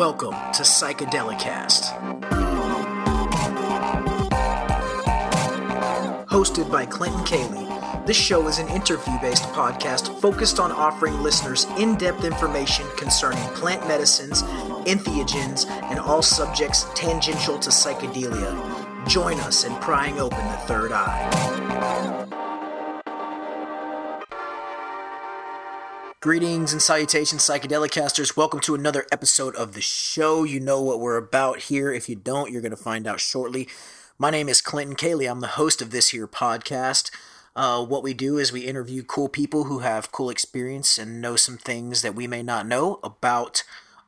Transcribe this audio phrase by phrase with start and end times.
[0.00, 1.92] Welcome to Psychedelicast.
[6.24, 7.68] Hosted by Clinton Cayley,
[8.06, 13.42] this show is an interview based podcast focused on offering listeners in depth information concerning
[13.48, 14.42] plant medicines,
[14.86, 19.06] entheogens, and all subjects tangential to psychedelia.
[19.06, 22.19] Join us in prying open the third eye.
[26.22, 28.36] Greetings and salutations, Psychedelicasters.
[28.36, 30.44] Welcome to another episode of the show.
[30.44, 31.94] You know what we're about here.
[31.94, 33.66] If you don't, you're going to find out shortly.
[34.18, 35.24] My name is Clinton Cayley.
[35.24, 37.10] I'm the host of this here podcast.
[37.56, 41.36] Uh, what we do is we interview cool people who have cool experience and know
[41.36, 43.62] some things that we may not know about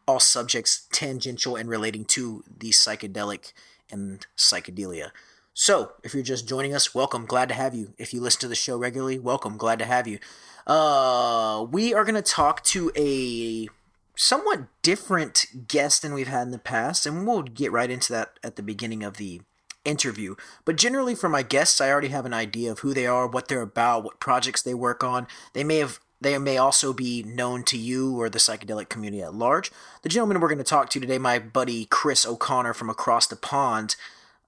[0.06, 3.54] all subjects tangential and relating to the psychedelic
[3.90, 5.12] and psychedelia.
[5.54, 7.24] So, if you're just joining us, welcome.
[7.24, 7.94] Glad to have you.
[7.96, 9.56] If you listen to the show regularly, welcome.
[9.56, 10.18] Glad to have you.
[10.66, 13.68] Uh, we are going to talk to a
[14.16, 18.38] somewhat different guest than we've had in the past, and we'll get right into that
[18.42, 19.40] at the beginning of the
[19.84, 20.34] interview.
[20.64, 23.48] But generally, for my guests, I already have an idea of who they are, what
[23.48, 25.26] they're about, what projects they work on.
[25.52, 29.34] They may have they may also be known to you or the psychedelic community at
[29.34, 29.72] large.
[30.02, 33.34] The gentleman we're going to talk to today, my buddy Chris O'Connor from across the
[33.34, 33.96] pond,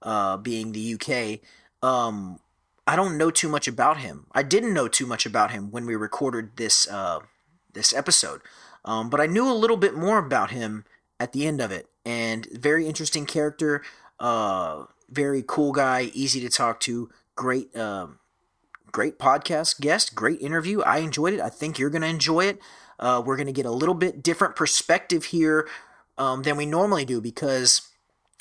[0.01, 1.41] uh, being the UK.
[1.85, 2.39] Um,
[2.87, 4.27] I don't know too much about him.
[4.31, 7.19] I didn't know too much about him when we recorded this uh,
[7.73, 8.41] this episode,
[8.83, 10.85] um, but I knew a little bit more about him
[11.19, 11.87] at the end of it.
[12.05, 13.81] And very interesting character,
[14.19, 18.07] uh, very cool guy, easy to talk to, great, uh,
[18.91, 20.81] great podcast guest, great interview.
[20.81, 21.41] I enjoyed it.
[21.41, 22.59] I think you're gonna enjoy it.
[22.99, 25.67] Uh, we're gonna get a little bit different perspective here
[26.17, 27.89] um, than we normally do because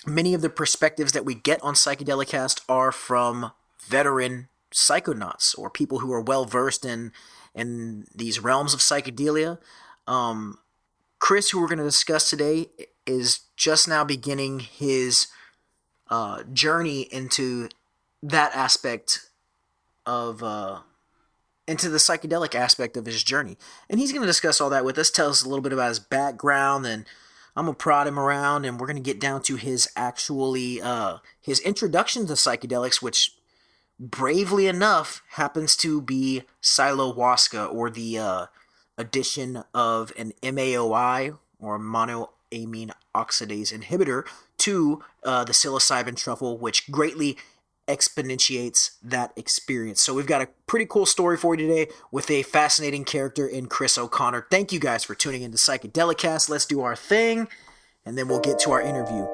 [0.07, 3.53] many of the perspectives that we get on Psychedelicast are from
[3.87, 7.13] veteran psychonauts or people who are well versed in
[7.55, 9.59] in these realms of psychedelia.
[10.07, 10.59] Um,
[11.19, 12.69] Chris, who we're going to discuss today,
[13.07, 15.29] is just now beginning his
[16.11, 17.69] uh, journey into
[18.23, 19.31] that aspect
[20.05, 20.81] of uh,
[21.67, 23.57] into the psychedelic aspect of his journey,
[23.89, 25.11] and he's going to discuss all that with us.
[25.11, 27.07] Tell us a little bit about his background, and
[27.57, 31.19] I'm gonna prod him around, and we're going to get down to his actually uh,
[31.41, 33.35] his introduction to psychedelics, which
[33.99, 38.47] bravely enough, happens to be Psilohuasca, or the uh,
[38.99, 44.27] addition of an MAOI, or monoamine oxidase inhibitor,
[44.59, 47.37] to uh, the psilocybin truffle, which greatly
[47.87, 50.01] exponentiates that experience.
[50.01, 53.67] So we've got a pretty cool story for you today with a fascinating character in
[53.67, 54.47] Chris O'Connor.
[54.51, 56.49] Thank you guys for tuning in into Psychedelicast.
[56.49, 57.49] Let's do our thing,
[58.07, 59.27] and then we'll get to our interview.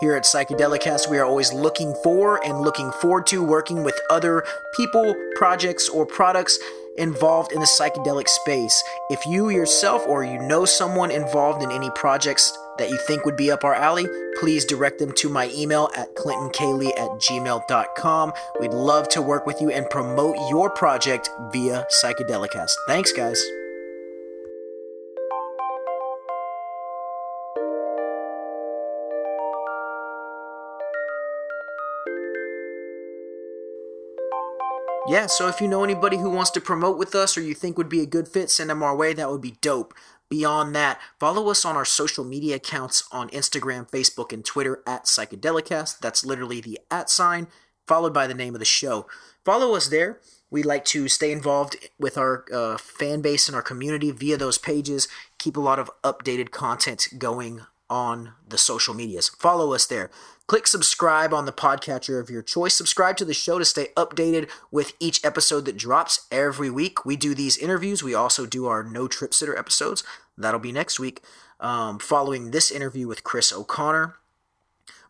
[0.00, 4.44] Here at Psychedelicast, we are always looking for and looking forward to working with other
[4.76, 6.58] people, projects, or products
[6.98, 8.84] involved in the psychedelic space.
[9.08, 13.36] If you yourself or you know someone involved in any projects that you think would
[13.38, 14.06] be up our alley,
[14.38, 18.32] please direct them to my email at clintoncayley at gmail.com.
[18.60, 22.74] We'd love to work with you and promote your project via Psychedelicast.
[22.86, 23.42] Thanks, guys.
[35.08, 37.78] Yeah, so if you know anybody who wants to promote with us or you think
[37.78, 39.12] would be a good fit, send them our way.
[39.12, 39.94] That would be dope.
[40.28, 45.04] Beyond that, follow us on our social media accounts on Instagram, Facebook, and Twitter at
[45.04, 46.00] Psychedelicast.
[46.00, 47.46] That's literally the at sign
[47.86, 49.06] followed by the name of the show.
[49.44, 50.18] Follow us there.
[50.50, 54.58] We like to stay involved with our uh, fan base and our community via those
[54.58, 55.08] pages.
[55.38, 59.28] Keep a lot of updated content going on the social medias.
[59.28, 60.10] Follow us there.
[60.46, 62.74] Click subscribe on the podcatcher of your choice.
[62.74, 67.04] Subscribe to the show to stay updated with each episode that drops every week.
[67.04, 68.04] We do these interviews.
[68.04, 70.04] We also do our No Trip Sitter episodes.
[70.38, 71.20] That'll be next week.
[71.58, 74.14] Um, following this interview with Chris O'Connor.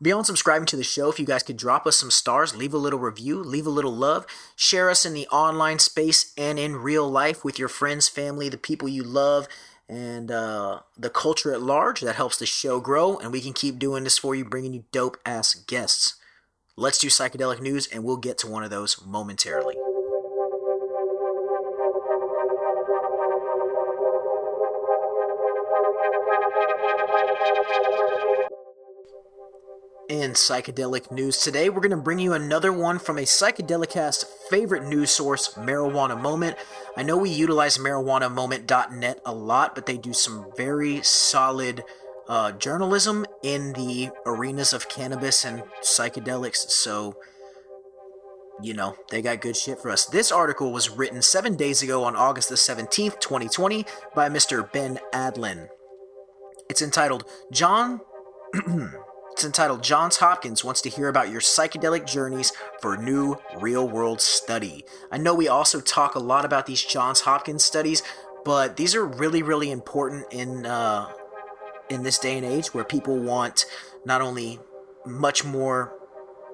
[0.01, 2.79] Beyond subscribing to the show, if you guys could drop us some stars, leave a
[2.79, 7.10] little review, leave a little love, share us in the online space and in real
[7.10, 9.49] life with your friends, family, the people you love,
[9.88, 12.00] and uh, the culture at large.
[12.00, 14.84] That helps the show grow, and we can keep doing this for you, bringing you
[14.92, 16.15] dope ass guests.
[16.77, 19.74] Let's do psychedelic news, and we'll get to one of those momentarily.
[30.09, 34.85] In psychedelic news today, we're going to bring you another one from a Psychedelicast favorite
[34.85, 36.57] news source, Marijuana Moment.
[36.97, 41.83] I know we utilize marijuanamoment.net a lot, but they do some very solid
[42.29, 46.71] uh, journalism in the arenas of cannabis and psychedelics.
[46.71, 47.17] So
[48.63, 50.07] you know, they got good shit for us.
[50.07, 54.71] This article was written seven days ago on August the 17th, 2020, by Mr.
[54.73, 55.69] Ben Adlin.
[56.71, 58.01] It's entitled John.
[59.36, 64.22] it's entitled Johns Hopkins wants to hear about your psychedelic journeys for new real world
[64.22, 64.83] study.
[65.12, 68.03] I know we also talk a lot about these Johns Hopkins studies,
[68.47, 71.12] but these are really, really important in uh,
[71.91, 73.66] in this day and age where people want
[74.06, 74.59] not only
[75.04, 75.92] much more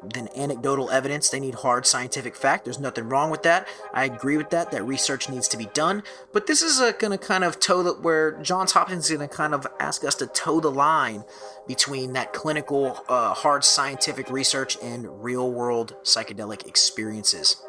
[0.02, 1.28] than anecdotal evidence.
[1.28, 2.64] They need hard scientific fact.
[2.64, 3.68] There's nothing wrong with that.
[3.92, 4.70] I agree with that.
[4.70, 6.02] That research needs to be done.
[6.32, 9.34] But this is going to kind of toe the where Johns Hopkins is going to
[9.34, 11.24] kind of ask us to toe the line
[11.66, 17.62] between that clinical, uh, hard scientific research and real world psychedelic experiences.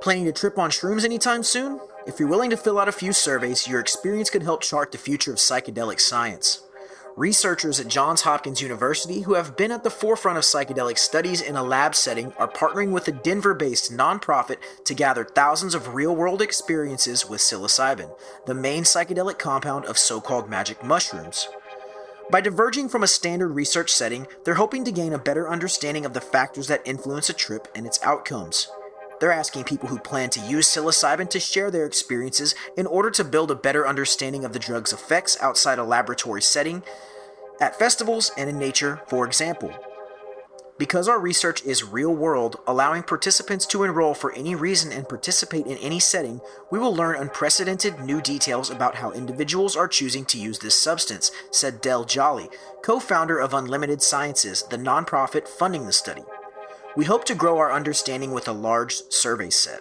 [0.00, 1.78] Planning to trip on shrooms anytime soon?
[2.06, 4.98] If you're willing to fill out a few surveys, your experience could help chart the
[4.98, 6.62] future of psychedelic science.
[7.16, 11.56] Researchers at Johns Hopkins University, who have been at the forefront of psychedelic studies in
[11.56, 16.16] a lab setting, are partnering with a Denver based nonprofit to gather thousands of real
[16.16, 18.16] world experiences with psilocybin,
[18.46, 21.48] the main psychedelic compound of so called magic mushrooms.
[22.30, 26.14] By diverging from a standard research setting, they're hoping to gain a better understanding of
[26.14, 28.68] the factors that influence a trip and its outcomes.
[29.22, 33.22] They're asking people who plan to use psilocybin to share their experiences in order to
[33.22, 36.82] build a better understanding of the drug's effects outside a laboratory setting,
[37.60, 39.72] at festivals and in nature, for example.
[40.76, 45.68] Because our research is real world, allowing participants to enroll for any reason and participate
[45.68, 46.40] in any setting,
[46.72, 51.30] we will learn unprecedented new details about how individuals are choosing to use this substance,
[51.52, 52.48] said Del Jolly,
[52.82, 56.24] co founder of Unlimited Sciences, the nonprofit funding the study.
[56.94, 59.80] We hope to grow our understanding with a large survey set.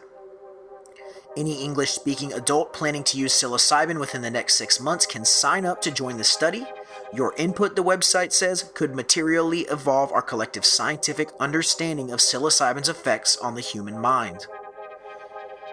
[1.36, 5.66] Any English speaking adult planning to use psilocybin within the next six months can sign
[5.66, 6.66] up to join the study.
[7.13, 13.36] Your input, the website says, could materially evolve our collective scientific understanding of psilocybin's effects
[13.38, 14.48] on the human mind.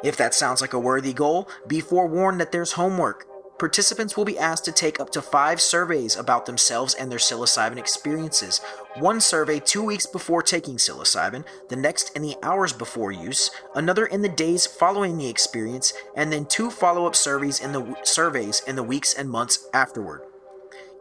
[0.03, 3.27] If that sounds like a worthy goal, be forewarned that there's homework.
[3.59, 7.77] Participants will be asked to take up to five surveys about themselves and their psilocybin
[7.77, 8.61] experiences.
[8.99, 14.07] One survey two weeks before taking psilocybin, the next in the hours before use, another
[14.07, 18.77] in the days following the experience, and then two follow-up surveys in the surveys in
[18.77, 20.23] the weeks and months afterward.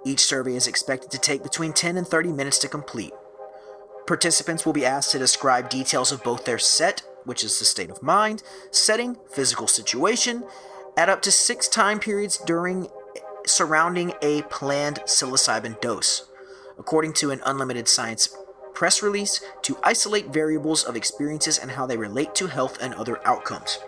[0.03, 3.13] Each survey is expected to take between 10 and 30 minutes to complete.
[4.07, 7.91] Participants will be asked to describe details of both their set, which is the state
[7.91, 10.43] of mind, setting, physical situation,
[10.97, 12.89] at up to six time periods during
[13.45, 16.25] surrounding a planned psilocybin dose,
[16.77, 18.35] according to an Unlimited Science
[18.73, 23.25] press release, to isolate variables of experiences and how they relate to health and other
[23.25, 23.79] outcomes.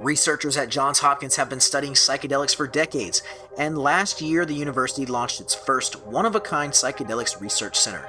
[0.00, 3.22] Researchers at Johns Hopkins have been studying psychedelics for decades,
[3.58, 8.06] and last year the university launched its first one of a kind psychedelics research center.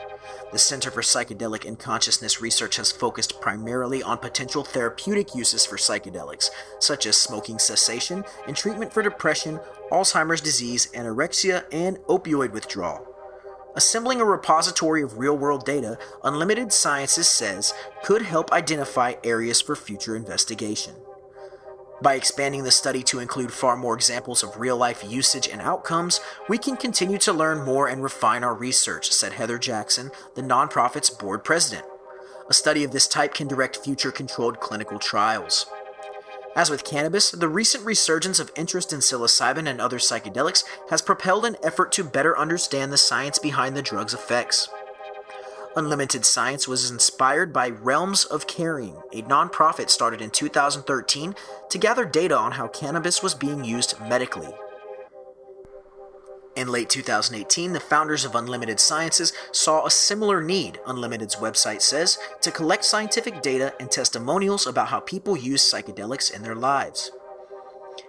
[0.54, 5.76] The Center for Psychedelic and Consciousness Research has focused primarily on potential therapeutic uses for
[5.76, 6.50] psychedelics,
[6.80, 9.60] such as smoking cessation and treatment for depression,
[9.92, 13.06] Alzheimer's disease, anorexia, and opioid withdrawal.
[13.76, 17.74] Assembling a repository of real world data, Unlimited Sciences says
[18.04, 20.96] could help identify areas for future investigation.
[22.00, 26.20] By expanding the study to include far more examples of real life usage and outcomes,
[26.48, 31.10] we can continue to learn more and refine our research, said Heather Jackson, the nonprofit's
[31.10, 31.86] board president.
[32.50, 35.66] A study of this type can direct future controlled clinical trials.
[36.56, 41.46] As with cannabis, the recent resurgence of interest in psilocybin and other psychedelics has propelled
[41.46, 44.70] an effort to better understand the science behind the drug's effects.
[45.78, 51.36] Unlimited Science was inspired by Realms of Caring, a nonprofit started in 2013
[51.70, 54.50] to gather data on how cannabis was being used medically.
[56.56, 62.18] In late 2018, the founders of Unlimited Sciences saw a similar need, Unlimited's website says,
[62.42, 67.12] to collect scientific data and testimonials about how people use psychedelics in their lives.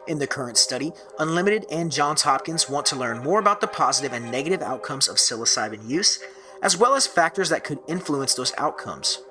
[0.07, 4.15] In the current study, Unlimited and Johns Hopkins want to learn more about the positive
[4.15, 6.19] and negative outcomes of psilocybin use
[6.63, 9.23] as well as factors that could influence those outcomes.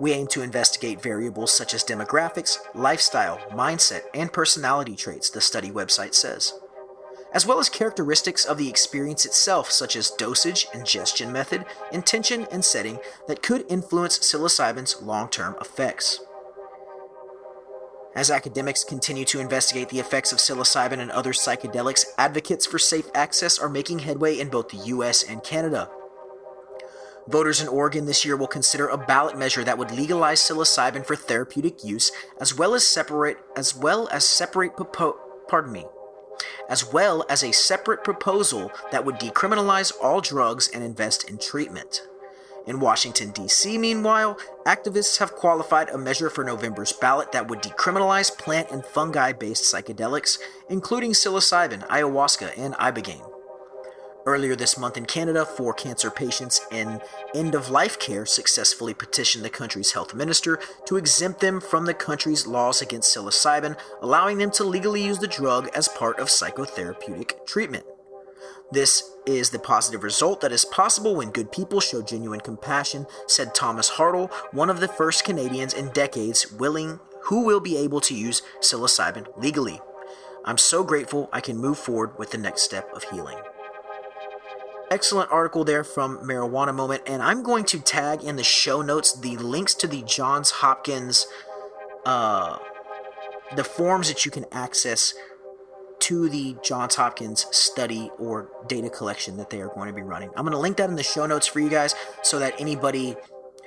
[0.00, 5.70] We aim to investigate variables such as demographics, lifestyle, mindset, and personality traits, the study
[5.70, 6.54] website says,
[7.32, 12.64] as well as characteristics of the experience itself, such as dosage, ingestion method, intention, and
[12.64, 12.98] setting,
[13.28, 16.20] that could influence psilocybin's long term effects.
[18.14, 23.08] As academics continue to investigate the effects of psilocybin and other psychedelics, advocates for safe
[23.14, 25.88] access are making headway in both the US and Canada.
[27.30, 31.14] Voters in Oregon this year will consider a ballot measure that would legalize psilocybin for
[31.14, 32.10] therapeutic use,
[32.40, 34.72] as well as separate as well as separate
[35.46, 35.86] pardon me,
[36.68, 42.02] as well as a separate proposal that would decriminalize all drugs and invest in treatment.
[42.66, 48.36] In Washington, D.C., meanwhile, activists have qualified a measure for November's ballot that would decriminalize
[48.36, 53.29] plant and fungi based psychedelics, including psilocybin, ayahuasca, and ibogaine.
[54.26, 57.00] Earlier this month in Canada, four cancer patients in
[57.34, 61.94] end of life care successfully petitioned the country's health minister to exempt them from the
[61.94, 67.46] country's laws against psilocybin, allowing them to legally use the drug as part of psychotherapeutic
[67.46, 67.86] treatment.
[68.70, 73.54] This is the positive result that is possible when good people show genuine compassion, said
[73.54, 78.14] Thomas Hartle, one of the first Canadians in decades willing who will be able to
[78.14, 79.80] use psilocybin legally.
[80.44, 83.38] I'm so grateful I can move forward with the next step of healing.
[84.90, 89.12] Excellent article there from Marijuana Moment, and I'm going to tag in the show notes
[89.12, 91.28] the links to the Johns Hopkins,
[92.04, 92.58] uh,
[93.54, 95.14] the forms that you can access
[96.00, 100.30] to the Johns Hopkins study or data collection that they are going to be running.
[100.30, 101.94] I'm going to link that in the show notes for you guys
[102.24, 103.14] so that anybody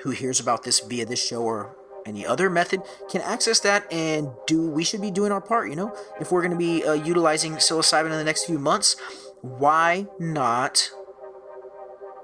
[0.02, 4.28] who hears about this via this show or any other method can access that and
[4.46, 6.92] do we should be doing our part you know if we're going to be uh,
[6.92, 8.98] utilizing psilocybin in the next few months
[9.40, 10.92] why not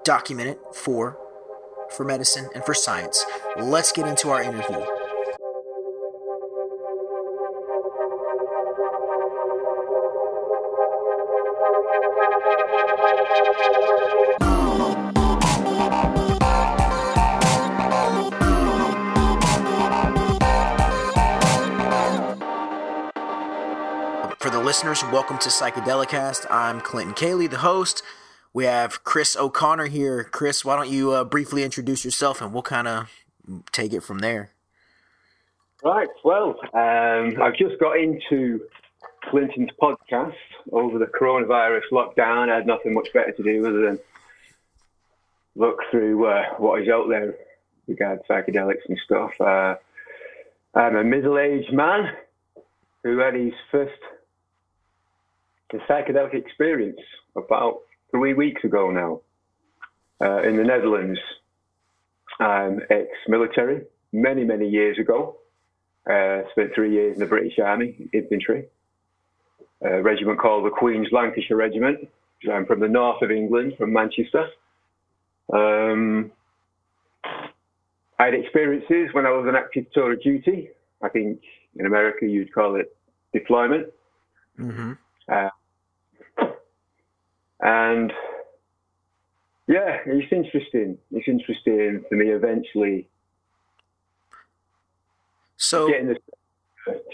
[0.09, 1.19] document it for
[1.91, 3.23] for medicine and for science
[3.57, 4.83] let's get into our interview
[24.39, 26.47] For the listeners, welcome to Psychedelicast.
[26.49, 28.01] I'm Clinton Cayley, the host.
[28.53, 30.23] We have Chris O'Connor here.
[30.23, 33.09] Chris, why don't you uh, briefly introduce yourself and we'll kind of
[33.71, 34.51] take it from there.
[35.83, 36.09] Right.
[36.25, 38.61] Well, um, I've just got into
[39.29, 40.33] Clinton's podcast
[40.71, 42.49] over the coronavirus lockdown.
[42.49, 43.99] I had nothing much better to do other than
[45.55, 47.35] look through uh, what is out there
[47.87, 49.31] regarding psychedelics and stuff.
[49.39, 49.75] Uh,
[50.75, 52.13] I'm a middle-aged man
[53.03, 53.99] who had his first
[55.71, 56.99] psychedelic experience
[57.35, 59.21] about three weeks ago now
[60.21, 61.19] uh, in the Netherlands.
[62.39, 65.37] I'm ex-military many, many years ago.
[66.09, 68.65] Uh, spent three years in the British Army, infantry.
[69.81, 72.07] A regiment called the Queen's Lancashire Regiment.
[72.51, 74.47] I'm from the north of England, from Manchester.
[75.51, 76.31] Um,
[77.23, 80.69] I had experiences when I was on active tour of duty.
[81.01, 81.41] I think
[81.77, 82.95] in America you'd call it
[83.33, 83.87] deployment.
[84.59, 84.93] Mm-hmm.
[85.31, 85.49] Uh,
[87.61, 88.11] and
[89.67, 90.97] yeah, it's interesting.
[91.11, 93.07] It's interesting for me eventually.
[95.57, 96.15] So getting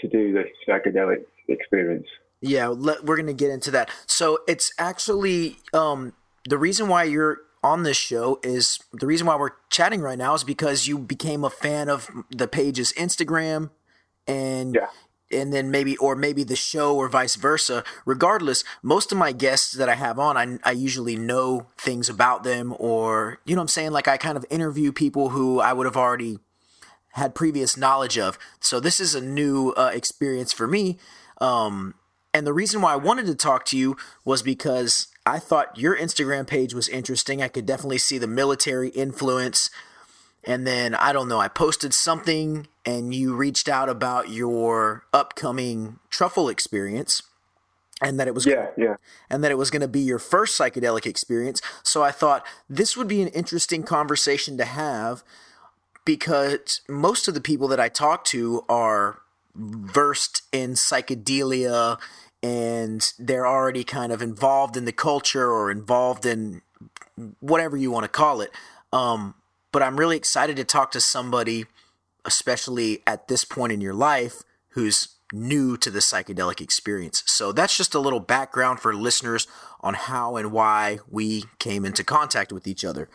[0.00, 2.06] to do the psychedelic experience.
[2.40, 3.90] Yeah, let, we're going to get into that.
[4.06, 6.12] So it's actually um,
[6.48, 10.34] the reason why you're on this show is the reason why we're chatting right now
[10.34, 13.70] is because you became a fan of the page's Instagram
[14.26, 14.86] and yeah.
[15.30, 17.84] And then maybe or maybe the show or vice versa.
[18.04, 22.44] Regardless, most of my guests that I have on, I, I usually know things about
[22.44, 25.72] them or you know what I'm saying like I kind of interview people who I
[25.72, 26.38] would have already
[27.12, 28.38] had previous knowledge of.
[28.60, 30.98] So this is a new uh, experience for me.
[31.40, 31.94] Um,
[32.34, 35.96] and the reason why I wanted to talk to you was because I thought your
[35.96, 37.42] Instagram page was interesting.
[37.42, 39.70] I could definitely see the military influence.
[40.46, 45.98] And then I don't know, I posted something and you reached out about your upcoming
[46.08, 47.22] truffle experience
[48.00, 48.96] and that it was yeah, yeah.
[49.30, 51.60] and that it was going to be your first psychedelic experience.
[51.82, 55.24] So I thought this would be an interesting conversation to have
[56.04, 59.20] because most of the people that I talk to are
[59.54, 61.98] versed in psychedelia
[62.42, 66.62] and they're already kind of involved in the culture or involved in
[67.40, 68.50] whatever you want to call it.
[68.92, 69.34] Um,
[69.76, 71.66] but I'm really excited to talk to somebody,
[72.24, 77.22] especially at this point in your life, who's new to the psychedelic experience.
[77.26, 79.46] So that's just a little background for listeners
[79.82, 83.10] on how and why we came into contact with each other.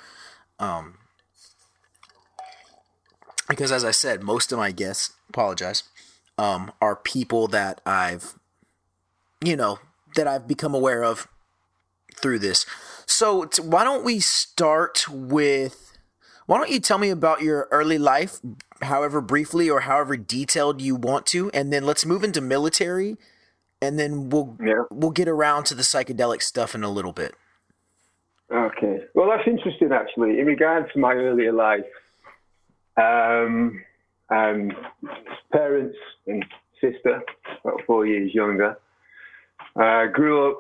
[0.60, 1.00] Um,
[3.50, 5.82] because as I said, most of my guests, apologize,
[6.38, 8.36] um, are people that I've
[9.44, 9.80] you know,
[10.16, 11.28] that I've become aware of
[12.18, 12.68] through this.
[13.08, 15.91] So, why don't we start with
[16.52, 18.42] why don't you tell me about your early life,
[18.82, 23.16] however briefly or however detailed you want to, and then let's move into military,
[23.82, 24.84] and then we'll yeah.
[24.92, 27.36] we'll get around to the psychedelic stuff in a little bit.
[28.54, 29.00] Okay.
[29.16, 30.42] Well, that's interesting actually.
[30.42, 31.86] In regards to my earlier life,
[32.98, 33.82] um,
[34.30, 34.74] um,
[35.54, 35.96] parents
[36.28, 36.44] and
[36.82, 37.22] sister,
[37.64, 38.78] about four years younger.
[39.78, 40.58] I uh, grew up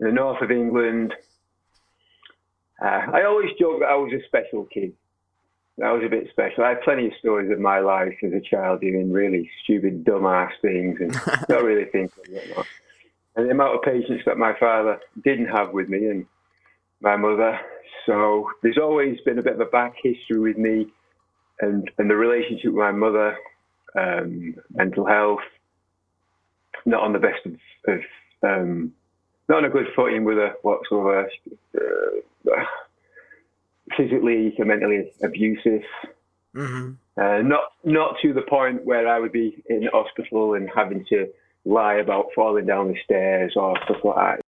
[0.00, 1.12] in the north of England.
[2.82, 4.92] Uh, I always joke that I was a special kid.
[5.82, 6.64] I was a bit special.
[6.64, 10.50] I had plenty of stories of my life as a child doing really stupid, dumbass
[10.60, 11.12] things and
[11.48, 12.34] not really thinking.
[12.34, 12.64] Know.
[13.36, 16.26] And the amount of patience that my father didn't have with me and
[17.00, 17.58] my mother.
[18.04, 20.88] So there's always been a bit of a back history with me
[21.60, 23.36] and, and the relationship with my mother,
[23.96, 25.40] um, mental health,
[26.84, 27.54] not on the best of,
[27.86, 28.00] of
[28.42, 28.92] um,
[29.48, 31.30] not on a good footing with her whatsoever.
[31.74, 32.20] Uh,
[33.96, 35.82] physically and mentally abusive.
[36.54, 36.92] Mm-hmm.
[37.20, 41.28] Uh, not not to the point where I would be in hospital and having to
[41.64, 44.40] lie about falling down the stairs or stuff like that.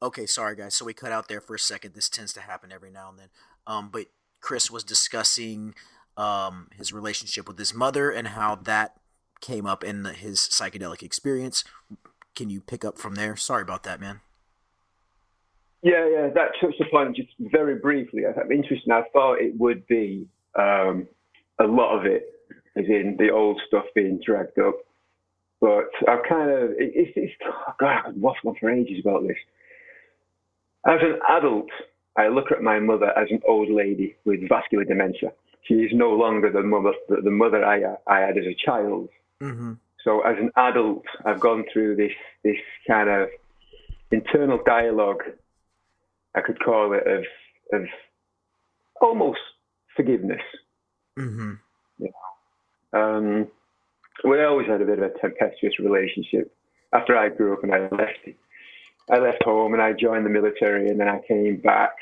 [0.00, 0.74] Okay, sorry guys.
[0.74, 1.94] So we cut out there for a second.
[1.94, 3.28] This tends to happen every now and then.
[3.66, 4.06] Um, but
[4.40, 5.74] Chris was discussing
[6.16, 8.96] um, his relationship with his mother and how that
[9.40, 11.64] came up in his psychedelic experience.
[12.34, 13.36] Can you pick up from there?
[13.36, 14.20] Sorry about that, man.
[15.82, 18.22] Yeah, yeah, that touched upon just very briefly.
[18.26, 18.92] I'm interesting.
[18.92, 20.26] I thought it would be
[20.58, 21.06] um,
[21.60, 22.24] a lot of it,
[22.76, 24.74] as in the old stuff being dragged up.
[25.60, 28.98] But I've kind of, it, it's, it's, oh God, I could waffle on for ages
[29.00, 29.36] about this.
[30.86, 31.68] As an adult,
[32.16, 35.32] I look at my mother as an old lady with vascular dementia.
[35.62, 39.08] She is no longer the mother, the mother I, I had as a child.
[39.40, 39.74] Mm-hmm.
[40.08, 42.12] So as an adult, I've gone through this,
[42.42, 42.56] this
[42.88, 43.28] kind of
[44.10, 45.22] internal dialogue
[46.34, 47.24] I could call it of
[47.74, 47.86] of
[49.02, 49.40] almost
[49.94, 50.40] forgiveness.
[51.18, 51.52] Mm-hmm.
[51.98, 52.10] You
[52.92, 52.98] know?
[52.98, 53.48] um,
[54.24, 56.54] we always had a bit of a tempestuous relationship.
[56.94, 58.28] After I grew up and I left,
[59.10, 61.96] I left home and I joined the military, and then I came back.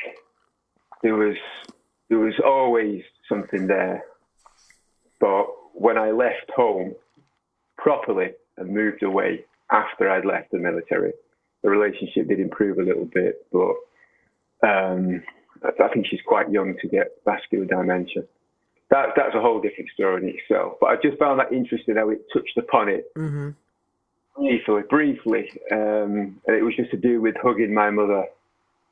[1.02, 1.36] There was
[2.08, 4.04] there was always something there,
[5.18, 6.94] but when I left home
[7.76, 11.12] properly and moved away after I'd left the military,
[11.62, 13.74] the relationship did improve a little bit, but
[14.62, 15.22] um,
[15.64, 18.22] I think she's quite young to get vascular dementia.
[18.90, 20.74] That, that's a whole different story in itself.
[20.80, 23.50] But I just found that interesting how it touched upon it mm-hmm.
[24.36, 25.50] briefly, briefly.
[25.72, 28.26] Um, and it was just to do with hugging my mother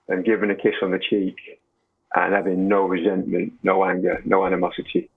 [0.09, 1.37] and giving a kiss on the cheek
[2.17, 5.09] and having no resentment, no anger, no animosity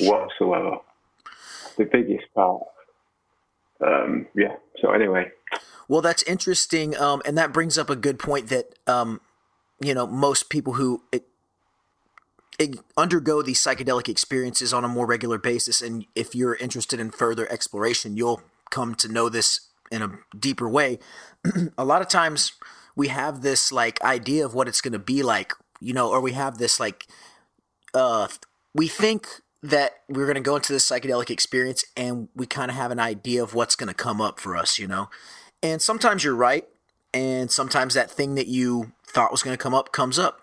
[0.00, 0.78] whatsoever.
[1.76, 2.62] The biggest part.
[3.84, 4.56] Um, yeah.
[4.80, 5.30] So anyway.
[5.88, 9.20] Well, that's interesting, um, and that brings up a good point that um,
[9.80, 11.24] you know most people who it,
[12.58, 17.10] it undergo these psychedelic experiences on a more regular basis and if you're interested in
[17.10, 20.98] further exploration you'll come to know this in a deeper way
[21.78, 22.52] a lot of times
[22.94, 26.20] we have this like idea of what it's going to be like you know or
[26.20, 27.06] we have this like
[27.94, 28.26] uh
[28.74, 29.26] we think
[29.62, 33.00] that we're going to go into this psychedelic experience and we kind of have an
[33.00, 35.08] idea of what's going to come up for us you know
[35.62, 36.66] and sometimes you're right
[37.16, 40.42] and sometimes that thing that you thought was going to come up comes up.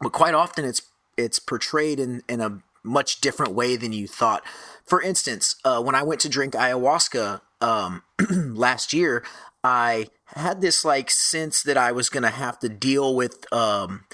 [0.00, 0.82] But quite often it's
[1.16, 4.42] it's portrayed in, in a much different way than you thought.
[4.84, 9.24] For instance, uh, when I went to drink ayahuasca um, last year,
[9.62, 14.04] I had this like sense that I was going to have to deal with um,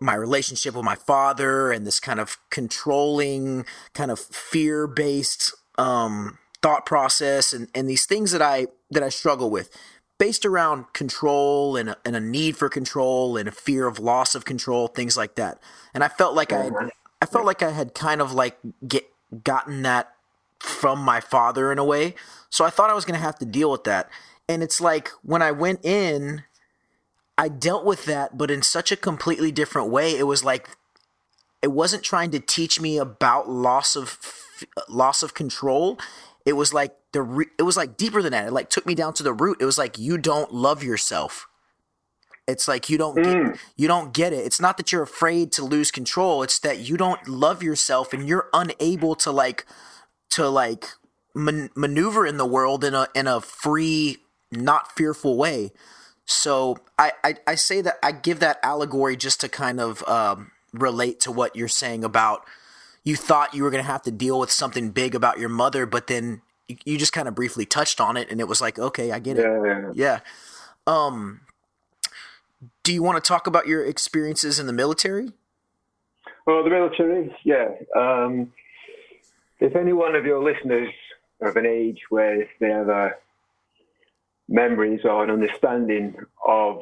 [0.00, 6.38] my relationship with my father and this kind of controlling, kind of fear based um,
[6.62, 9.70] thought process and, and these things that I that I struggle with
[10.18, 14.34] based around control and a, and a need for control and a fear of loss
[14.34, 15.60] of control, things like that.
[15.92, 16.72] And I felt like I had,
[17.20, 19.04] I felt like I had kind of like get
[19.44, 20.14] gotten that
[20.58, 22.14] from my father in a way.
[22.48, 24.08] So I thought I was going to have to deal with that.
[24.48, 26.44] And it's like when I went in,
[27.38, 30.16] I dealt with that, but in such a completely different way.
[30.16, 30.68] It was like
[31.62, 34.18] it wasn't trying to teach me about loss of
[34.88, 35.98] loss of control.
[36.44, 38.46] It was like the re- it was like deeper than that.
[38.46, 39.58] It like took me down to the root.
[39.60, 41.46] It was like you don't love yourself.
[42.46, 43.52] It's like you don't mm.
[43.52, 44.46] get, you don't get it.
[44.46, 46.42] It's not that you're afraid to lose control.
[46.42, 49.66] It's that you don't love yourself and you're unable to like
[50.30, 50.86] to like
[51.34, 54.18] man- maneuver in the world in a in a free,
[54.52, 55.72] not fearful way.
[56.26, 60.50] So I, I, I say that I give that allegory just to kind of um,
[60.72, 62.44] relate to what you're saying about
[63.04, 65.86] you thought you were going to have to deal with something big about your mother,
[65.86, 66.42] but then
[66.84, 69.38] you, just kind of briefly touched on it and it was like okay i get
[69.38, 69.44] it.
[69.44, 70.20] Yeah, yeah.
[70.86, 71.40] um
[72.82, 75.30] do you want to talk about your experiences in the military?
[76.46, 77.68] Well the military yeah.
[77.96, 78.52] Um
[79.60, 80.92] if any one of your listeners
[81.40, 83.12] are of an age where they have a
[84.48, 86.14] memories or an understanding
[86.46, 86.80] of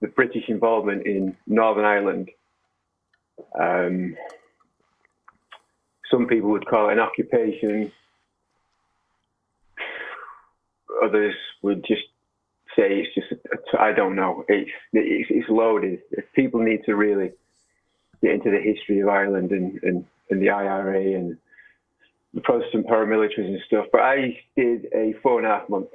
[0.00, 2.30] the British involvement in Northern Ireland.
[3.58, 4.16] Um,
[6.10, 7.92] some people would call it an occupation
[11.02, 12.02] others would just
[12.76, 13.40] say it's just
[13.78, 14.44] I don't know.
[14.48, 16.00] It's it's, it's loaded.
[16.34, 17.32] People need to really
[18.22, 21.36] get into the history of Ireland and, and, and the IRA and
[22.34, 23.86] the Protestant paramilitaries and stuff.
[23.90, 25.88] But I did a four and a half month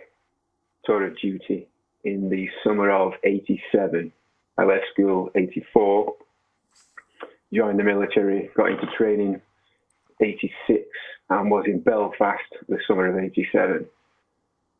[0.85, 1.67] tour of duty
[2.03, 4.11] in the summer of '87.
[4.57, 6.15] I left school '84,
[7.53, 9.41] joined the military, got into training
[10.21, 10.81] '86,
[11.29, 13.85] and was in Belfast the summer of '87.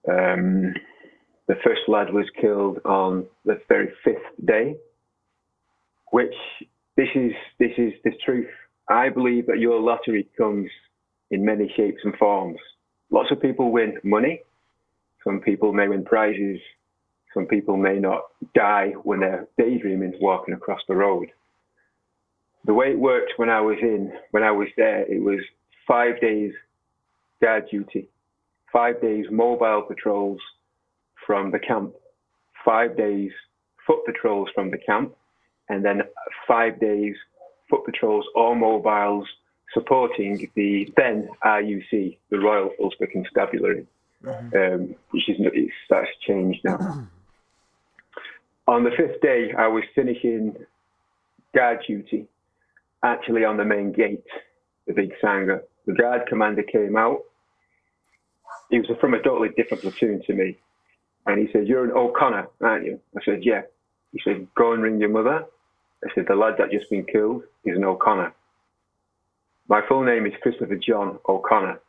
[0.08, 0.74] Um,
[1.48, 4.76] the first lad was killed on the very fifth day,
[6.12, 6.34] which
[6.96, 8.50] this is this is the truth.
[8.90, 10.70] I believe that your lottery comes
[11.32, 12.60] in many shapes and forms.
[13.12, 14.42] Lots of people win money.
[15.26, 16.60] Some people may win prizes.
[17.34, 18.22] Some people may not
[18.54, 21.28] die when they're daydreaming walking across the road.
[22.66, 25.40] The way it worked when I was in, when I was there, it was
[25.88, 26.54] five days
[27.42, 28.08] guard duty,
[28.72, 30.40] five days mobile patrols
[31.26, 31.94] from the camp,
[32.64, 33.32] five days
[33.86, 35.16] foot patrols from the camp,
[35.70, 36.02] and then
[36.48, 37.16] five days
[37.70, 39.28] foot patrols or mobiles
[39.74, 43.86] supporting the then RUC, the Royal Ulster Constabulary,
[44.26, 44.82] mm-hmm.
[44.82, 45.38] um, which is
[45.90, 47.08] that's changed now.
[48.68, 50.56] on the fifth day, I was finishing
[51.54, 52.28] guard duty,
[53.04, 54.26] actually on the main gate,
[54.88, 55.64] the big sangar.
[55.86, 57.22] The guard commander came out.
[58.70, 60.58] He was from a totally different platoon to me.
[61.28, 63.00] And he said, You're an O'Connor, aren't you?
[63.18, 63.62] I said, Yeah.
[64.12, 65.46] He said, Go and ring your mother.
[66.04, 68.34] I said, The lad that just been killed is an O'Connor.
[69.68, 71.80] My full name is Christopher John O'Connor.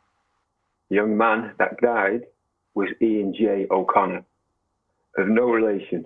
[0.89, 2.21] The young man that died
[2.75, 3.67] was Ian J.
[3.71, 4.23] O'Connor,
[5.17, 6.05] of no relation.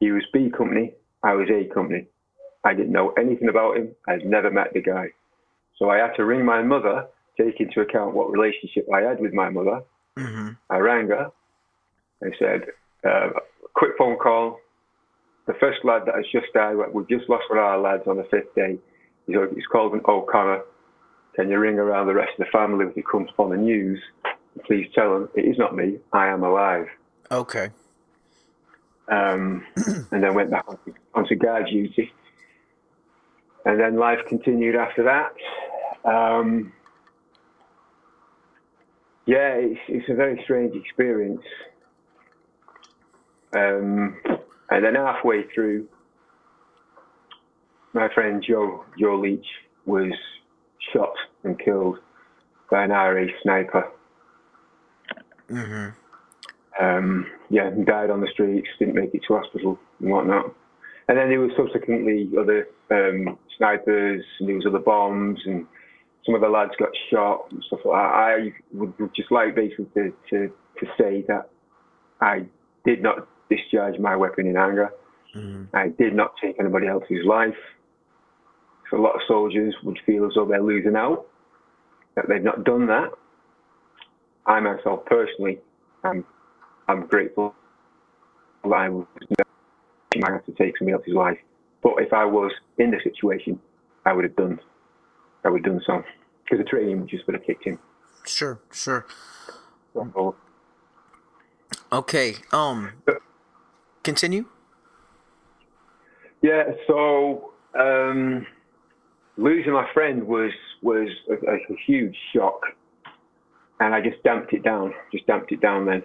[0.00, 2.06] He was B Company, I was A Company.
[2.64, 5.06] I didn't know anything about him, I'd never met the guy.
[5.78, 7.06] So I had to ring my mother,
[7.40, 9.82] take into account what relationship I had with my mother.
[10.16, 10.48] Mm-hmm.
[10.70, 11.30] I rang her,
[12.22, 12.66] I said,
[13.08, 13.30] uh,
[13.74, 14.58] quick phone call.
[15.46, 18.16] The first lad that has just died, we've just lost one of our lads on
[18.16, 18.78] the fifth day.
[19.26, 20.62] He's, he's called an O'Connor.
[21.34, 24.00] Can you ring around the rest of the family if it comes upon the news?
[24.66, 25.98] Please tell them it is not me.
[26.12, 26.86] I am alive.
[27.30, 27.70] Okay.
[29.08, 29.64] Um,
[30.10, 32.12] and then went back onto, onto guard duty.
[33.64, 35.32] And then life continued after that.
[36.08, 36.72] Um,
[39.26, 41.42] yeah, it's, it's a very strange experience.
[43.54, 44.20] Um,
[44.70, 45.86] and then halfway through,
[47.92, 49.46] my friend Joe Joe Leach
[49.84, 50.12] was
[50.92, 51.14] shot
[51.44, 51.98] and killed
[52.70, 53.90] by an IRA sniper.
[55.50, 56.84] Mm-hmm.
[56.84, 60.54] Um, yeah, died on the streets, didn't make it to hospital and whatnot.
[61.08, 65.66] And then there was subsequently other um, snipers, and there was other bombs, and
[66.24, 68.14] some of the lads got shot and stuff like that.
[68.14, 71.50] I would, would just like basically to, to, to say that
[72.20, 72.46] I
[72.84, 74.90] did not discharge my weapon in anger.
[75.36, 75.76] Mm-hmm.
[75.76, 77.56] I did not take anybody else's life.
[78.92, 81.26] So a lot of soldiers would feel as though they're losing out,
[82.14, 83.10] that they've not done that.
[84.44, 85.60] I myself personally,
[86.04, 86.26] am
[86.88, 87.54] I'm grateful
[88.62, 89.06] that I was
[90.14, 91.38] I have to take somebody else's life.
[91.82, 93.58] But if I was in the situation,
[94.04, 94.60] I would have done,
[95.44, 96.04] I would have done so
[96.44, 97.78] because the training just would have kicked in.
[98.26, 99.06] Sure, sure.
[101.90, 102.34] Okay.
[102.52, 102.92] Um.
[104.02, 104.44] Continue.
[106.42, 106.64] Yeah.
[106.86, 108.46] So um,
[109.42, 110.52] losing my friend was
[110.82, 112.60] was a, a, huge shock,
[113.80, 114.94] and I just damped it down.
[115.12, 116.02] Just damped it down then,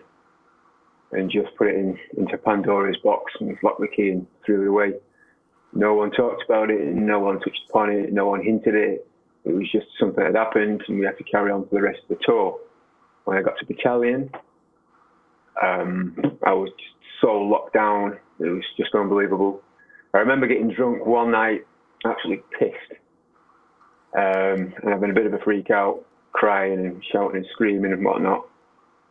[1.11, 4.67] and just put it in into Pandora's box and locked the key and threw it
[4.69, 4.99] away.
[5.73, 6.81] No one talked about it.
[6.95, 8.11] No one touched upon it.
[8.11, 9.07] No one hinted it.
[9.45, 11.99] It was just something that happened, and we had to carry on for the rest
[12.09, 12.59] of the tour.
[13.25, 14.31] When I got to battalion,
[15.61, 16.69] um, I was
[17.21, 18.17] so locked down.
[18.39, 19.61] It was just unbelievable.
[20.13, 21.65] I remember getting drunk one night,
[22.05, 22.99] absolutely pissed,
[24.15, 28.03] um, and having a bit of a freak out, crying and shouting and screaming and
[28.03, 28.47] whatnot.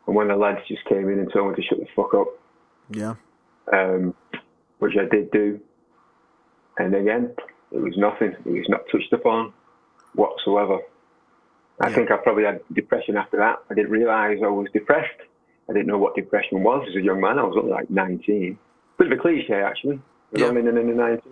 [0.06, 2.14] And one of the lads just came in and told me to shut the fuck
[2.14, 2.28] up.
[2.90, 3.14] Yeah.
[3.72, 4.14] Um,
[4.78, 5.60] which I did do.
[6.78, 7.34] And again,
[7.72, 8.34] it was nothing.
[8.44, 9.52] It was not touched upon
[10.14, 10.78] whatsoever.
[11.80, 11.94] I yeah.
[11.94, 13.56] think I probably had depression after that.
[13.70, 15.20] I didn't realise I was depressed.
[15.68, 17.38] I didn't know what depression was as a young man.
[17.38, 18.58] I was only like 19.
[18.98, 19.96] Bit of a cliche, actually.
[19.96, 20.46] I was yeah.
[20.46, 21.22] only in the 90s.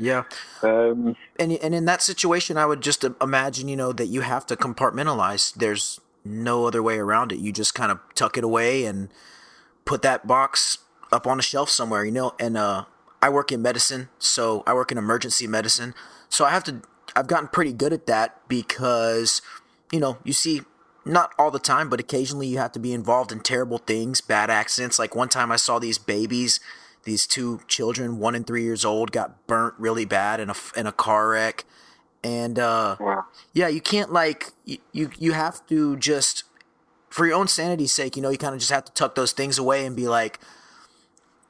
[0.00, 0.24] Yeah.
[0.62, 4.46] Um, and and in that situation, I would just imagine, you know, that you have
[4.46, 5.54] to compartmentalize.
[5.54, 7.38] There's no other way around it.
[7.38, 9.10] You just kind of tuck it away and
[9.84, 10.78] put that box
[11.12, 12.32] up on a shelf somewhere, you know.
[12.40, 12.86] And uh,
[13.20, 15.94] I work in medicine, so I work in emergency medicine.
[16.30, 16.80] So I have to.
[17.14, 19.42] I've gotten pretty good at that because,
[19.92, 20.62] you know, you see
[21.04, 24.48] not all the time, but occasionally you have to be involved in terrible things, bad
[24.48, 24.98] accidents.
[24.98, 26.60] Like one time I saw these babies,
[27.04, 30.86] these two children, one and three years old, got burnt really bad in a in
[30.86, 31.64] a car wreck,
[32.22, 33.24] and uh, Wow.
[33.52, 36.44] yeah, you can't like you, you you have to just
[37.10, 39.32] for your own sanity's sake, you know, you kind of just have to tuck those
[39.32, 40.38] things away and be like,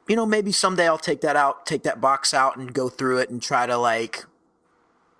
[0.08, 3.18] you know, maybe someday I'll take that out, take that box out and go through
[3.18, 4.24] it and try to like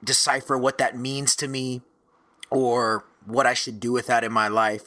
[0.02, 1.82] decipher what that means to me
[2.48, 4.84] or what I should do with that in my life.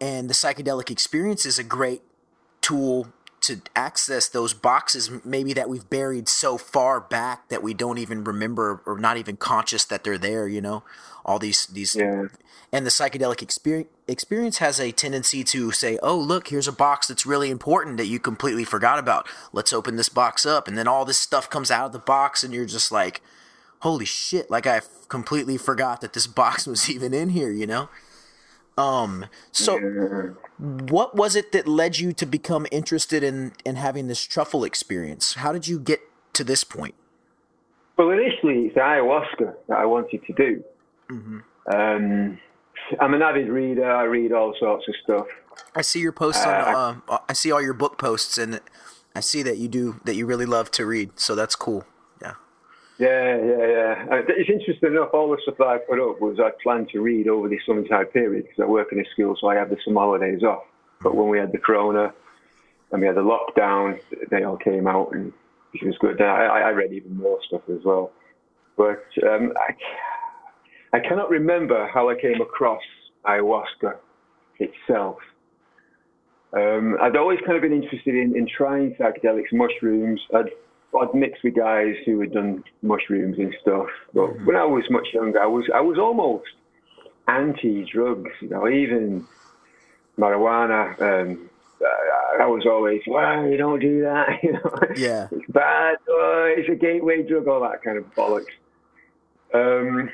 [0.00, 2.02] And the psychedelic experience is a great
[2.60, 7.98] tool to access those boxes maybe that we've buried so far back that we don't
[7.98, 10.82] even remember or not even conscious that they're there, you know.
[11.24, 12.26] All these these Yeah.
[12.72, 17.06] and the psychedelic experience experience has a tendency to say, "Oh, look, here's a box
[17.06, 19.26] that's really important that you completely forgot about.
[19.52, 22.42] Let's open this box up." And then all this stuff comes out of the box
[22.42, 23.22] and you're just like,
[23.80, 27.88] "Holy shit, like i completely forgot that this box was even in here," you know?
[28.78, 30.30] Um, so Yeah.
[30.58, 35.34] what was it that led you to become interested in in having this truffle experience?
[35.34, 36.00] How did you get
[36.34, 36.94] to this point?
[37.96, 40.64] Well, initially it's ayahuasca that I wanted to do.
[41.66, 42.38] Um,
[43.00, 43.90] I'm an avid reader.
[43.90, 45.26] I read all sorts of stuff.
[45.74, 46.54] I see your posts on.
[46.54, 48.60] Uh, Uh, I see all your book posts, and
[49.14, 50.14] I see that you do that.
[50.14, 51.84] You really love to read, so that's cool.
[53.00, 53.36] Yeah.
[53.36, 54.06] Yeah, yeah.
[54.12, 55.10] Uh, It's interesting enough.
[55.14, 58.06] All the stuff that I put up was I planned to read over the summertime
[58.06, 60.64] period because I work in a school, so I have the summer holidays off.
[61.02, 62.12] But when we had the corona
[62.92, 63.98] and we had the lockdown,
[64.30, 65.32] they all came out, and
[65.72, 66.20] which was good.
[66.20, 68.12] I, I I read even more stuff as well.
[68.76, 72.82] But um, I, I cannot remember how I came across
[73.24, 73.96] ayahuasca
[74.58, 75.18] itself.
[76.52, 80.20] Um, I'd always kind of been interested in, in trying psychedelics, mushrooms.
[80.34, 80.50] I'd,
[80.98, 83.86] I'd mixed with guys who had done mushrooms and stuff.
[84.14, 86.48] But when I was much younger, I was I was almost
[87.28, 88.30] anti-drugs.
[88.40, 89.26] You know, even
[90.18, 91.00] marijuana.
[91.00, 91.48] Um,
[92.40, 94.28] I was always, well, you don't do that.
[94.42, 95.28] You know, Yeah.
[95.30, 95.96] it's bad.
[96.08, 97.48] Oh, it's a gateway drug.
[97.48, 98.44] All that kind of bollocks.
[99.52, 100.10] Um,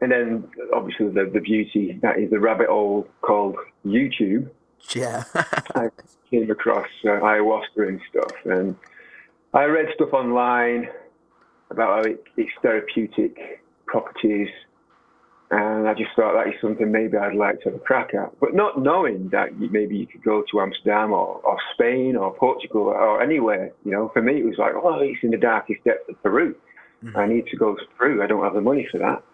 [0.00, 4.48] and then obviously the, the beauty that is the rabbit hole called YouTube.
[4.94, 5.24] Yeah.
[5.34, 5.88] I
[6.30, 8.76] came across uh, ayahuasca and stuff, and
[9.52, 10.88] I read stuff online
[11.70, 14.48] about how it, its therapeutic properties,
[15.50, 18.38] and I just thought that is something maybe I'd like to have a crack at.
[18.38, 22.82] But not knowing that maybe you could go to Amsterdam or, or Spain or Portugal
[22.82, 26.08] or anywhere, you know, for me it was like, oh, it's in the darkest depths
[26.08, 26.54] of Peru.
[27.16, 28.22] I need to go to Peru.
[28.22, 29.24] I don't have the money for that.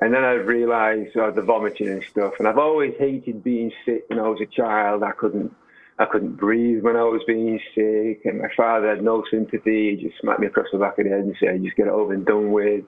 [0.00, 2.34] And then I realised uh, the vomiting and stuff.
[2.38, 5.02] And I've always hated being sick when I was a child.
[5.02, 5.54] I couldn't,
[5.98, 8.24] I couldn't breathe when I was being sick.
[8.24, 9.96] And my father had no sympathy.
[9.96, 11.92] He just smacked me across the back of the head and said, "Just get it
[11.92, 12.84] over and done with.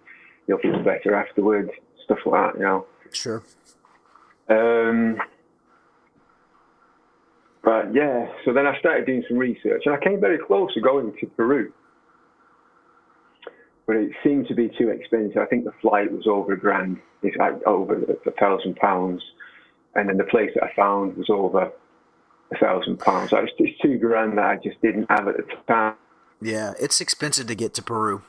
[0.47, 1.71] You'll feel better afterwards."
[2.05, 2.87] Stuff like that, you know.
[3.12, 3.42] sure.
[4.49, 5.19] Um,
[7.64, 10.81] but yeah, so then I started doing some research, and I came very close to
[10.81, 11.73] going to Peru,
[13.88, 15.38] but it seemed to be too expensive.
[15.38, 19.21] I think the flight was over a grand, it's like over a thousand pounds,
[19.97, 21.73] and then the place that I found was over
[22.52, 23.30] a thousand pounds.
[23.30, 25.94] So it was just two grand that I just didn't have at the time.
[26.40, 28.22] Yeah, it's expensive to get to Peru.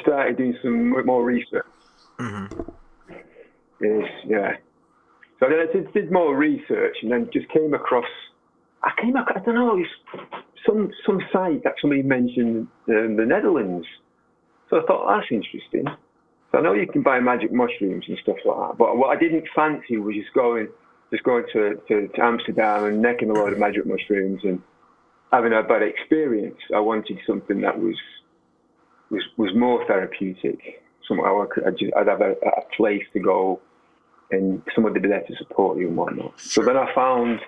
[0.00, 1.66] Started doing some more research.
[2.18, 2.60] Mm-hmm.
[3.80, 4.52] Yes, yeah.
[5.40, 8.06] So then I did, did more research and then just came across.
[8.82, 10.34] I came across, I don't know, it's
[10.66, 13.86] some some site that somebody mentioned in the Netherlands.
[14.70, 15.84] So I thought oh, that's interesting.
[16.50, 19.20] So I know you can buy magic mushrooms and stuff like that, but what I
[19.20, 20.68] didn't fancy was just going
[21.14, 24.60] just going to, to, to Amsterdam and necking a load of magic mushrooms and
[25.32, 26.58] having a bad experience.
[26.74, 27.96] I wanted something that was
[29.10, 30.82] was was more therapeutic.
[31.06, 33.60] Somewhere I could, I'd, just, I'd have a, a place to go
[34.30, 36.40] and somebody be there to support you and whatnot.
[36.40, 37.40] So then I found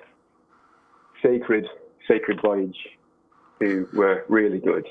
[1.22, 1.66] Sacred
[2.06, 2.76] Sacred Voyage,
[3.58, 4.86] who were really good.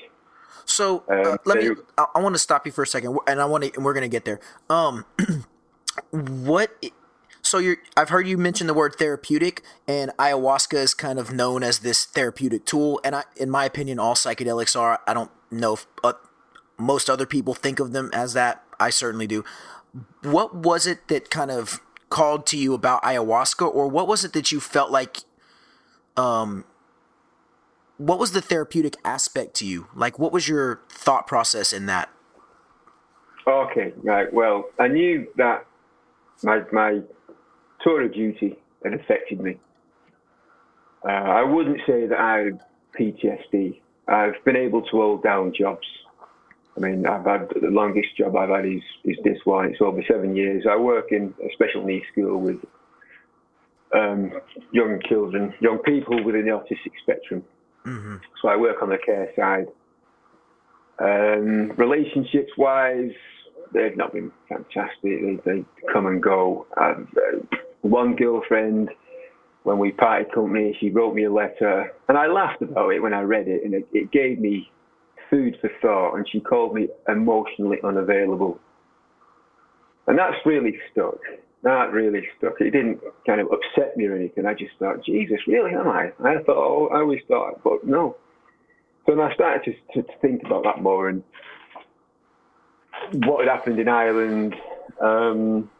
[0.64, 1.70] So uh, Um, let me.
[1.96, 3.72] I, I want to stop you for a second, and I want to.
[3.74, 4.40] And we're gonna get there.
[4.68, 5.06] Um,
[6.10, 6.70] what?
[7.46, 7.76] So you're.
[7.96, 12.04] I've heard you mention the word therapeutic, and ayahuasca is kind of known as this
[12.04, 13.00] therapeutic tool.
[13.04, 15.00] And I, in my opinion, all psychedelics are.
[15.06, 16.14] I don't know if uh,
[16.76, 18.64] most other people think of them as that.
[18.80, 19.44] I certainly do.
[20.22, 21.80] What was it that kind of
[22.10, 25.18] called to you about ayahuasca, or what was it that you felt like?
[26.16, 26.64] Um,
[27.96, 29.86] what was the therapeutic aspect to you?
[29.94, 32.10] Like, what was your thought process in that?
[33.46, 34.32] Okay, right.
[34.32, 35.64] Well, I knew that
[36.42, 37.00] my my
[37.86, 39.58] tour of duty had affected me.
[41.04, 42.60] Uh, I wouldn't say that I had
[42.98, 43.80] PTSD.
[44.08, 45.86] I've been able to hold down jobs.
[46.76, 49.66] I mean, I've had the longest job I've had is, is this one.
[49.66, 50.64] It's over seven years.
[50.68, 52.56] I work in a special needs school with
[53.94, 54.32] um,
[54.72, 57.44] young children, young people within the autistic spectrum.
[57.86, 58.16] Mm-hmm.
[58.42, 59.68] So I work on the care side.
[60.98, 63.12] Um, relationships wise,
[63.72, 65.00] they've not been fantastic.
[65.02, 66.66] They, they come and go.
[66.76, 68.90] I've, uh, one girlfriend,
[69.62, 73.12] when we parted company, she wrote me a letter, and I laughed about it when
[73.12, 74.70] I read it, and it, it gave me
[75.28, 76.14] food for thought.
[76.14, 78.60] And she called me emotionally unavailable,
[80.06, 81.18] and that's really stuck.
[81.62, 82.60] That really stuck.
[82.60, 84.46] It didn't kind of upset me or anything.
[84.46, 86.12] I just thought, Jesus, really am I?
[86.22, 88.16] I thought, oh, I always thought, but no.
[89.06, 91.22] So I started to, to, think about that more and
[93.24, 94.54] what had happened in Ireland.
[95.00, 95.70] Um,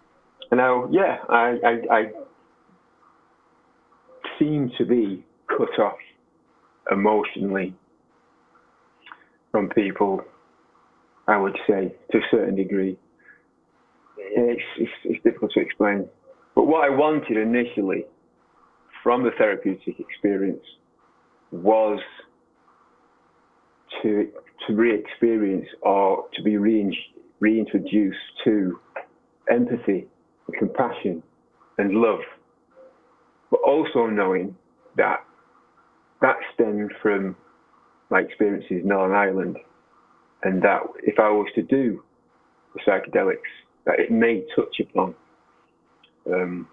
[0.53, 2.03] now, yeah, I, I, I
[4.39, 5.99] seem to be cut off
[6.91, 7.75] emotionally
[9.51, 10.21] from people,
[11.27, 12.97] I would say, to a certain degree.
[14.19, 16.09] It's, it's, it's difficult to explain.
[16.55, 18.05] But what I wanted initially
[19.03, 20.65] from the therapeutic experience
[21.51, 22.01] was
[24.03, 24.29] to
[24.67, 26.99] to re-experience or to be re-
[27.41, 28.79] reintroduced to
[29.51, 30.07] empathy,
[30.53, 31.23] compassion,
[31.79, 32.21] and love,
[33.51, 34.57] but also knowing
[34.97, 35.25] that
[36.21, 37.37] that stemmed from
[38.11, 39.59] my experiences in Northern Ireland,
[40.43, 42.03] and that if I was to do
[42.75, 43.37] the psychedelics,
[43.85, 45.15] that it may touch upon
[46.33, 46.69] um,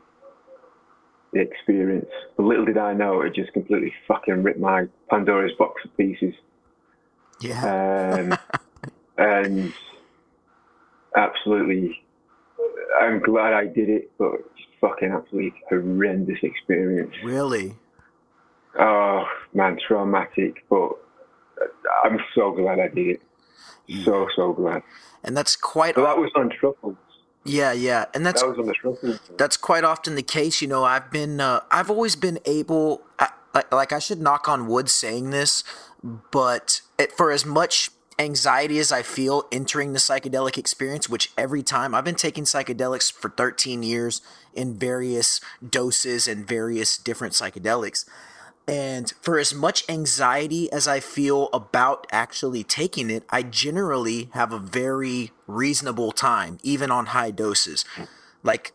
[1.33, 2.09] the experience.
[2.37, 6.33] But little did I know, it just completely fucking ripped my Pandora's box of pieces.
[7.41, 8.15] Yeah.
[8.19, 8.37] Um,
[9.17, 9.73] and
[11.15, 12.02] absolutely,
[13.01, 17.13] I'm glad I did it, but it's fucking absolutely horrendous experience.
[17.23, 17.75] Really?
[18.79, 20.91] Oh man, traumatic, but
[22.03, 23.21] I'm so glad I did it.
[24.03, 24.83] So so glad.
[25.23, 25.95] And that's quite.
[25.95, 26.97] So that was on truffles.
[27.45, 29.19] Yeah, yeah, and that's that was on the truffles.
[29.37, 30.61] That's quite often the case.
[30.61, 33.01] You know, I've been, uh, I've always been able.
[33.19, 33.29] I,
[33.71, 35.63] like I should knock on wood saying this,
[36.31, 41.63] but it, for as much anxiety as I feel entering the psychedelic experience, which every
[41.63, 44.21] time I've been taking psychedelics for 13 years
[44.53, 48.05] in various doses and various different psychedelics.
[48.67, 54.53] And for as much anxiety as I feel about actually taking it, I generally have
[54.53, 57.83] a very reasonable time, even on high doses.
[58.41, 58.73] Like,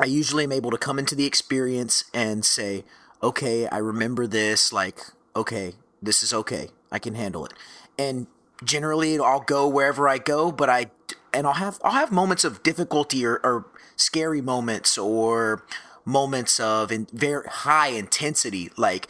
[0.00, 2.84] I usually am able to come into the experience and say,
[3.22, 4.98] okay, I remember this, like,
[5.36, 6.70] okay, this is okay.
[6.90, 7.52] I can handle it.
[7.96, 8.26] And
[8.64, 10.90] generally I'll go wherever I go, but I
[11.32, 15.64] and I'll have I'll have moments of difficulty or, or scary moments or
[16.04, 18.70] moments of in very high intensity.
[18.76, 19.08] Like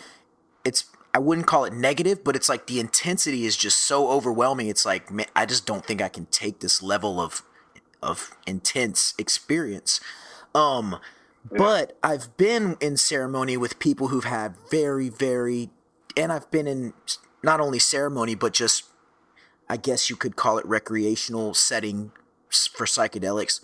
[0.64, 4.68] it's I wouldn't call it negative, but it's like the intensity is just so overwhelming.
[4.68, 7.42] It's like man, I just don't think I can take this level of
[8.02, 10.00] of intense experience.
[10.54, 11.00] Um,
[11.50, 15.70] but I've been in ceremony with people who've had very, very,
[16.16, 16.94] and I've been in
[17.42, 18.84] not only ceremony, but just,
[19.68, 22.12] I guess you could call it recreational setting
[22.48, 23.60] for psychedelics,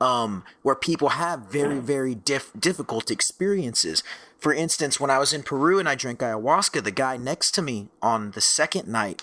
[0.00, 4.02] um, where people have very, very diff- difficult experiences.
[4.38, 7.62] For instance, when I was in Peru and I drank ayahuasca, the guy next to
[7.62, 9.22] me on the second night,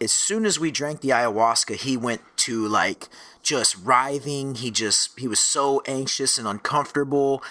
[0.00, 3.08] as soon as we drank the ayahuasca, he went to like
[3.42, 4.56] just writhing.
[4.56, 7.42] He just he was so anxious and uncomfortable,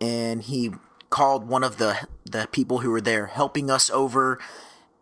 [0.00, 0.72] and he
[1.10, 4.38] called one of the the people who were there helping us over,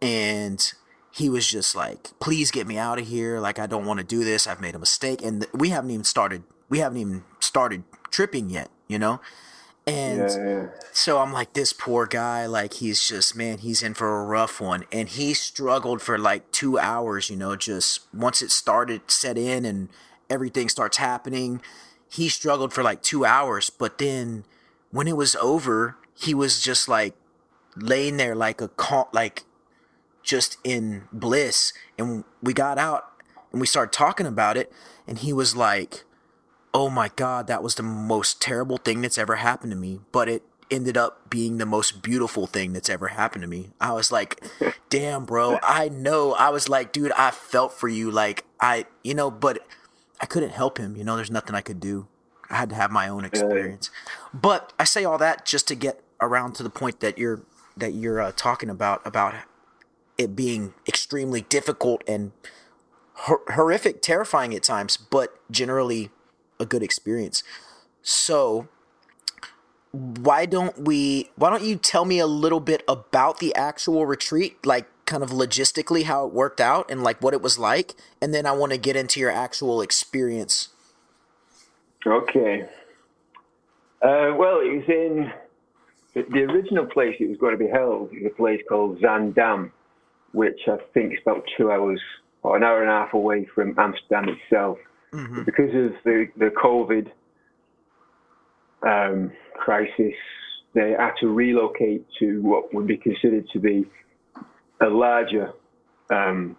[0.01, 0.73] and
[1.11, 3.40] he was just like, "Please get me out of here!
[3.40, 4.47] Like I don't want to do this.
[4.47, 6.42] I've made a mistake." And we haven't even started.
[6.68, 8.71] We haven't even started tripping yet.
[8.87, 9.21] You know.
[9.88, 10.66] And Yeah, yeah.
[10.92, 14.61] so I'm like, this poor guy, like he's just, man, he's in for a rough
[14.61, 14.85] one.
[14.92, 19.64] And he struggled for like two hours, you know, just once it started, set in
[19.64, 19.88] and
[20.29, 21.62] everything starts happening,
[22.07, 23.71] he struggled for like two hours.
[23.71, 24.44] But then
[24.90, 27.14] when it was over, he was just like
[27.75, 28.68] laying there like a
[29.12, 29.44] like
[30.29, 31.73] just in bliss.
[31.99, 33.11] And we got out
[33.51, 34.71] and we started talking about it.
[35.07, 36.05] And he was like,
[36.75, 40.29] oh my god, that was the most terrible thing that's ever happened to me, but
[40.29, 43.71] it ended up being the most beautiful thing that's ever happened to me.
[43.81, 44.44] I was like,
[44.90, 46.35] damn, bro, I know.
[46.35, 48.11] I was like, dude, I felt for you.
[48.11, 49.67] Like, I, you know, but
[50.21, 50.94] I couldn't help him.
[50.94, 52.07] You know, there's nothing I could do.
[52.50, 53.90] I had to have my own experience.
[54.35, 57.42] But I say all that just to get around to the point that you're
[57.77, 59.35] that you're uh, talking about about
[60.19, 62.33] it being extremely difficult and
[63.14, 66.10] hor- horrific, terrifying at times, but generally
[66.60, 67.42] a good experience.
[68.02, 68.69] So,
[69.92, 74.66] why don't we why don't you tell me a little bit about the actual retreat,
[74.66, 78.35] like kind of logistically how it worked out and like what it was like, and
[78.35, 80.69] then I want to get into your actual experience.
[82.06, 82.62] Okay.
[84.00, 85.33] Uh, well, it was in
[86.14, 89.73] the, original place it was going to be held is a place called Zaandam,
[90.33, 92.00] which I think is about two hours
[92.42, 94.79] or an hour and a half away from Amsterdam itself.
[95.12, 95.44] Mm-hmm.
[95.44, 97.10] Because of the, the COVID
[98.83, 100.14] um, crisis,
[100.74, 103.87] they had to relocate to what would be considered to be
[104.81, 105.52] a larger
[106.10, 106.56] um,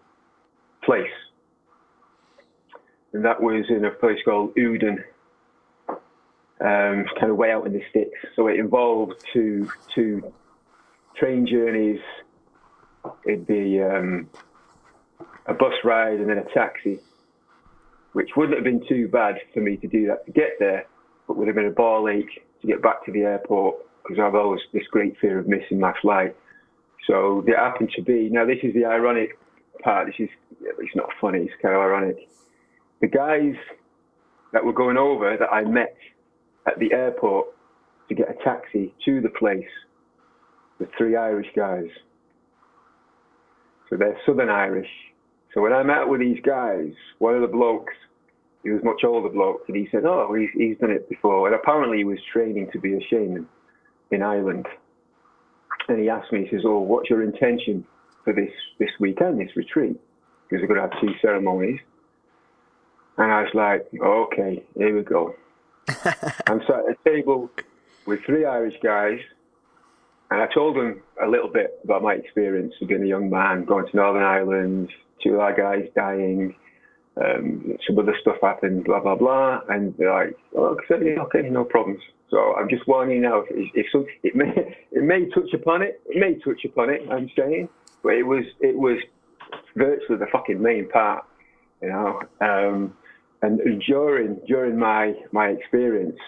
[0.83, 1.05] place.
[3.13, 5.03] And that was in a place called Uden,
[6.61, 8.19] um, kind of way out in the sticks.
[8.35, 10.33] So it involved two, two
[11.15, 11.99] train journeys.
[13.25, 14.29] It'd be um,
[15.45, 16.99] a bus ride and then a taxi,
[18.13, 20.85] which wouldn't have been too bad for me to do that to get there,
[21.27, 24.35] but would have been a ball ache to get back to the airport because I've
[24.35, 26.35] always this great fear of missing my flight.
[27.07, 28.29] So it happened to be.
[28.29, 29.37] Now this is the ironic
[29.83, 30.07] part.
[30.07, 30.29] This is
[30.61, 31.39] it's not funny.
[31.39, 32.29] It's kind of ironic.
[33.01, 33.55] The guys
[34.51, 35.95] that were going over that I met
[36.67, 37.47] at the airport
[38.09, 39.63] to get a taxi to the place,
[40.79, 41.87] the three Irish guys.
[43.89, 44.89] So they're Southern Irish
[45.53, 47.93] so when I met with these guys, one of the blokes,
[48.63, 51.55] he was much older bloke, and he said, "Oh, he's, he's done it before." And
[51.55, 53.47] apparently, he was training to be a shaman
[54.11, 54.67] in Ireland.
[55.87, 57.85] And he asked me, he says, "Oh, what's your intention
[58.23, 59.99] for this this weekend, this retreat?"
[60.47, 61.79] Because we're going to have two ceremonies.
[63.17, 65.33] And I was like, "Okay, here we go."
[65.87, 67.49] I'm sat at a table
[68.05, 69.19] with three Irish guys,
[70.31, 73.65] and I told them a little bit about my experience of being a young man,
[73.65, 74.89] going to Northern Ireland,
[75.23, 76.55] two of our guys dying.
[77.19, 81.65] Um, some other stuff happened, blah blah blah, and they're like, "Oh, certainly, okay, no
[81.65, 83.43] problems." So I'm just warning you now.
[83.49, 87.01] If, if some, it may it may touch upon it, it may touch upon it.
[87.11, 87.67] I'm saying,
[88.03, 88.99] but it was it was
[89.75, 91.25] virtually the fucking main part,
[91.81, 92.21] you know.
[92.39, 92.93] Um,
[93.41, 96.19] and during during my my experience,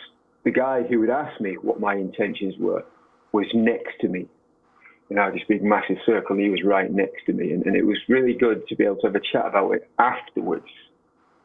[0.43, 2.83] the guy who would ask me what my intentions were
[3.31, 4.27] was next to me
[5.11, 6.37] you know, this big massive circle.
[6.37, 8.95] He was right next to me, and, and it was really good to be able
[9.01, 10.71] to have a chat about it afterwards.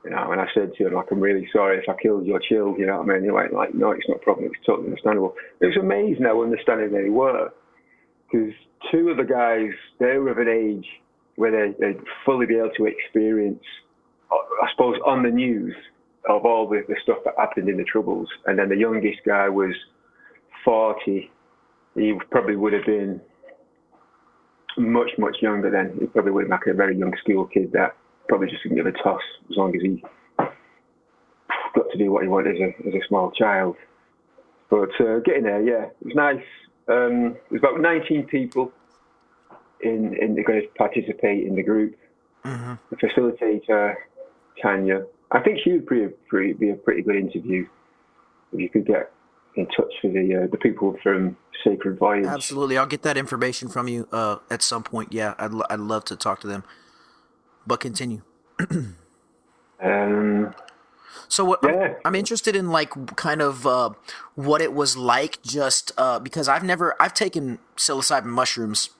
[0.04, 2.38] You know, and I said to him, like, I'm really sorry if I killed your
[2.38, 3.24] child, you know what I mean?
[3.24, 4.46] He went like, no, it's not a problem.
[4.46, 5.34] It's totally understandable.
[5.60, 7.50] It was amazing how understanding they were.
[8.30, 8.54] Because
[8.92, 10.86] two of the guys, they were of an age
[11.34, 13.64] where they, they'd fully be able to experience,
[14.30, 15.74] uh, I suppose, on the news
[16.28, 18.28] of all the, the stuff that happened in the Troubles.
[18.46, 19.74] And then the youngest guy was
[20.64, 21.32] 40.
[21.96, 23.20] He probably would have been
[24.76, 25.96] much, much younger then.
[25.98, 27.96] He probably would have been like a very young school kid that
[28.28, 30.04] probably just didn't give a toss as long as he
[31.74, 33.76] got to do what he wanted as a, as a small child.
[34.68, 36.42] But uh, getting there, yeah, it was nice.
[36.88, 38.72] Um, there's about 19 people
[39.80, 41.96] in, in going to participate in the group.
[42.44, 42.74] Mm-hmm.
[42.90, 43.94] The facilitator,
[44.60, 47.66] Tanya, I think she would be a, pretty, be a pretty good interview
[48.52, 49.12] if you could get
[49.56, 52.26] in touch with the uh, the people from Sacred Voyage.
[52.26, 55.12] Absolutely, I'll get that information from you uh, at some point.
[55.12, 56.64] Yeah, I'd l- I'd love to talk to them.
[57.66, 58.22] But continue.
[59.80, 60.54] um.
[61.28, 61.60] So what?
[61.64, 61.70] Yeah.
[61.70, 63.90] I'm, I'm, interested in like kind of uh,
[64.34, 68.90] what it was like, just uh, because I've never I've taken psilocybin mushrooms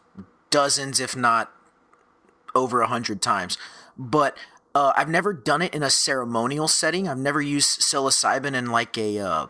[0.51, 1.53] dozens, if not
[2.55, 3.59] over a hundred times,
[3.97, 4.37] but
[4.75, 7.07] uh, I've never done it in a ceremonial setting.
[7.07, 9.47] I've never used psilocybin in like a uh,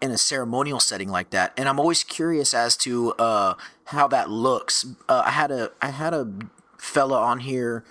[0.00, 3.54] in a ceremonial setting like that, and I'm always curious as to uh,
[3.86, 4.86] how that looks.
[5.08, 6.30] Uh, I had a I had a
[6.78, 7.84] fella on here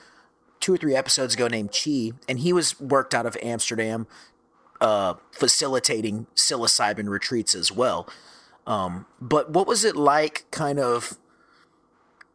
[0.59, 4.07] two or three episodes ago named Chi, and he was worked out of Amsterdam,
[4.81, 8.07] uh, facilitating psilocybin retreats as well.
[8.65, 11.17] Um, but what was it like, kind of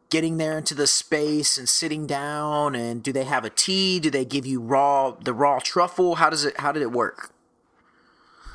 [0.09, 2.75] getting there into the space and sitting down?
[2.75, 3.99] And do they have a tea?
[3.99, 6.15] Do they give you raw the raw truffle?
[6.15, 6.59] How does it?
[6.59, 7.30] How did it work?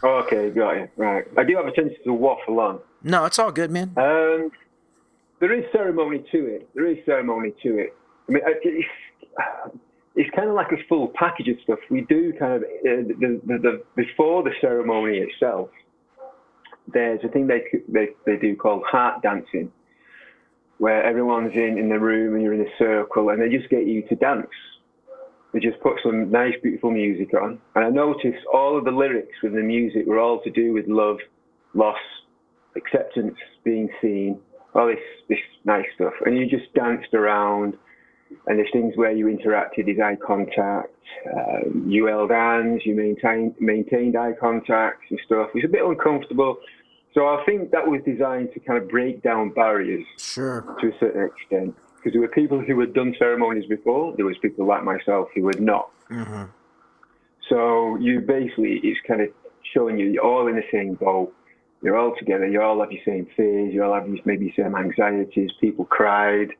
[0.07, 0.89] Oh, okay, got you.
[0.97, 1.25] Right.
[1.37, 2.79] I do have a tendency to waffle on.
[3.03, 3.93] No, it's all good, man.
[3.97, 4.53] Um,
[5.41, 6.69] there is ceremony to it.
[6.77, 7.93] There is ceremony to it.
[8.29, 8.89] I mean, it's,
[10.15, 11.81] it's kind of like a full package of stuff.
[11.91, 15.71] We do kind of uh, the, the, the, before the ceremony itself.
[16.93, 19.73] There's a thing they they they do called heart dancing,
[20.79, 23.89] where everyone's in in the room and you're in a circle, and they just get
[23.89, 24.47] you to dance
[25.57, 27.59] they just put some nice, beautiful music on.
[27.75, 30.87] And I noticed all of the lyrics with the music were all to do with
[30.87, 31.17] love,
[31.73, 31.97] loss,
[32.77, 34.39] acceptance, being seen,
[34.75, 34.99] all this,
[35.31, 36.13] this nice stuff.
[36.27, 37.75] And you just danced around.
[38.47, 40.93] And there's things where you interacted, is eye contact,
[41.33, 45.49] um, you held hands, you maintained, maintained eye contact and stuff.
[45.55, 46.59] It's a bit uncomfortable.
[47.15, 50.77] So I think that was designed to kind of break down barriers sure.
[50.81, 51.75] to a certain extent
[52.07, 54.15] because there were people who had done ceremonies before.
[54.15, 55.91] There was people like myself who had not.
[56.09, 56.45] Mm-hmm.
[57.49, 59.31] So you basically, it's kind of
[59.75, 61.35] showing you you're all in the same boat.
[61.83, 62.47] you're all together.
[62.47, 63.75] You all have your same fears.
[63.75, 65.51] You all have maybe same anxieties.
[65.61, 66.51] People cried.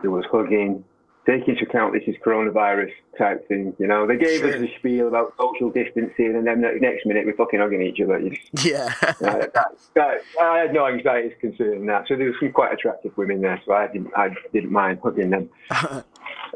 [0.00, 0.82] There was hugging.
[1.26, 3.74] Take into account this is coronavirus type thing.
[3.78, 4.50] You know, they gave Sure.
[4.54, 8.00] us the spiel about social distancing, and then the next minute we're fucking hugging each
[8.00, 8.20] other.
[8.62, 8.92] Yeah.
[9.02, 9.12] uh,
[9.54, 12.06] that, that, I had no anxieties concerning that.
[12.08, 15.30] So there were some quite attractive women there, so I didn't, I didn't mind hugging
[15.30, 15.48] them.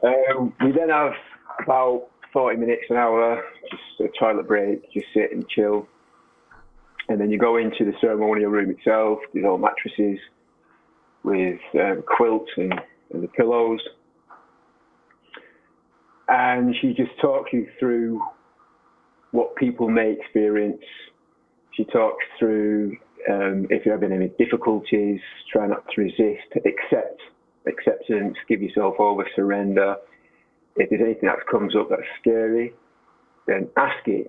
[0.05, 1.13] Um, we then have
[1.61, 5.89] about 40 minutes, an hour, just a toilet break, just sit and chill.
[7.09, 9.19] And then you go into the ceremonial room itself.
[9.33, 10.21] There's all mattresses
[11.25, 12.75] with um, quilts and,
[13.13, 13.81] and the pillows.
[16.29, 18.21] And she just talks you through
[19.31, 20.83] what people may experience.
[21.73, 22.97] She talks through
[23.31, 25.21] um, if you're having any difficulties,
[25.53, 27.21] try not to resist, accept
[27.67, 29.97] acceptance, give yourself over, surrender.
[30.77, 32.73] If there's anything that comes up that's scary,
[33.47, 34.29] then ask it.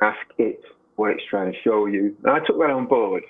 [0.00, 0.60] Ask it
[0.96, 2.16] what it's trying to show you.
[2.24, 3.22] And I took that on board.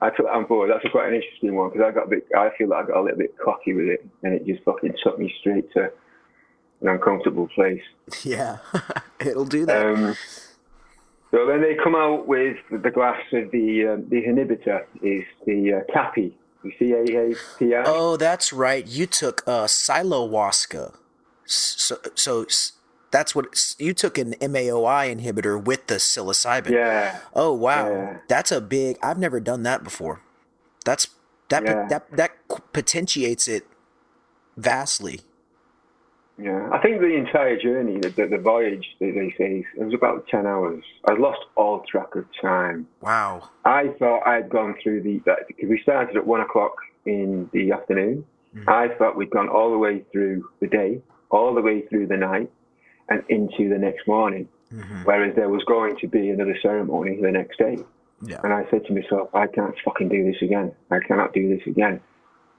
[0.00, 0.70] I took that on board.
[0.70, 2.26] That's quite an interesting one because I got a bit.
[2.36, 4.94] I feel like I got a little bit cocky with it, and it just fucking
[5.02, 5.92] took me straight to
[6.82, 7.82] an uncomfortable place.
[8.24, 8.58] yeah.
[9.20, 9.86] It'll do that.
[9.86, 10.16] Um,
[11.30, 15.80] so then they come out with the glass of the um, the inhibitor is the
[15.80, 17.82] uh, caapi, the C A A P I.
[17.86, 18.86] oh, that's right.
[18.86, 20.94] You took uh, psilohuasca.
[21.44, 22.46] So, so
[23.10, 26.70] that's what you took an MAOI inhibitor with the psilocybin.
[26.70, 28.18] Yeah, Oh wow, Yeah.
[28.28, 28.98] that's a big.
[29.02, 30.20] I've never done that before.
[30.84, 31.08] That's
[31.48, 31.86] that Yeah.
[31.88, 32.30] that that
[32.72, 33.66] potentiates it
[34.56, 35.20] vastly.
[36.42, 36.68] Yeah.
[36.72, 40.26] I think the entire journey, the, the, the voyage, they, they say, it was about
[40.28, 40.84] ten hours.
[41.08, 42.86] I lost all track of time.
[43.00, 43.48] Wow.
[43.64, 46.74] I thought I'd gone through the because we started at one o'clock
[47.06, 48.24] in the afternoon.
[48.68, 52.18] I thought we'd gone all the way through the day, all the way through the
[52.18, 52.50] night,
[53.08, 54.46] and into the next morning.
[54.74, 55.06] Mhm.
[55.06, 57.78] Whereas there was going to be another ceremony the next day.
[58.20, 58.40] Yeah.
[58.44, 60.72] And I said to myself, I can't fucking do this again.
[60.90, 62.00] I cannot do this again.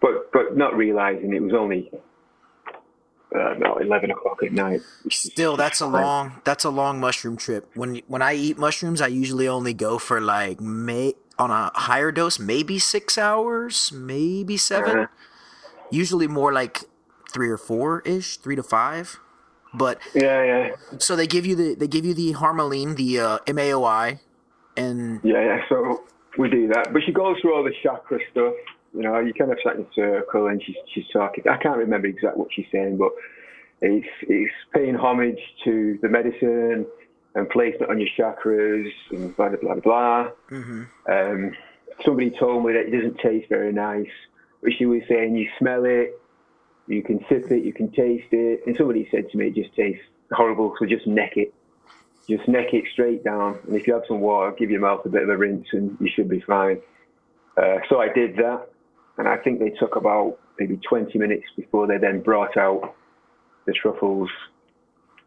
[0.02, 1.92] But but not realizing it was only
[3.36, 4.82] uh, no, eleven o'clock at night.
[5.10, 7.70] Still, that's a long that's a long mushroom trip.
[7.76, 12.12] When when I eat mushrooms, I usually only go for like may on a higher
[12.12, 15.08] dose, maybe six hours, maybe 7 Uh-huh.
[15.90, 16.80] Usually more like
[17.32, 19.20] three or four ish, three to five.
[19.74, 23.38] But Yeah, yeah, so they give you the they give you the harmaline, the uh,
[23.48, 24.20] MAOI,
[24.78, 25.62] and yeah, yeah.
[25.70, 26.04] So
[26.38, 26.94] we do that.
[26.94, 28.54] But she goes through all the chakra stuff.
[28.94, 31.44] You know, you kind of sat in a circle and she's she's talking.
[31.50, 33.12] I can't remember exactly what she's saying, but
[33.82, 36.86] it's it's paying homage to the medicine
[37.36, 40.30] and placement on your chakras and blah blah blah blah.
[40.50, 40.88] mhm.
[41.10, 41.52] Um,
[42.06, 44.08] somebody told me that it doesn't taste very nice.
[44.62, 46.22] But she was saying you smell it,
[46.88, 48.62] you can sip it, you can taste it.
[48.66, 51.54] And somebody said to me it just tastes horrible, so just neck it.
[52.30, 53.60] Just neck it straight down.
[53.68, 55.98] And if you have some water, give your mouth a bit of a rinse and
[56.00, 56.80] you should be fine.
[57.58, 58.70] Uh, so I did that.
[59.18, 62.96] And I think they took about maybe 20 minutes before they then brought out
[63.66, 64.30] the truffles.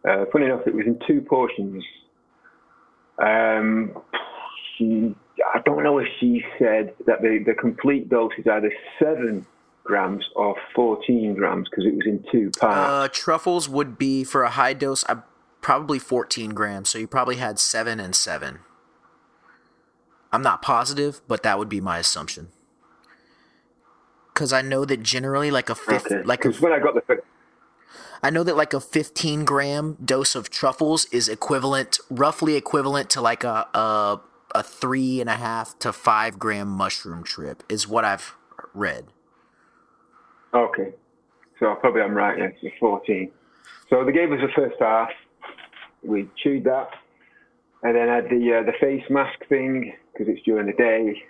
[0.09, 1.84] Uh, funny enough, it was in two portions.
[3.18, 3.97] Um,
[4.76, 5.14] she,
[5.55, 9.47] I don't know if she said that the, the complete dose is either seven
[9.84, 12.76] grams or 14 grams because it was in two parts.
[12.76, 15.05] uh, truffles would be for a high dose.
[15.09, 15.18] I
[15.66, 18.61] probably fourteen grams, so you probably had seven and seven.
[20.32, 22.51] I'm not positive, but that would be my assumption.
[24.37, 26.22] Because I know that generally, like a fifth, okay.
[26.22, 27.22] like a when I got the fir-
[28.22, 33.22] I know that like a 15 gram dose of truffles is equivalent, roughly equivalent to
[33.22, 34.20] like a a,
[34.55, 38.34] a three and a half to five gram mushroom trip, is what I've
[38.74, 39.07] read.
[40.53, 40.93] Okay.
[41.59, 43.30] So probably I'm right, yeah, it's 14.
[43.89, 45.09] So they gave us the first half.
[46.03, 46.91] We chewed that.
[47.82, 51.22] And then had the uh, the face mask thing because it's during the day.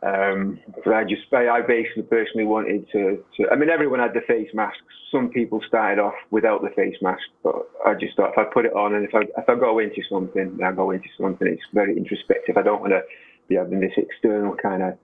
[0.00, 4.14] Um, but I just, I, I basically personally wanted to, to, I mean, everyone had
[4.14, 4.78] the face masks.
[5.10, 8.64] Some people started off without the face mask, but I just thought if I put
[8.64, 11.62] it on and if I, if I go into something, I go into something, it's
[11.72, 12.56] very introspective.
[12.56, 13.02] I don't want to
[13.48, 14.98] be having this external kind of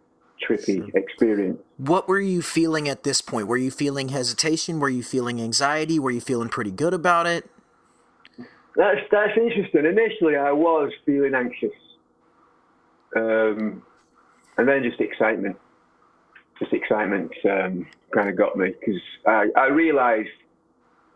[0.47, 1.59] trippy experience.
[1.79, 3.47] What were you feeling at this point?
[3.47, 4.79] Were you feeling hesitation?
[4.79, 5.99] Were you feeling anxiety?
[5.99, 7.49] Were you feeling pretty good about it?
[8.77, 9.87] That's that's interesting.
[9.87, 11.71] Initially, I was feeling anxious,
[13.17, 13.83] um,
[14.57, 15.57] and then just excitement.
[16.59, 20.29] Just excitement um, kind of got me because I, I realised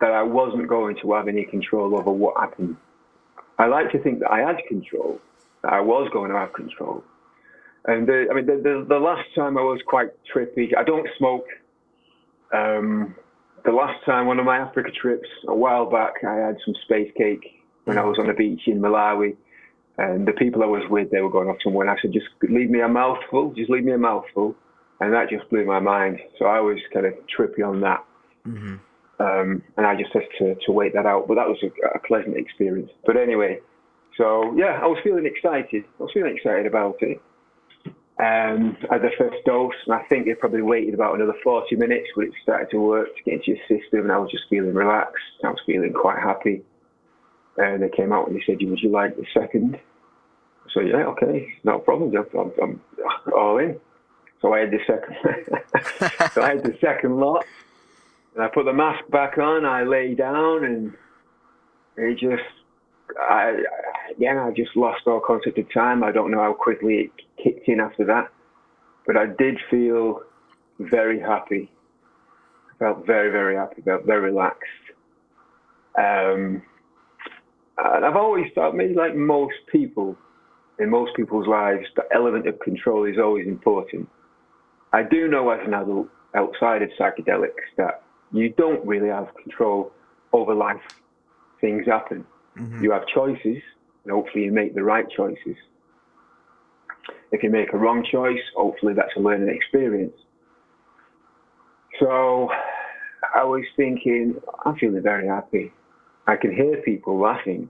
[0.00, 2.76] that I wasn't going to have any control over what happened.
[3.58, 5.20] I like to think that I had control,
[5.62, 7.02] that I was going to have control.
[7.86, 10.76] And the, I mean, the, the, the last time I was quite trippy.
[10.76, 11.46] I don't smoke.
[12.52, 13.14] Um,
[13.64, 17.10] the last time, one of my Africa trips, a while back, I had some space
[17.16, 19.36] cake when I was on the beach in Malawi.
[19.98, 21.86] And the people I was with, they were going off somewhere.
[21.86, 24.54] And I said, just leave me a mouthful, just leave me a mouthful.
[25.00, 26.20] And that just blew my mind.
[26.38, 28.04] So I was kind of trippy on that.
[28.46, 28.76] Mm-hmm.
[29.20, 31.26] Um, and I just had to, to wait that out.
[31.26, 32.90] But that was a, a pleasant experience.
[33.04, 33.58] But anyway,
[34.16, 35.84] so yeah, I was feeling excited.
[35.98, 37.20] I was feeling excited about it.
[38.20, 42.08] Um, at the first dose, and I think it probably waited about another 40 minutes,
[42.16, 44.74] but it started to work to get into your system, and I was just feeling
[44.74, 45.22] relaxed.
[45.44, 46.62] I was feeling quite happy.
[47.56, 49.78] And they came out and they said, "Would you like the second?
[50.72, 52.12] So yeah, okay, no problem.
[52.16, 52.80] I'm, I'm,
[53.34, 53.78] all in.
[54.40, 56.32] So I had the second.
[56.32, 57.44] so I had the second lot,
[58.34, 59.64] and I put the mask back on.
[59.64, 60.92] I lay down, and
[61.96, 62.42] it just
[63.18, 63.62] I,
[64.16, 66.04] again, I just lost all concept of time.
[66.04, 67.10] I don't know how quickly it
[67.42, 68.28] kicked in after that,
[69.06, 70.22] but I did feel
[70.78, 71.70] very happy.
[72.70, 73.82] I felt very, very happy.
[73.82, 74.64] Felt very relaxed.
[75.96, 76.62] Um,
[77.78, 80.16] and I've always thought, maybe like most people,
[80.78, 84.08] in most people's lives, the element of control is always important.
[84.92, 88.02] I do know as an adult, outside of psychedelics, that
[88.32, 89.92] you don't really have control
[90.32, 90.80] over life.
[91.60, 92.24] Things happen
[92.58, 92.82] Mm-hmm.
[92.82, 93.62] You have choices,
[94.04, 95.56] and hopefully you make the right choices.
[97.30, 100.16] If you make a wrong choice, hopefully that's a learning experience.
[102.00, 102.48] So
[103.34, 105.72] I was thinking, I'm feeling very happy.
[106.26, 107.68] I can hear people laughing,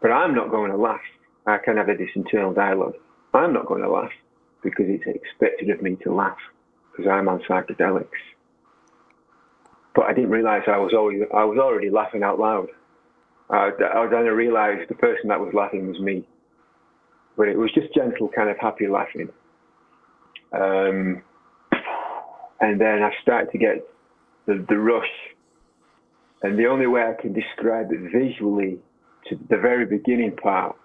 [0.00, 1.00] but I'm not going to laugh.
[1.46, 2.94] I can have this internal dialogue.
[3.32, 4.10] I'm not going to laugh
[4.62, 6.38] because it's expected of me to laugh
[6.90, 8.08] because I'm on psychedelics.
[9.94, 12.68] But I didn't realize I was always I was already laughing out loud.
[13.48, 16.26] I, I then realised the person that was laughing was me.
[17.36, 19.28] But it was just gentle, kind of happy laughing.
[20.52, 21.22] Um,
[22.60, 23.86] and then I started to get
[24.46, 25.04] the, the rush.
[26.42, 28.78] And the only way I can describe it visually
[29.28, 30.76] to the very beginning part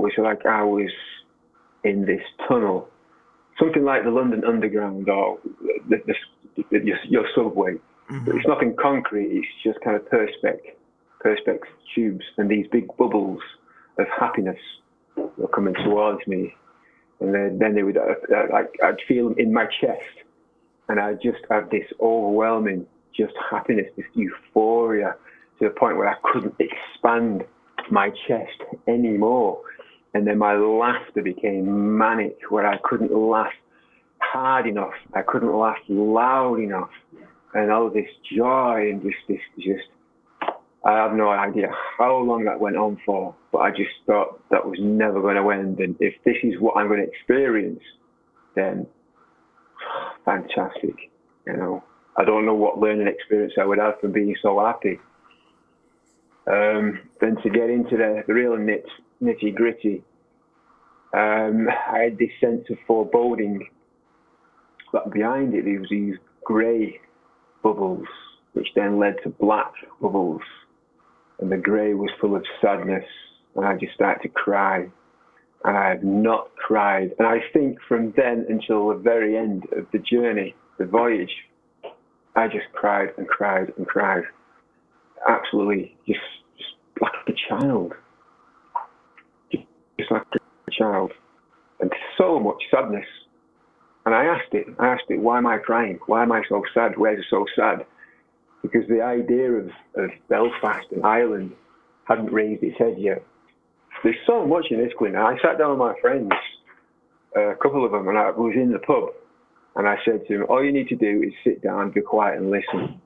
[0.00, 0.90] was like I was
[1.84, 2.88] in this tunnel,
[3.58, 5.38] something like the London Underground or
[5.88, 6.14] the, the,
[6.70, 7.74] the, your, your, subway.
[8.10, 8.36] Mm-hmm.
[8.36, 10.58] It's nothing concrete, it's just kind of perspex
[11.24, 11.60] perspex
[11.94, 13.40] tubes and these big bubbles
[13.98, 14.58] of happiness
[15.36, 16.54] were coming towards me.
[17.20, 20.00] And then, then they would, uh, uh, like, I'd feel them in my chest.
[20.88, 22.86] And I'd just have this overwhelming,
[23.16, 25.14] just happiness, this euphoria
[25.58, 27.44] to the point where I couldn't expand
[27.90, 29.60] my chest anymore.
[30.14, 33.52] And then my laughter became manic, where I couldn't laugh
[34.18, 34.94] hard enough.
[35.14, 36.90] I couldn't laugh loud enough.
[37.54, 39.88] And all this joy and just this just
[40.82, 44.64] I have no idea how long that went on for, but I just thought that
[44.64, 45.78] was never going to end.
[45.78, 47.82] And if this is what I'm going to experience,
[48.54, 48.86] then
[50.24, 50.94] fantastic.
[51.46, 51.84] You know,
[52.16, 54.98] I don't know what learning experience I would have from being so happy.
[56.46, 58.86] Um, then to get into the, the real nit,
[59.22, 60.02] nitty gritty,
[61.12, 63.68] um, I had this sense of foreboding,
[64.92, 67.00] but behind it, there was these grey
[67.62, 68.06] bubbles,
[68.52, 70.42] which then led to black bubbles
[71.40, 73.04] and the grey was full of sadness,
[73.56, 74.86] and I just started to cry.
[75.64, 77.10] And I have not cried.
[77.18, 81.32] And I think from then until the very end of the journey, the voyage,
[82.34, 84.22] I just cried and cried and cried.
[85.28, 86.20] Absolutely, just,
[86.56, 87.92] just like a child.
[90.00, 91.12] Just, like a child.
[91.80, 93.06] And so much sadness.
[94.06, 95.98] And I asked it, I asked it, why am I crying?
[96.06, 96.96] Why am I so sad?
[96.96, 97.86] Where's it so sad?
[98.62, 101.52] because the idea of, of Belfast and Ireland
[102.04, 103.22] hadn't raised its head yet.
[104.02, 105.16] There's so much in this, Quinn.
[105.16, 106.32] I sat down with my friends,
[107.36, 109.10] uh, a couple of them, and I was in the pub,
[109.76, 112.38] and I said to them, all you need to do is sit down, be quiet,
[112.38, 113.00] and listen.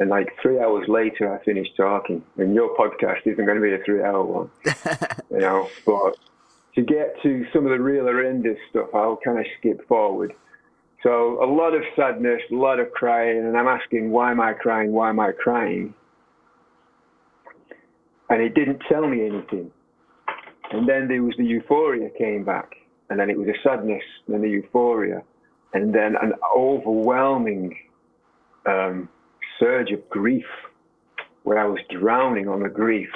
[0.00, 2.22] And like three hours later, I finished talking.
[2.36, 4.50] And your podcast isn't going to be a three-hour one,
[5.30, 5.68] you know.
[5.86, 6.16] But
[6.74, 10.32] to get to some of the real horrendous stuff, I'll kind of skip forward.
[11.02, 14.54] So a lot of sadness, a lot of crying, and I'm asking, why am I
[14.54, 14.92] crying?
[14.92, 15.94] Why am I crying?
[18.30, 19.70] And it didn't tell me anything.
[20.72, 22.72] And then there was the euphoria came back,
[23.10, 25.22] and then it was a sadness, and then the euphoria,
[25.74, 27.76] and then an overwhelming
[28.66, 29.08] um,
[29.60, 30.46] surge of grief,
[31.42, 33.10] where I was drowning on the grief,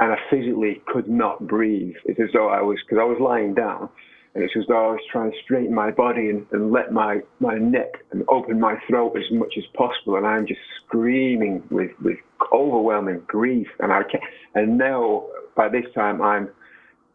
[0.00, 1.94] and I physically could not breathe.
[2.04, 3.88] It's as though I was, because I was lying down,
[4.34, 7.20] and it's as though I was trying to straighten my body and, and let my,
[7.40, 10.16] my neck and open my throat as much as possible.
[10.16, 12.18] And I'm just screaming with, with
[12.52, 13.66] overwhelming grief.
[13.80, 14.20] And I can
[14.54, 15.26] and now
[15.56, 16.50] by this time I'm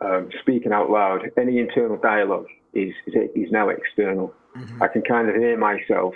[0.02, 1.30] um, speaking out loud.
[1.38, 4.34] Any internal dialogue is, is, is now external.
[4.58, 4.82] Mm-hmm.
[4.82, 6.16] I can kind of hear myself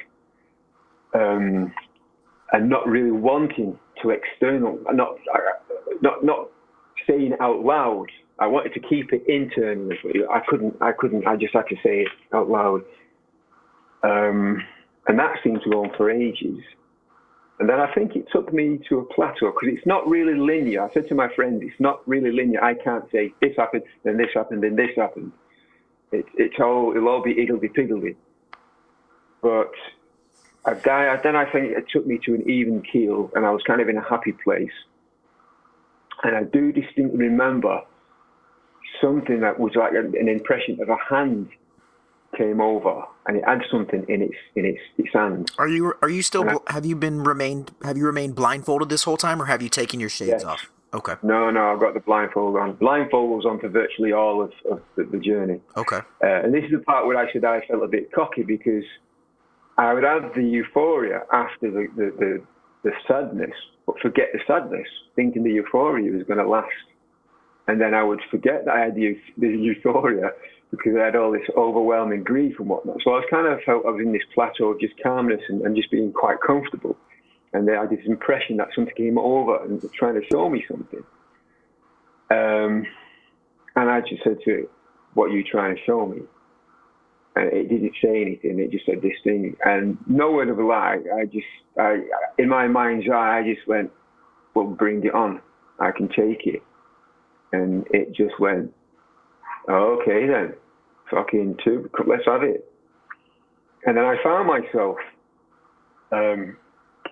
[1.13, 1.71] um,
[2.51, 5.17] and not really wanting to external, not,
[6.01, 6.49] not, not
[7.07, 9.97] saying out loud I wanted to keep it internally.
[10.29, 10.75] I couldn't.
[10.81, 11.25] I couldn't.
[11.25, 12.81] I just had to say it out loud.
[14.03, 14.61] Um,
[15.07, 16.59] and that seemed to go on for ages.
[17.59, 20.83] And then I think it took me to a plateau because it's not really linear.
[20.83, 22.61] I said to my friend, it's not really linear.
[22.61, 25.31] I can't say this happened, then this happened, then this happened.
[26.11, 28.17] It, it's all, it'll all be iggledy piggledy.
[29.41, 29.71] But
[30.65, 30.73] I,
[31.23, 33.87] then I think it took me to an even keel and I was kind of
[33.87, 34.73] in a happy place.
[36.25, 37.81] And I do distinctly remember
[38.99, 41.49] something that was like an impression of a hand
[42.35, 45.51] came over and it had something in its in its its hand.
[45.59, 49.03] Are you are you still I, have you been remained have you remained blindfolded this
[49.03, 50.43] whole time or have you taken your shades yes.
[50.43, 50.71] off?
[50.95, 51.13] Okay.
[51.21, 52.73] No, no, I've got the blindfold on.
[52.73, 55.59] Blindfold was on for virtually all of, of the, the, journey.
[55.77, 55.99] Okay.
[56.23, 58.85] Uh, and this is the part where I said I felt a bit cocky because
[59.77, 62.43] I would have the euphoria after the, the, the,
[62.83, 63.53] the sadness,
[63.85, 66.69] but forget the sadness, thinking the euphoria was going to last.
[67.67, 70.31] And then I would forget that I had the, the euphoria
[70.71, 72.97] because I had all this overwhelming grief and whatnot.
[73.03, 75.61] So I was kind of felt I was in this plateau of just calmness and,
[75.61, 76.97] and just being quite comfortable.
[77.53, 80.49] And then I had this impression that something came over and was trying to show
[80.49, 81.03] me something.
[82.29, 82.85] Um,
[83.75, 84.71] and I just said to it,
[85.13, 86.21] "What are you trying to show me?"
[87.35, 88.59] And it didn't say anything.
[88.59, 90.99] It just said this thing, and no word of a lie.
[91.19, 91.45] I just,
[91.77, 91.99] I,
[92.37, 93.91] in my mind's eye, I just went,
[94.53, 95.41] "Well, bring it on.
[95.79, 96.63] I can take it."
[97.51, 98.73] And it just went,
[99.69, 100.53] okay then,
[101.09, 102.69] fucking two, let's have it.
[103.85, 104.97] And then I found myself
[106.11, 106.57] um,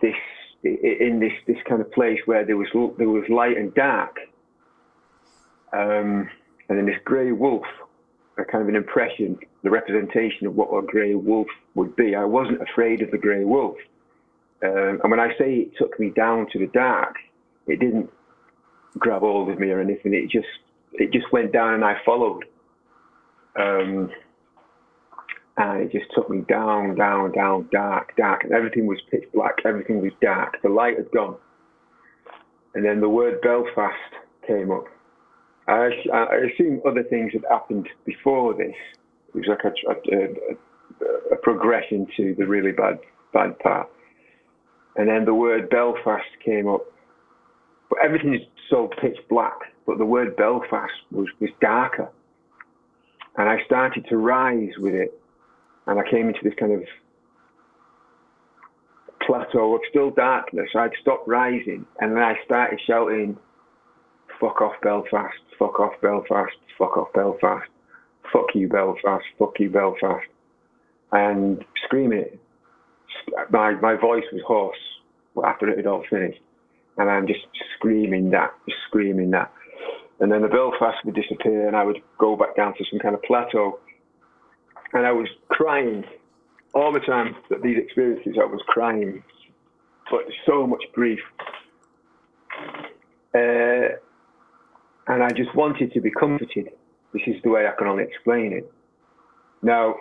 [0.01, 0.15] this
[0.63, 2.67] in this this kind of place where there was
[2.97, 4.15] there was light and dark,
[5.71, 6.29] um,
[6.69, 7.65] and then this grey wolf,
[8.37, 12.15] a kind of an impression, the representation of what a grey wolf would be.
[12.15, 13.77] I wasn't afraid of the grey wolf,
[14.63, 17.15] um, and when I say it took me down to the dark,
[17.67, 18.09] it didn't
[18.97, 20.13] grab hold of me or anything.
[20.13, 20.47] It just
[20.93, 22.45] it just went down and I followed.
[23.55, 24.09] Um,
[25.57, 29.57] and it just took me down, down, down, dark, dark, and everything was pitch black.
[29.65, 30.61] Everything was dark.
[30.63, 31.35] The light had gone,
[32.73, 33.93] and then the word Belfast
[34.47, 34.85] came up.
[35.67, 38.75] I, I assume other things had happened before this.
[39.29, 42.99] It was like a, a, a progression to the really bad,
[43.33, 43.89] bad part.
[44.95, 46.85] And then the word Belfast came up.
[47.89, 52.09] But everything is so pitch black but the word Belfast was, was darker.
[53.37, 55.19] And I started to rise with it.
[55.87, 56.83] And I came into this kind of
[59.25, 60.69] plateau of still darkness.
[60.75, 61.85] I'd stopped rising.
[61.99, 63.37] And then I started shouting,
[64.43, 67.69] fuck off Belfast, fuck off Belfast, fuck off Belfast,
[68.31, 70.27] fuck you Belfast, fuck you Belfast.
[71.11, 72.39] And scream it.
[73.51, 74.75] My, my voice was hoarse
[75.45, 76.41] after it had all finished.
[76.97, 77.41] And I'm just
[77.77, 79.51] screaming that, just screaming that
[80.19, 83.15] and then the Belfast would disappear, and I would go back down to some kind
[83.15, 83.79] of plateau.
[84.93, 86.05] And I was crying
[86.73, 88.35] all the time that these experiences.
[88.39, 89.23] I was crying,
[90.09, 91.19] but so much grief,
[93.35, 93.97] uh,
[95.07, 96.69] and I just wanted to be comforted.
[97.13, 98.71] This is the way I can only explain it.
[99.61, 99.95] Now,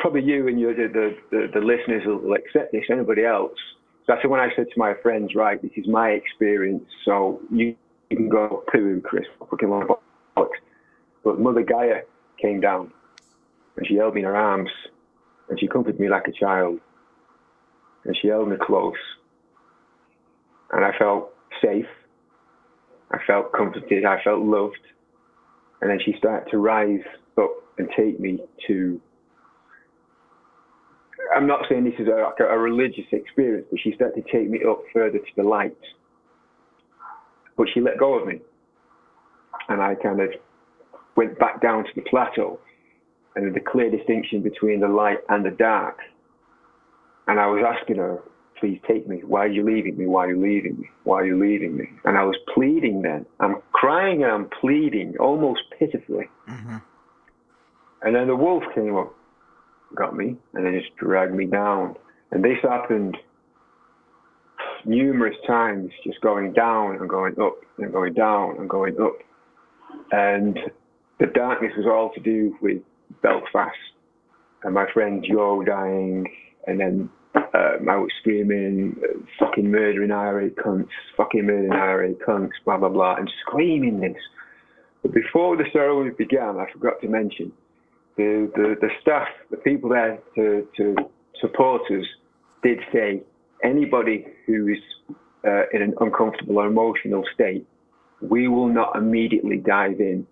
[0.00, 2.84] probably you and your, the, the, the listeners will accept this.
[2.90, 3.56] Anybody else?
[4.06, 7.76] That's when I said to my friends, right, this is my experience, so you,
[8.10, 10.48] can go poo, Chris, fucking bollocks.
[11.24, 12.02] But Mother Gaia
[12.40, 12.90] came down
[13.76, 14.70] and she held me in her arms
[15.48, 16.80] and she comforted me like a child.
[18.04, 18.94] And she held me close.
[20.72, 21.86] And I felt safe.
[23.10, 24.04] I felt comforted.
[24.04, 24.76] I felt loved.
[25.80, 27.00] And then she started to rise
[27.38, 29.00] up and take me to
[31.34, 34.48] I'm not saying this is a, like a, religious experience, but she started to take
[34.48, 35.76] me up further to the light.
[37.56, 38.40] But she let go of me.
[39.68, 40.30] And I kind of
[41.16, 42.60] went back down to the plateau
[43.36, 45.98] and the clear distinction between the light and the dark.
[47.26, 48.20] And I was asking her,
[48.60, 49.20] please take me.
[49.24, 50.06] Why are you leaving me?
[50.06, 50.88] Why are you leaving me?
[51.04, 51.86] Why are you leaving me?
[52.04, 53.26] And I was pleading then.
[53.40, 56.28] I'm crying and I'm pleading almost pitifully.
[56.48, 56.76] Mm-hmm.
[58.02, 59.14] And then the wolf came up
[59.94, 61.96] got me and then just dragged me down.
[62.30, 63.16] And this happened
[64.84, 69.16] numerous times, just going down and going up and going down and going up.
[70.12, 70.58] And
[71.18, 72.82] the darkness was all to do with
[73.22, 73.76] Belfast
[74.62, 76.26] and my friend Joe dying,
[76.66, 77.10] and then
[77.54, 78.96] um, I was screaming,
[79.38, 84.16] fucking murdering IRA cunts, fucking murdering IRA cunts, blah, blah, blah, and screaming this.
[85.02, 87.52] But before the ceremony began, I forgot to mention
[88.16, 90.96] the, the, the staff, the people there to, to
[91.40, 92.04] support us
[92.62, 93.22] did say
[93.62, 94.78] anybody who is
[95.46, 97.66] uh, in an uncomfortable or emotional state
[98.20, 100.26] we will not immediately dive in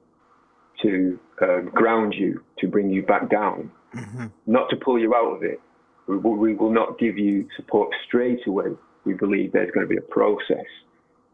[0.83, 4.27] to um, ground you, to bring you back down, mm-hmm.
[4.47, 5.61] not to pull you out of it.
[6.07, 8.67] We will, not give you support straight away.
[9.05, 10.67] We believe there's going to be a process.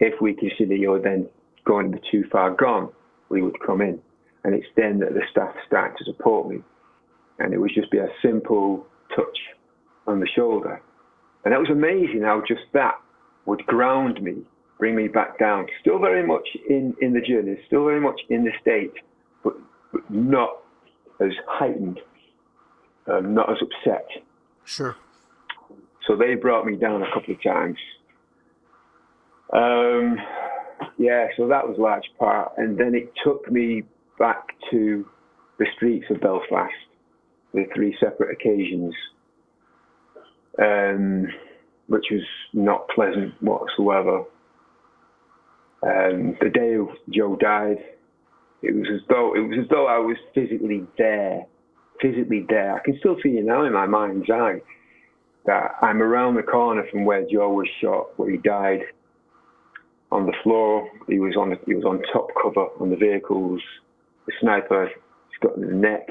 [0.01, 1.29] If we consider you're then
[1.65, 2.91] going to be too far gone,
[3.29, 4.01] we would come in.
[4.45, 6.63] And it's then that the staff start to support me.
[7.39, 9.39] And it would just be a simple touch
[10.07, 10.81] on the shoulder.
[11.45, 12.95] And that was amazing how just that
[13.47, 14.37] would ground me,
[14.79, 15.67] bring me back down.
[15.81, 18.93] Still very much in, in the journey, still very much in the state,
[19.45, 19.55] but,
[19.93, 20.51] but not
[21.21, 22.01] as heightened,
[23.07, 24.07] um, not as upset.
[24.65, 24.97] Sure.
[26.07, 27.79] So they brought me down a couple of times.
[29.53, 30.17] Um,
[30.99, 32.53] yeah, so that was a large part.
[32.57, 33.85] And then it took me
[34.19, 35.07] back to
[35.59, 36.73] the streets of Belfast,
[37.55, 38.95] the three separate occasions,
[40.59, 41.27] um,
[41.89, 44.25] which was not pleasant whatsoever.
[45.85, 46.77] Um, the day
[47.11, 47.79] Joe died,
[48.63, 51.47] it was as though it was as though I was physically there,
[52.01, 52.75] physically there.
[52.75, 54.61] I can still see you now in my mind's eye
[55.47, 58.83] that I'm around the corner from where Joe was shot, where he died
[60.11, 60.89] on the floor.
[61.09, 63.61] He was on he was on top cover on the vehicles.
[64.27, 64.91] The sniper
[65.43, 66.09] got in the neck.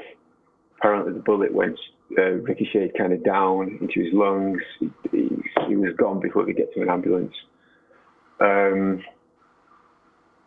[0.78, 1.78] Apparently, the bullet went
[2.18, 4.60] uh, ricocheted kind of down into his lungs.
[4.78, 5.28] He, he,
[5.68, 7.32] he, was gone before he could get to an ambulance.
[8.40, 9.02] Um,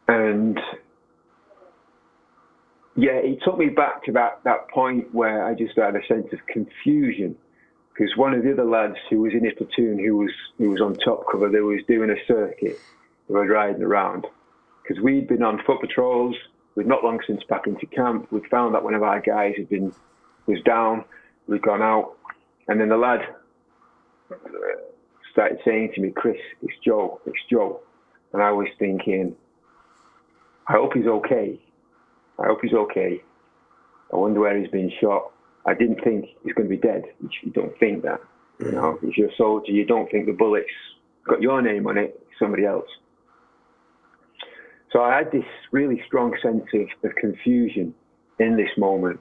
[0.08, 0.60] and
[2.96, 6.28] yeah, it took me back to that, that point where I just had a sense
[6.32, 7.36] of confusion
[7.96, 10.82] because one of the other lads who was in his platoon, who was who was
[10.82, 12.80] on top cover, they was doing a circuit.
[13.28, 14.28] They were riding around
[14.84, 16.36] because we'd been on foot patrols.
[16.76, 18.32] We'd not long since back into camp.
[18.32, 19.94] We'd found that one of our guys had been
[20.46, 21.06] was down.
[21.48, 22.18] We'd gone out,
[22.68, 23.22] and then the lad
[25.32, 27.22] started saying to me, "Chris, it's Joe.
[27.26, 27.80] It's Joe,"
[28.34, 29.36] and I was thinking,
[30.68, 31.60] "I hope he's okay.
[32.40, 33.22] I hope he's okay.
[34.14, 35.32] I wonder where he's been shot."
[35.66, 37.06] I didn't think he's going to be dead.
[37.44, 38.22] You don't think that.
[38.60, 40.70] You know, if you're a soldier, you don't think the bullet's
[41.28, 42.88] got your name on it, somebody else.
[44.92, 47.94] So I had this really strong sense of, of confusion
[48.40, 49.20] in this moment.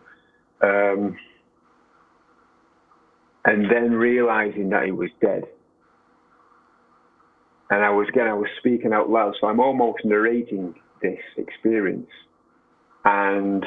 [0.62, 1.16] Um,
[3.44, 5.44] and then realizing that he was dead.
[7.70, 12.08] And I was, again, I was speaking out loud, so I'm almost narrating this experience.
[13.04, 13.64] And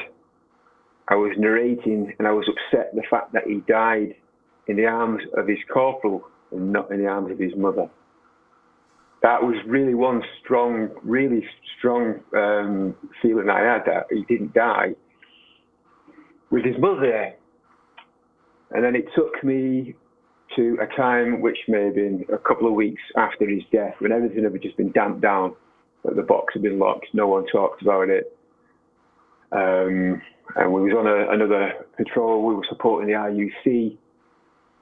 [1.08, 4.14] I was narrating and I was upset the fact that he died
[4.66, 6.22] in the arms of his corporal
[6.52, 7.88] and not in the arms of his mother.
[9.22, 11.44] That was really one strong, really
[11.78, 14.94] strong um, feeling I had that he didn't die
[16.50, 17.32] with his mother.
[18.70, 19.94] And then it took me
[20.56, 24.12] to a time which may have been a couple of weeks after his death when
[24.12, 25.54] everything had just been damped down,
[26.04, 28.37] the box had been locked, no one talked about it.
[29.52, 30.20] Um,
[30.56, 32.46] and we was on a, another patrol.
[32.46, 33.96] We were supporting the RUC,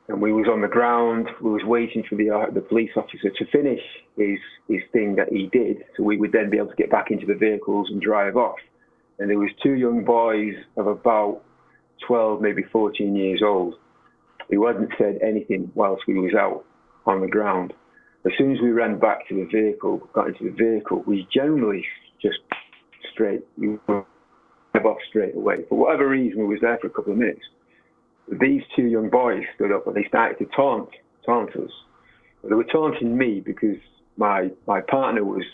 [0.08, 1.28] and we was on the ground.
[1.42, 3.80] We was waiting for the uh, the police officer to finish
[4.16, 4.38] his
[4.68, 7.26] his thing that he did, so we would then be able to get back into
[7.26, 8.58] the vehicles and drive off.
[9.18, 11.42] And there was two young boys of about
[12.06, 13.74] 12, maybe 14 years old,
[14.50, 16.64] who hadn't said anything whilst we was out
[17.06, 17.72] on the ground.
[18.26, 21.84] As soon as we ran back to the vehicle, got into the vehicle, we generally
[22.20, 22.38] just
[23.12, 23.42] straight.
[23.56, 23.80] You
[24.84, 25.64] off straight away.
[25.68, 27.42] For whatever reason, we was there for a couple of minutes.
[28.40, 30.90] These two young boys stood up and they started to taunt,
[31.24, 31.70] taunt us.
[32.42, 33.78] But they were taunting me because
[34.16, 35.44] my my partner was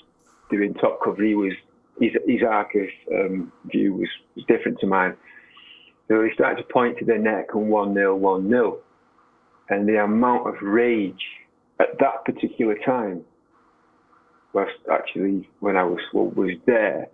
[0.50, 1.22] doing top cover.
[1.22, 1.52] He was
[2.00, 5.14] his, his arc of um, view was, was different to mine.
[6.08, 8.80] So they started to point to their neck and one nil, one nil,
[9.68, 11.22] and the amount of rage
[11.80, 13.24] at that particular time
[14.52, 17.08] was actually when I was was there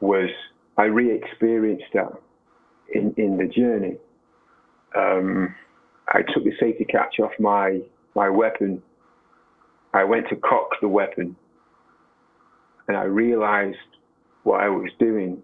[0.00, 0.30] was
[0.76, 2.12] I re-experienced that
[2.92, 3.96] in, in the journey.
[4.96, 5.54] Um,
[6.08, 7.80] I took the safety catch off my,
[8.14, 8.82] my weapon.
[9.92, 11.36] I went to cock the weapon
[12.88, 13.76] and I realized
[14.42, 15.42] what I was doing.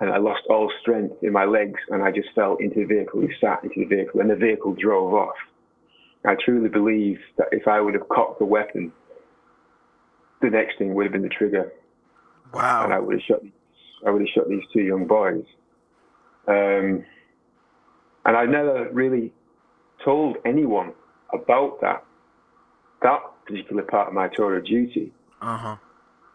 [0.00, 3.20] And I lost all strength in my legs and I just fell into the vehicle
[3.20, 5.36] and sat into the vehicle and the vehicle drove off.
[6.26, 8.92] I truly believe that if I would have cocked the weapon,
[10.42, 11.72] the next thing would have been the trigger.
[12.52, 12.84] Wow.
[12.84, 13.40] And I would have shot
[14.06, 15.44] I would have shot these two young boys.
[16.46, 17.04] Um,
[18.24, 19.32] and I never really
[20.04, 20.92] told anyone
[21.32, 22.04] about that
[23.02, 25.12] that particular part of my tour of duty.
[25.42, 25.76] Uh-huh.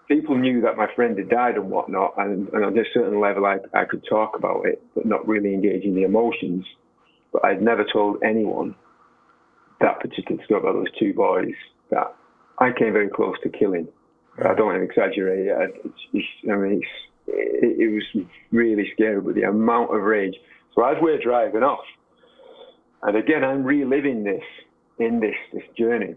[0.07, 3.45] People knew that my friend had died and whatnot, and, and on a certain level,
[3.45, 6.65] I, I could talk about it, but not really engage in the emotions.
[7.31, 8.75] But I'd never told anyone
[9.81, 11.53] that particular story about those two boys
[11.89, 12.15] that
[12.59, 13.87] I came very close to killing
[14.45, 15.81] I don't want to exaggerate it.
[15.83, 16.81] It's, it's, I mean,
[17.33, 20.35] it, it was really scary, but the amount of rage.
[20.75, 21.85] So as we're driving off,
[23.03, 24.43] and again, I'm reliving this
[24.97, 26.15] in this this journey.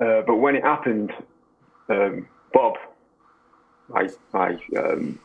[0.00, 1.12] Uh, but when it happened,
[1.88, 2.74] um, Bob,
[3.88, 5.18] my my um,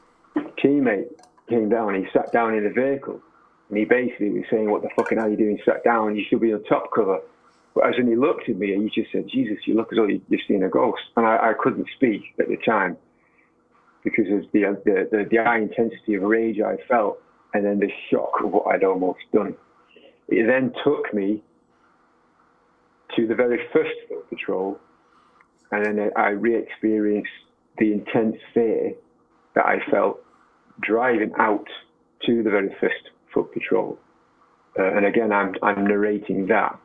[0.63, 1.09] teammate,
[1.49, 1.95] came down.
[1.95, 3.19] He sat down in the vehicle,
[3.69, 5.59] and he basically was saying, "What the fucking are you doing?
[5.65, 6.15] Sat down.
[6.15, 7.19] You should be on top cover."
[7.75, 10.07] But as when he looked at me, he just said, "Jesus, you look as though
[10.07, 12.97] you've seen a ghost." And I, I couldn't speak at the time
[14.03, 17.21] because of the, the the the high intensity of rage I felt,
[17.53, 19.55] and then the shock of what I'd almost done.
[20.27, 21.43] It then took me
[23.15, 24.79] to the very first foot patrol,
[25.71, 27.31] and then I re-experienced
[27.77, 28.93] the intense fear
[29.55, 30.19] that I felt
[30.81, 31.67] driving out
[32.25, 33.97] to the very first foot patrol.
[34.77, 36.77] Uh, and again, I'm I'm narrating that,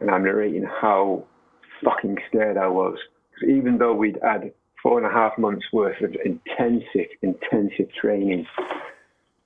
[0.00, 1.24] and I'm narrating how
[1.84, 2.96] fucking scared I was.
[3.34, 4.52] Because even though we'd had
[4.82, 8.46] four and a half months worth of intensive, intensive training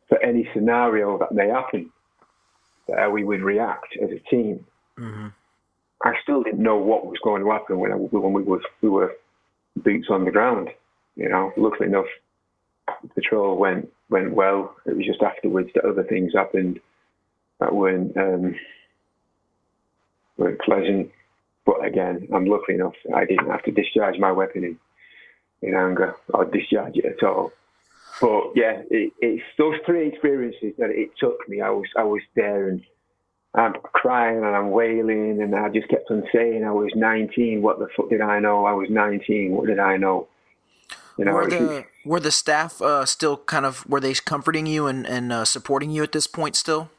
[0.09, 1.91] for any scenario that may happen,
[2.95, 4.65] how we would react as a team.
[4.99, 5.29] Mm-hmm.
[6.05, 8.89] I still didn't know what was going to happen when I, when we was we
[8.89, 9.15] were
[9.77, 10.69] boots on the ground.
[11.17, 12.07] You know, luckily enough,
[13.03, 14.75] the patrol went went well.
[14.85, 16.81] It was just afterwards that other things happened
[17.61, 18.57] that weren't um,
[20.37, 21.11] weren't pleasant.
[21.65, 24.79] But again, I'm lucky enough I didn't have to discharge my weapon in,
[25.63, 27.53] in anger or discharge it at all.
[28.21, 31.61] But yeah, it, it's those three experiences that it took me.
[31.61, 32.83] I was I was there and
[33.55, 37.63] I'm crying and I'm wailing and I just kept on saying I was 19.
[37.63, 38.65] What the fuck did I know?
[38.65, 39.53] I was 19.
[39.53, 40.29] What did I know?
[41.19, 44.87] You know, were the were the staff uh, still kind of were they comforting you
[44.87, 46.91] and and uh, supporting you at this point still?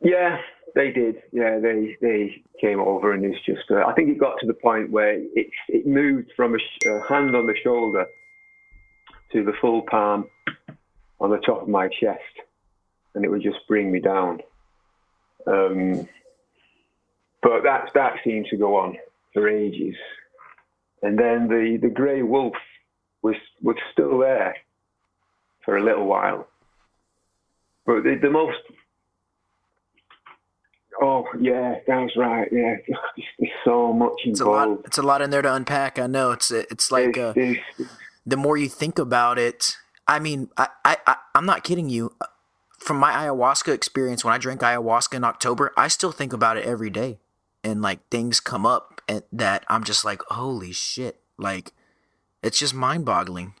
[0.00, 0.38] Yeah,
[0.74, 1.22] they did.
[1.32, 3.70] Yeah, they they came over and it's just.
[3.70, 6.86] Uh, I think it got to the point where it it moved from a, sh-
[6.86, 8.06] a hand on the shoulder
[9.32, 10.26] to the full palm
[11.20, 12.20] on the top of my chest,
[13.14, 14.40] and it would just bring me down.
[15.46, 16.08] Um,
[17.42, 18.96] but that that seemed to go on
[19.32, 19.96] for ages,
[21.02, 22.54] and then the the grey wolf
[23.22, 24.56] was was still there
[25.64, 26.48] for a little while.
[27.86, 28.58] But the, the most
[31.00, 32.48] Oh yeah, that's right.
[32.52, 32.76] Yeah,
[33.38, 34.26] there's so much involved.
[34.26, 34.80] It's a lot.
[34.84, 35.98] It's a lot in there to unpack.
[35.98, 36.32] I know.
[36.32, 37.32] It's it's like uh,
[38.26, 39.76] the more you think about it.
[40.06, 42.14] I mean, I, I I'm not kidding you.
[42.78, 46.64] From my ayahuasca experience, when I drank ayahuasca in October, I still think about it
[46.64, 47.18] every day,
[47.62, 51.20] and like things come up and that I'm just like, holy shit!
[51.38, 51.72] Like,
[52.42, 53.54] it's just mind boggling.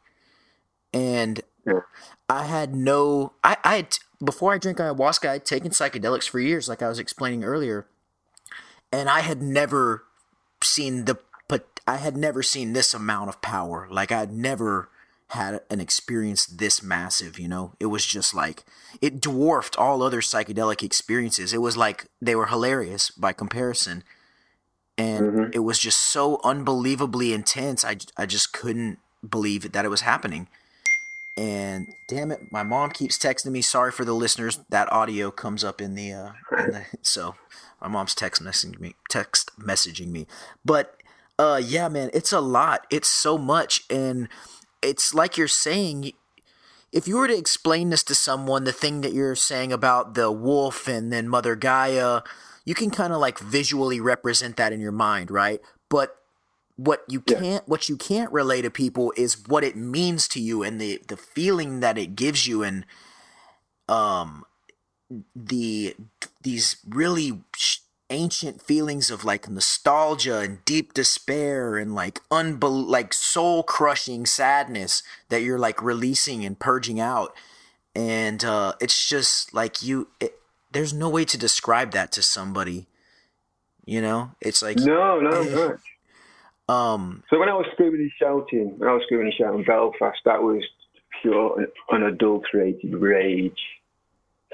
[0.92, 1.80] And yeah.
[2.28, 6.68] I had no, I I had before I drank ayahuasca, I'd taken psychedelics for years,
[6.68, 7.86] like I was explaining earlier,
[8.92, 10.04] and I had never
[10.62, 11.18] seen the
[11.48, 13.88] but I had never seen this amount of power.
[13.90, 14.88] Like I'd never
[15.32, 17.72] had an experience this massive, you know?
[17.80, 18.64] It was just like
[19.00, 21.52] it dwarfed all other psychedelic experiences.
[21.52, 24.04] It was like they were hilarious by comparison.
[24.98, 25.50] And mm-hmm.
[25.54, 27.84] it was just so unbelievably intense.
[27.84, 30.48] I, I just couldn't believe that it was happening.
[31.36, 33.62] And damn it, my mom keeps texting me.
[33.62, 34.60] Sorry for the listeners.
[34.68, 37.34] That audio comes up in the, uh, in the so
[37.80, 40.26] my mom's text messaging me, text messaging me.
[40.64, 40.96] But
[41.38, 42.86] uh, yeah, man, it's a lot.
[42.90, 44.28] It's so much, and
[44.82, 46.12] it's like you're saying.
[46.92, 50.30] If you were to explain this to someone, the thing that you're saying about the
[50.30, 52.20] wolf and then Mother Gaia,
[52.66, 55.62] you can kind of like visually represent that in your mind, right?
[55.88, 56.14] But
[56.84, 57.60] what you can't yeah.
[57.66, 61.16] what you can't relay to people is what it means to you and the the
[61.16, 62.84] feeling that it gives you and
[63.88, 64.44] um
[65.36, 65.94] the
[66.42, 67.40] these really
[68.10, 75.02] ancient feelings of like nostalgia and deep despair and like unbel- like soul crushing sadness
[75.28, 77.34] that you're like releasing and purging out.
[77.94, 80.38] And uh it's just like you it,
[80.72, 82.86] there's no way to describe that to somebody
[83.84, 84.30] you know?
[84.40, 85.76] It's like no no no
[86.72, 90.18] um, so when I was screaming and shouting, when I was screaming and shouting Belfast,
[90.24, 90.62] that was
[91.20, 93.60] pure unadulterated rage.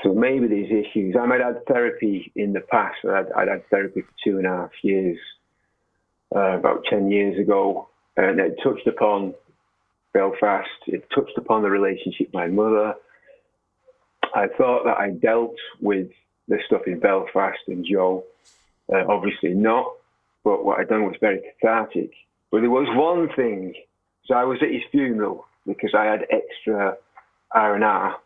[0.02, 1.16] So maybe these issues.
[1.18, 2.98] I might had therapy in the past.
[3.04, 5.18] I'd, I'd had therapy for two and a half years,
[6.34, 9.34] uh, about ten years ago, and it touched upon
[10.12, 10.68] Belfast.
[10.86, 12.94] It touched upon the relationship with my mother.
[14.34, 16.08] I thought that I dealt with
[16.48, 18.24] the stuff in Belfast and Joe.
[18.92, 19.97] Uh, obviously not
[20.44, 22.10] but what I'd done was very cathartic.
[22.50, 23.74] But there was one thing.
[24.26, 26.96] So I was at his funeral because I had extra
[27.52, 28.16] R&R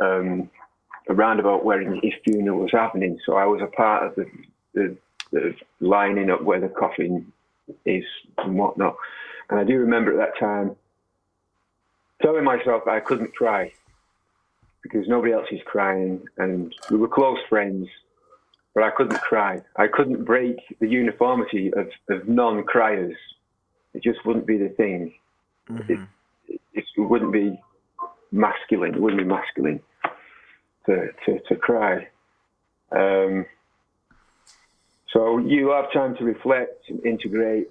[0.00, 0.50] um,
[1.08, 3.18] around about where his funeral was happening.
[3.24, 4.26] So I was a part of the,
[4.74, 4.96] the,
[5.32, 7.32] the lining up where the coffin
[7.84, 8.04] is
[8.38, 8.96] and whatnot.
[9.50, 10.76] And I do remember at that time
[12.22, 13.72] telling myself I couldn't cry
[14.82, 17.88] because nobody else is crying, and we were close friends,
[18.74, 19.60] but I couldn't cry.
[19.76, 23.16] I couldn't break the uniformity of, of non-criers.
[23.94, 25.14] It just wouldn't be the thing.
[25.70, 25.92] Mm-hmm.
[25.92, 27.60] It, it, it, wouldn't be
[28.30, 28.94] masculine.
[28.94, 29.80] It wouldn't be masculine
[30.86, 32.08] to to, to cry.
[32.92, 33.46] Um,
[35.12, 37.68] so you have time to reflect and integrate,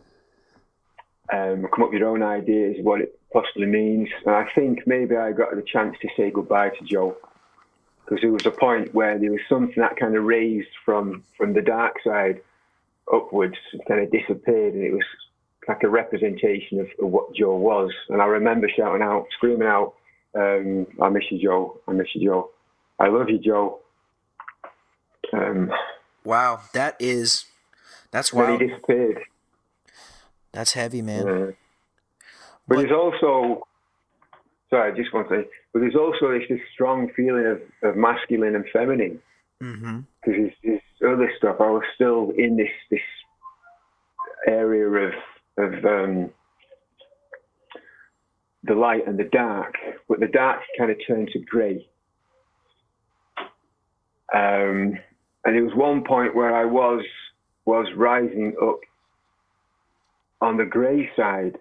[1.32, 4.10] um, come up with your own ideas, what it possibly means.
[4.26, 7.18] And I think maybe I got the chance to say goodbye to Joe
[8.08, 11.53] because there was a point where there was something that kind of raised from from
[11.53, 12.41] the dark side
[13.14, 15.03] upwards, and kind of disappeared, and it was
[15.68, 17.91] like a representation of, of what Joe was.
[18.10, 19.93] And I remember shouting out, screaming out,
[20.36, 21.80] um, "I miss you, Joe!
[21.88, 22.51] I miss you, Joe!
[22.99, 23.80] I love you, Joe!"
[25.34, 25.72] Um,
[26.24, 27.45] wow, that is
[28.12, 29.20] that's why he disappeared.
[30.53, 31.28] That's heavy, man.
[31.28, 31.51] Uh,
[32.68, 33.68] but, but there's also
[34.70, 37.96] sorry, I just want to say, but there's also this, this strong feeling of, of
[37.96, 39.20] masculine and feminine.
[39.60, 40.50] Because mm-hmm.
[40.64, 43.00] this, other stuff, I was still in this this
[44.48, 45.14] area of
[45.60, 46.32] of um,
[48.64, 49.76] the light and the dark,
[50.10, 51.88] but the dark kind of turned to grey.
[54.34, 54.98] Um,
[55.46, 57.04] and it was one point where I was
[57.66, 58.80] was rising up
[60.42, 61.60] on the grey side.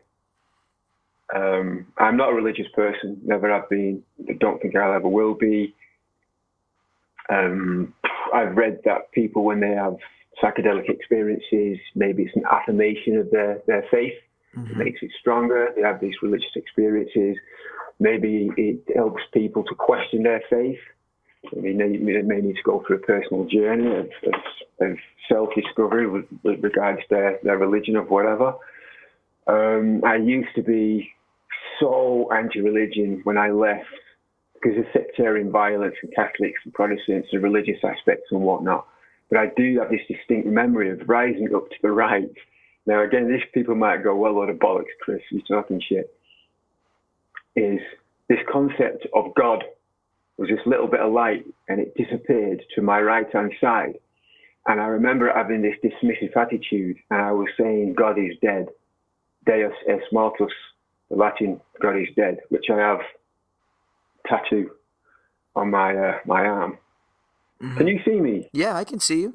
[1.35, 4.03] Um, I'm not a religious person, never have been.
[4.29, 5.75] I don't think I'll ever will be.
[7.29, 7.95] Um,
[8.33, 9.97] I've read that people, when they have
[10.43, 14.15] psychedelic experiences, maybe it's an affirmation of their, their faith.
[14.57, 14.81] Mm-hmm.
[14.81, 15.69] It makes it stronger.
[15.75, 17.37] They have these religious experiences.
[17.99, 20.79] Maybe it helps people to question their faith.
[21.57, 24.97] I mean, they, they may need to go through a personal journey of, of, of
[25.29, 28.55] self-discovery with, with, regards to their, their religion of whatever.
[29.47, 31.13] Um, I used to be
[31.81, 33.87] so anti-religion when I left
[34.55, 38.87] because of sectarian violence and Catholics and Protestants and religious aspects and whatnot.
[39.29, 42.31] But I do have this distinct memory of rising up to the right.
[42.87, 46.15] Now, again, these people might go, well, what a bollocks, Chris, you're talking shit.
[47.57, 47.81] Is
[48.29, 49.65] this concept of God
[50.37, 53.95] was this little bit of light and it disappeared to my right hand side.
[54.67, 58.67] And I remember having this dismissive attitude and I was saying, God is dead.
[59.47, 60.53] Deus es mortus,
[61.11, 63.01] the Latin God is dead, which I have
[64.27, 64.71] tattoo
[65.55, 66.79] on my uh, my arm.
[67.63, 67.77] Mm-hmm.
[67.79, 68.49] Can you see me?
[68.53, 69.35] Yeah, I can see you.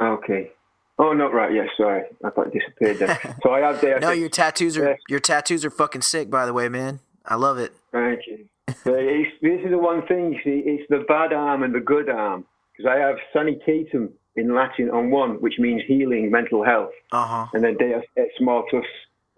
[0.00, 0.50] Okay.
[0.98, 1.52] Oh, not right.
[1.52, 2.04] Yes, sorry.
[2.24, 3.36] I thought it disappeared there.
[3.42, 3.98] so I have there.
[3.98, 6.30] no, your tattoos are your tattoos are fucking sick.
[6.30, 7.72] By the way, man, I love it.
[7.92, 8.46] Thank you.
[8.66, 10.62] this is the one thing you see.
[10.64, 12.44] It's the bad arm and the good arm
[12.76, 17.46] because I have sanitatum in Latin on one, which means healing, mental health, uh-huh.
[17.52, 18.84] and then Deus ex mortus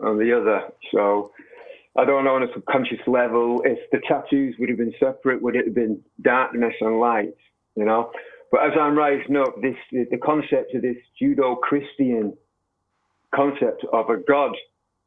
[0.01, 0.69] on the other.
[0.93, 1.33] So
[1.97, 5.57] I don't know on a subconscious level if the tattoos would have been separate, would
[5.57, 7.35] it have been darkness and light,
[7.75, 8.11] you know?
[8.53, 12.37] But as I'm rising up, this the concept of this Judeo Christian
[13.35, 14.53] concept of a God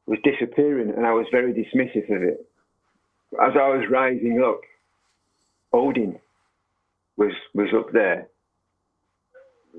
[0.05, 2.45] was disappearing, and I was very dismissive of it.
[3.41, 4.59] As I was rising up,
[5.71, 6.19] Odin
[7.15, 8.27] was was up there,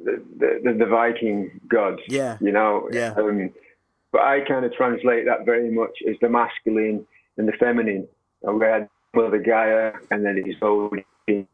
[0.04, 2.00] the the, the Viking god.
[2.08, 2.88] Yeah, you know.
[2.92, 3.14] Yeah.
[3.16, 3.50] Um,
[4.12, 7.06] but I kind of translate that very much as the masculine
[7.36, 8.08] and the feminine.
[8.42, 11.46] Where Mother Gaia, uh, and then it's Odin.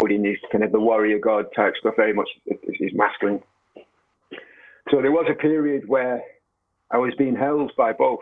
[0.00, 1.94] Odin is kind of the warrior god type stuff.
[1.96, 3.40] Very much is masculine.
[4.90, 6.22] So there was a period where
[6.90, 8.20] I was being held by both,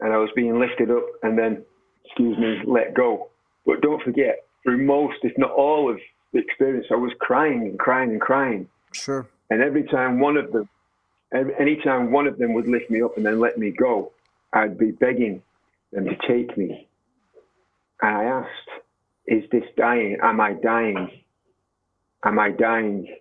[0.00, 1.64] and I was being lifted up and then,
[2.04, 3.30] excuse me, let go.
[3.66, 5.98] But don't forget, through most, if not all, of
[6.32, 8.68] the experience, I was crying and crying and crying.
[8.92, 9.26] Sure.
[9.50, 10.68] And every time one of them
[11.32, 14.12] anytime one of them would lift me up and then let me go,
[14.52, 15.42] I'd be begging
[15.92, 16.88] them to take me.
[18.02, 18.82] And I asked,
[19.26, 20.18] is this dying?
[20.22, 21.10] Am I dying?
[22.24, 23.16] Am I dying?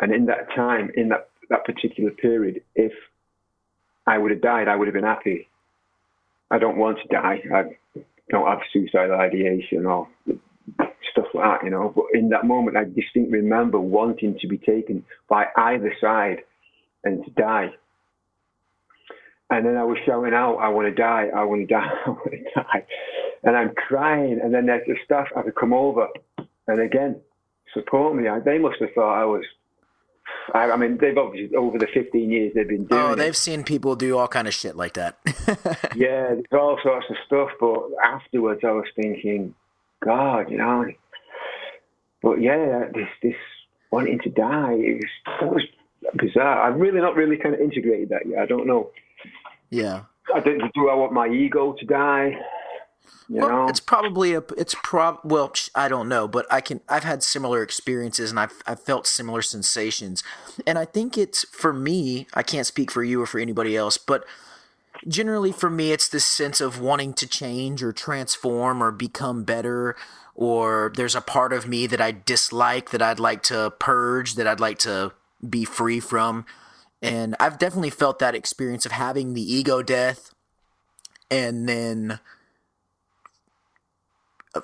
[0.00, 2.92] And in that time, in that, that particular period, if
[4.06, 5.48] I would have died, I would have been happy.
[6.50, 7.42] I don't want to die.
[7.54, 7.64] I
[8.30, 10.08] don't have suicidal ideation or
[11.12, 11.92] stuff like that, you know.
[11.94, 16.42] But in that moment, I distinctly remember wanting to be taken by either side
[17.08, 17.70] and to die.
[19.50, 22.10] And then I was shouting out, I want to die, I want to die, I
[22.10, 22.86] want to die.
[23.42, 24.40] And I'm crying.
[24.42, 26.08] And then there's the staff had to come over
[26.66, 27.20] and again
[27.74, 28.28] support me.
[28.28, 29.44] I, they must have thought I was.
[30.54, 33.02] I, I, mean, they've obviously over the 15 years they've been oh, doing.
[33.02, 33.36] Oh, they've it.
[33.36, 35.18] seen people do all kind of shit like that.
[35.96, 37.48] yeah, there's all sorts of stuff.
[37.58, 39.54] But afterwards, I was thinking,
[40.04, 40.86] God, you know.
[42.22, 43.36] But yeah, this this
[43.90, 45.64] wanting to die, it was, it was
[46.16, 46.62] bizarre.
[46.62, 48.40] I've really not really kind of integrated that yet.
[48.40, 48.90] I don't know.
[49.70, 50.02] Yeah.
[50.34, 52.38] I don't, do I want my ego to die?
[53.30, 53.68] You well, know?
[53.68, 57.62] it's probably a it's prob well I don't know, but I can I've had similar
[57.62, 60.22] experiences and I've I've felt similar sensations,
[60.66, 62.26] and I think it's for me.
[62.32, 64.24] I can't speak for you or for anybody else, but
[65.06, 69.94] generally for me, it's this sense of wanting to change or transform or become better.
[70.34, 74.46] Or there's a part of me that I dislike that I'd like to purge, that
[74.46, 75.12] I'd like to
[75.46, 76.46] be free from.
[77.00, 80.34] And I've definitely felt that experience of having the ego death
[81.30, 82.18] and then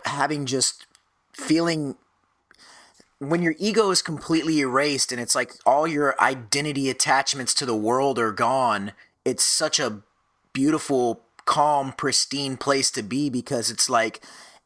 [0.04, 0.86] having just
[1.32, 1.96] feeling
[3.18, 7.76] when your ego is completely erased and it's like all your identity attachments to the
[7.76, 8.92] world are gone
[9.24, 10.02] it's such a
[10.52, 14.22] beautiful calm pristine place to be because it's like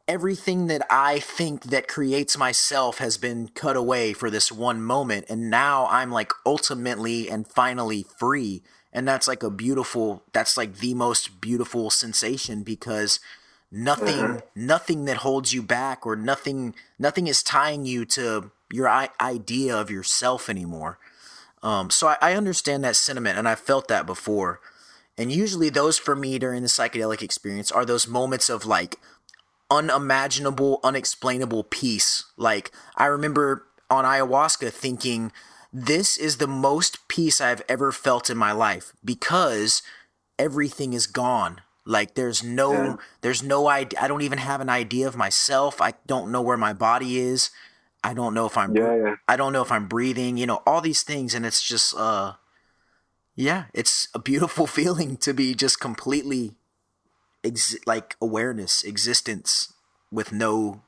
[0.09, 5.25] everything that i think that creates myself has been cut away for this one moment
[5.29, 8.63] and now i'm like ultimately and finally free.
[8.91, 13.19] And that's like a beautiful that's like the most beautiful sensation because
[13.71, 14.65] nothing mm-hmm.
[14.65, 19.75] nothing that holds you back or nothing nothing is tying you to your I- idea
[19.77, 20.97] of yourself anymore.
[21.61, 24.59] Um, so I, I understand that sentiment and i felt that before.
[25.17, 28.95] And usually those for me during the psychedelic experience are those moments of like
[29.71, 35.31] unimaginable unexplainable peace like i remember on ayahuasca thinking
[35.71, 39.81] this is the most peace i've ever felt in my life because
[40.37, 42.95] everything is gone like there's no yeah.
[43.21, 43.99] there's no idea.
[43.99, 45.81] I don't even have an idea of myself.
[45.81, 47.49] I don't know where my body is.
[48.03, 49.15] I don't know if I'm yeah, yeah.
[49.27, 52.33] I don't know if I'm breathing, you know, all these things and it's just uh
[53.35, 56.57] yeah, it's a beautiful feeling to be just completely
[57.43, 59.73] ex- like awareness, existence
[60.11, 60.81] with no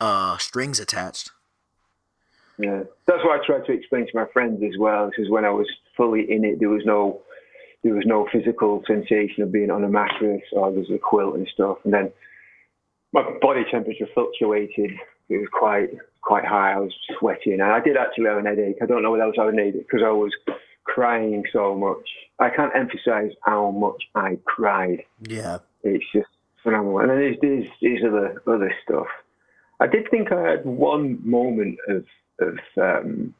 [0.00, 1.30] uh strings attached.
[2.58, 2.84] Yeah.
[3.06, 5.10] That's what I tried to explain to my friends as well.
[5.10, 5.66] Because when I was
[5.96, 7.22] fully in it there was no
[7.82, 11.48] there was no physical sensation of being on a mattress or there's a quilt and
[11.52, 11.78] stuff.
[11.84, 12.12] And then
[13.14, 14.90] my body temperature fluctuated.
[15.28, 15.90] It was quite
[16.20, 16.72] quite high.
[16.72, 18.76] I was sweating, and I did actually have an headache.
[18.82, 20.32] I don't know whether else I was having headache because I was
[20.84, 22.08] crying so much.
[22.38, 25.02] I can't emphasize how much I cried.
[25.20, 26.28] Yeah, it's just
[26.62, 26.98] phenomenal.
[26.98, 29.06] And then there's there's, there's other other stuff.
[29.80, 32.04] I did think I had one moment of
[32.40, 33.34] of um,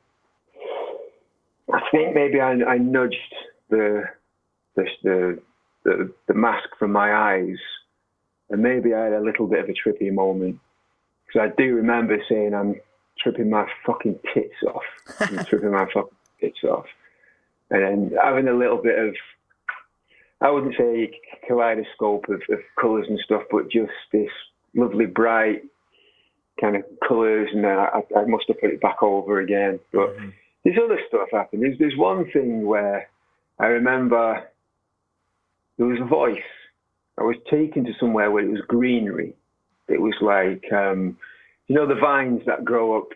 [1.73, 3.35] I think maybe I, I nudged
[3.71, 4.05] the
[4.77, 5.39] the, the,
[5.85, 7.59] the, the mask from my eyes,
[8.51, 10.59] and maybe I had a little bit of a trippy moment
[11.27, 12.81] because I do remember saying I'm
[13.19, 14.83] tripping my fucking tits off,
[15.21, 16.87] I'm tripping my fucking tits off,
[17.71, 19.15] and then having a little bit of
[20.41, 21.11] I wouldn't say
[21.47, 24.31] kaleidoscope of, of colours and stuff, but just this
[24.75, 25.63] lovely bright
[26.61, 29.81] kind of colours, and I, I must have put it back over again.
[29.93, 30.29] But mm-hmm.
[30.65, 31.63] there's other stuff happened.
[31.63, 33.09] There's, there's one thing where
[33.59, 34.45] I remember
[35.79, 36.37] there was a voice.
[37.19, 39.35] I was taken to somewhere where it was greenery.
[39.89, 41.17] It was like, um,
[41.69, 43.09] you know, the vines that grow up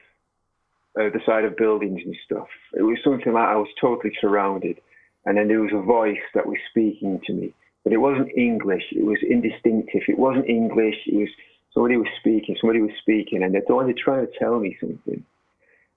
[0.99, 2.49] uh, the side of buildings and stuff.
[2.75, 4.81] It was something like I was totally surrounded.
[5.25, 7.55] And then there was a voice that was speaking to me.
[7.85, 8.85] But it wasn't English.
[8.93, 10.03] It was indistinctive.
[10.09, 10.97] It wasn't English.
[11.07, 11.29] It was
[11.73, 12.57] somebody was speaking.
[12.61, 13.43] Somebody was speaking.
[13.43, 15.25] And they're trying to tell me something.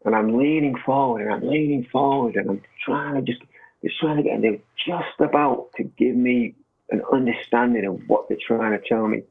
[0.05, 3.43] And I'm leaning forward and I'm leaning forward and I'm trying to just
[3.81, 6.55] they're trying to get, and they're just about to give me
[6.91, 9.23] an understanding of what they're trying to tell me,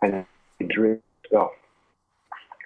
[0.00, 0.26] and I
[0.64, 1.02] drift
[1.36, 1.50] off.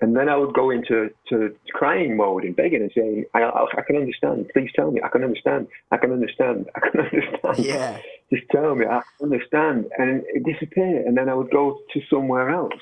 [0.00, 3.82] And then I would go into to crying mode and begging and saying, I, I,
[3.86, 4.50] can understand.
[4.52, 5.00] Please tell me.
[5.02, 5.68] I can understand.
[5.90, 6.66] I can understand.
[6.74, 7.58] I can understand.
[7.58, 7.98] Yeah.
[8.30, 8.84] Just tell me.
[8.84, 9.86] I understand.
[9.96, 11.06] And it disappeared.
[11.06, 12.74] And then I would go to somewhere else.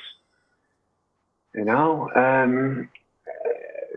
[1.55, 2.11] You know?
[2.16, 2.89] Um,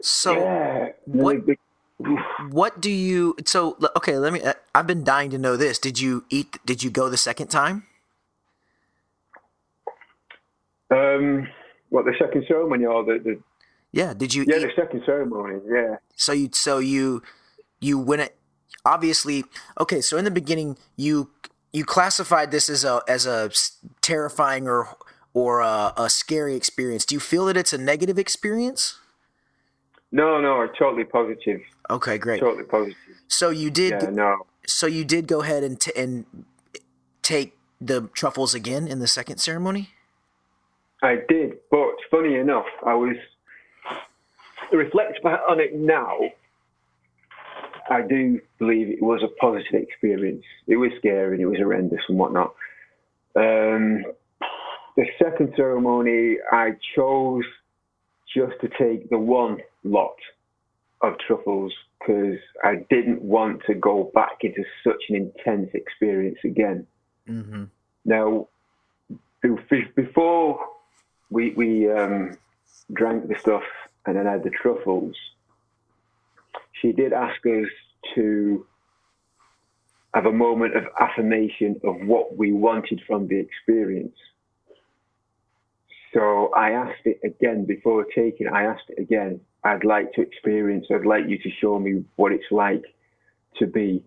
[0.01, 0.89] so, yeah.
[1.05, 1.37] what,
[2.51, 3.35] what do you?
[3.45, 4.41] So okay, let me.
[4.41, 5.79] Uh, I've been dying to know this.
[5.79, 6.59] Did you eat?
[6.63, 7.87] Did you go the second time?
[10.91, 11.47] Um,
[11.89, 13.39] what the second ceremony or the, the
[13.91, 14.13] yeah?
[14.13, 14.45] Did you?
[14.47, 14.61] Yeah, eat?
[14.61, 15.59] the second ceremony.
[15.67, 15.97] Yeah.
[16.15, 17.23] So you so you
[17.79, 18.37] you went it
[18.85, 19.43] obviously
[19.79, 20.01] okay.
[20.01, 21.29] So in the beginning, you
[21.73, 23.51] you classified this as a as a
[24.01, 24.95] terrifying or
[25.33, 27.05] or a, a scary experience.
[27.05, 28.99] Do you feel that it's a negative experience?
[30.11, 31.61] No, no, it's totally positive.
[31.89, 32.39] Okay, great.
[32.39, 32.95] Totally positive.
[33.27, 33.91] So you did.
[33.91, 34.47] Yeah, no.
[34.65, 36.25] So you did go ahead and t- and
[37.21, 39.89] take the truffles again in the second ceremony.
[41.03, 43.15] I did, but funny enough, I was
[44.71, 46.17] reflect back on it now.
[47.89, 50.43] I do believe it was a positive experience.
[50.67, 52.53] It was scary and it was horrendous and whatnot.
[53.35, 54.03] Um,
[54.97, 57.45] the second ceremony, I chose
[58.35, 60.15] just to take the one lot
[61.01, 66.85] of truffles because I didn't want to go back into such an intense experience again.
[67.29, 67.65] Mm-hmm.
[68.05, 68.47] Now,
[69.95, 70.59] before
[71.29, 72.37] we we um,
[72.93, 73.63] drank the stuff
[74.05, 75.15] and then had the truffles,
[76.81, 77.67] she did ask us
[78.15, 78.65] to
[80.13, 84.15] have a moment of affirmation of what we wanted from the experience.
[86.13, 88.47] So I asked it again before taking.
[88.47, 89.41] I asked it again.
[89.63, 90.87] I'd like to experience.
[90.89, 92.83] I'd like you to show me what it's like
[93.57, 94.03] to be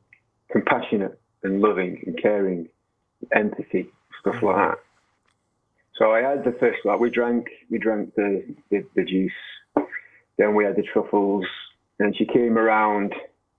[0.51, 2.69] compassionate and loving and caring,
[3.33, 3.87] empathy,
[4.21, 4.79] stuff like that.
[6.01, 6.99] So I had the first lot.
[6.99, 7.47] We drank.
[7.71, 9.33] We drank the, the, the juice.
[10.39, 11.45] Then we had the truffles.
[11.99, 13.13] And she came around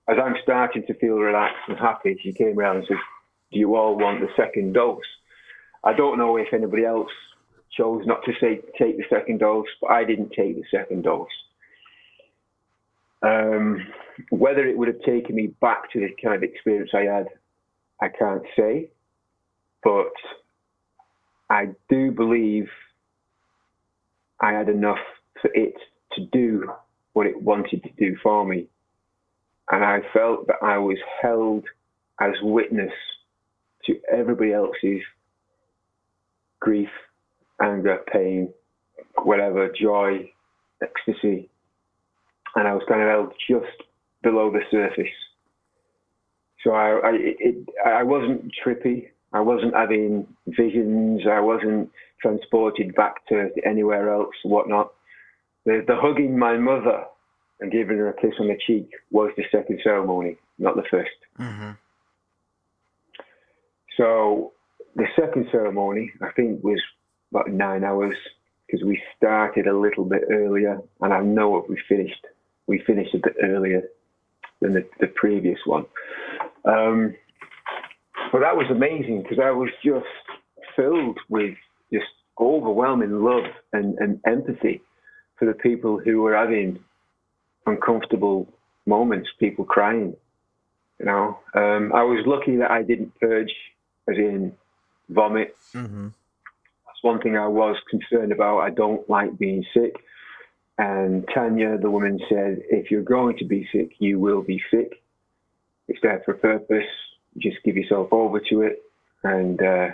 [0.10, 2.18] as I'm starting to feel relaxed and happy.
[2.24, 2.98] She came around and said,
[3.52, 5.04] "Do you all want the second dose?"
[5.84, 7.12] I don't know if anybody else
[7.78, 11.28] chose not to say take the second dose, but I didn't take the second dose.
[13.22, 13.86] Um,
[14.32, 17.28] whether it would have taken me back to the kind of experience I had,
[18.02, 18.90] I can't say.
[19.84, 20.14] But
[21.52, 22.70] I do believe
[24.40, 25.04] I had enough
[25.42, 25.74] for it
[26.14, 26.72] to do
[27.12, 28.70] what it wanted to do for me.
[29.70, 31.66] And I felt that I was held
[32.22, 32.94] as witness
[33.86, 35.02] to everybody else's
[36.62, 36.90] grief,
[37.62, 38.54] anger, pain,
[39.24, 40.32] whatever, joy,
[40.82, 41.50] ecstasy.
[42.56, 43.84] And I was kind of held just
[44.24, 45.14] below the surface.
[46.64, 49.10] So I, I, it, I wasn't trippy.
[49.34, 51.22] I wasn't having visions.
[51.30, 51.90] I wasn't
[52.22, 54.94] transported back to anywhere else, whatnot.
[55.66, 57.06] The, the hugging my mother
[57.60, 61.06] and giving her a kiss on the cheek was the second ceremony, not the 1st
[61.40, 61.72] mm-hmm.
[63.98, 64.54] So
[64.96, 66.82] the second ceremony, I think, was
[67.32, 68.16] about nine hours
[68.66, 72.26] because we started a little bit earlier, and I know what we finished.
[72.68, 73.84] We finished a bit earlier
[74.62, 75.86] than the, the previous one.
[76.66, 77.16] Um,
[78.32, 80.06] but that was amazing because I was just
[80.76, 81.56] filled with
[81.92, 82.06] just
[82.40, 84.82] overwhelming love and, and empathy
[85.38, 86.80] for the people who were having
[87.66, 88.48] uncomfortable
[88.86, 90.16] moments, people crying.
[91.00, 93.54] You know, um, I was lucky that I didn't purge,
[94.08, 94.54] as in
[95.10, 95.56] vomit.
[95.74, 96.10] Mm-hmm.
[96.86, 98.60] That's one thing I was concerned about.
[98.60, 99.96] I don't like being sick.
[100.78, 105.02] And Tanya, the woman, said, if you're going to be sick, you will be sick.
[105.88, 106.86] It's there for a purpose.
[107.38, 108.84] Just give yourself over to it.
[109.24, 109.90] And uh,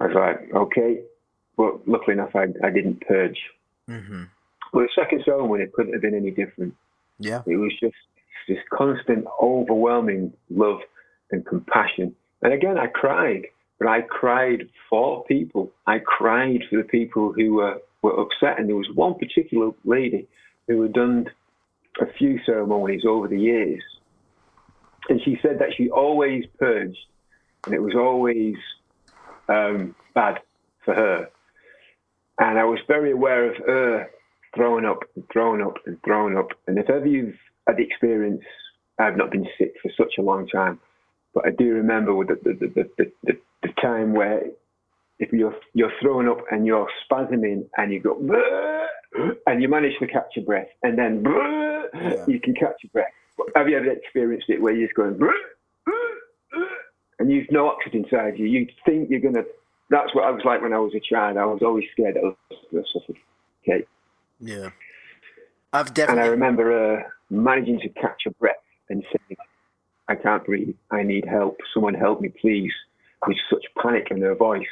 [0.00, 1.00] I was like, okay.
[1.56, 3.38] But luckily enough, I, I didn't purge.
[3.88, 4.24] Mm-hmm.
[4.72, 6.74] Well, the second ceremony it couldn't have been any different.
[7.18, 7.42] Yeah.
[7.46, 7.94] It was just
[8.48, 10.80] this constant, overwhelming love
[11.30, 12.14] and compassion.
[12.42, 13.46] And again, I cried,
[13.78, 15.70] but I cried for people.
[15.86, 18.58] I cried for the people who were, were upset.
[18.58, 20.28] And there was one particular lady
[20.68, 21.30] who had done
[22.00, 23.82] a few ceremonies over the years.
[25.08, 26.98] And she said that she always purged,
[27.64, 28.56] and it was always
[29.48, 30.40] um, bad
[30.84, 31.28] for her.
[32.38, 34.10] And I was very aware of her
[34.54, 36.48] thrown up and thrown up and thrown up.
[36.66, 38.42] And if ever you've had the experience,
[38.98, 40.80] I've not been sick for such a long time,
[41.34, 44.42] but I do remember the, the, the, the, the, time where
[45.18, 48.16] if you're you're thrown up and you're spasming and you go
[49.46, 51.22] and you manage to catch your breath and then
[51.94, 52.24] yeah.
[52.26, 53.12] you can catch your breath.
[53.54, 55.18] Have you ever experienced it where you're just going
[57.18, 58.46] and you've no oxygen inside you?
[58.46, 59.44] You think you're gonna.
[59.90, 61.36] That's what I was like when I was a child.
[61.36, 62.36] I was always scared I was
[62.72, 63.88] going to suffocate.
[64.40, 64.70] Yeah.
[65.72, 66.22] I've definitely.
[66.22, 68.56] And I remember uh, managing to catch a breath
[68.90, 69.38] and saying,
[70.08, 70.74] I can't breathe.
[70.90, 71.58] I need help.
[71.72, 72.72] Someone help me, please.
[73.26, 74.66] With such panic in her voice.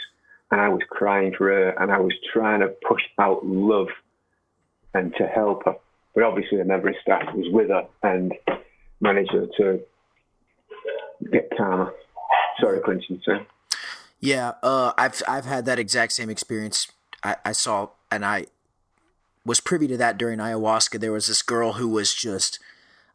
[0.51, 3.89] And I was crying for her and I was trying to push out love
[4.95, 5.77] and to help her.
[6.15, 8.33] But obviously, a member of staff was with her and
[9.01, 9.81] managed her to
[11.33, 11.93] get calmer.
[12.61, 13.21] Sorry, Clinton.
[13.25, 13.47] Sir.
[14.21, 16.89] Yeah, uh, I've I've had that exact same experience.
[17.23, 18.47] I, I saw and I
[19.45, 21.01] was privy to that during ayahuasca.
[21.01, 22.59] There was this girl who was just,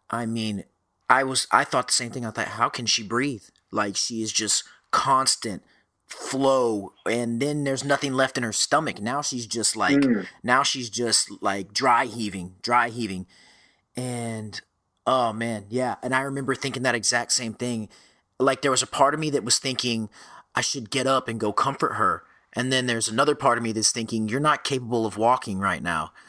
[0.09, 0.65] I mean,
[1.09, 2.25] I was, I thought the same thing.
[2.25, 3.43] I thought, how can she breathe?
[3.71, 5.63] Like she is just constant
[6.09, 8.99] flow and then there's nothing left in her stomach.
[8.99, 10.25] Now she's just like mm.
[10.43, 13.27] now she's just like dry heaving dry heaving.
[13.95, 14.59] And
[15.05, 15.95] oh man yeah.
[16.01, 17.89] And i remember thinking that exact same thing.
[18.39, 20.09] Like there was a part of me that was thinking
[20.55, 22.23] i should get up and go comfort her.
[22.53, 25.83] And then there's another part of me that's thinking you're not capable of walking right
[25.83, 26.11] now.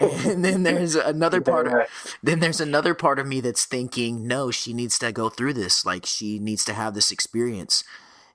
[0.00, 1.88] And then there's another part of
[2.22, 5.84] then there's another part of me that's thinking no she needs to go through this.
[5.84, 7.82] Like she needs to have this experience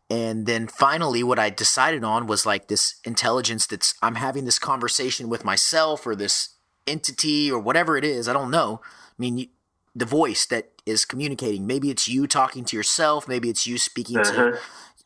[0.10, 4.60] and then finally what i decided on was like this intelligence that's i'm having this
[4.60, 6.56] conversation with myself or this
[6.90, 8.27] entity or whatever it is.
[8.27, 8.81] I don't know.
[8.84, 9.48] I mean, you,
[9.95, 11.68] the voice that is communicating.
[11.68, 13.27] Maybe it's you talking to yourself.
[13.27, 14.52] Maybe it's you speaking uh-huh.
[14.52, 14.60] to.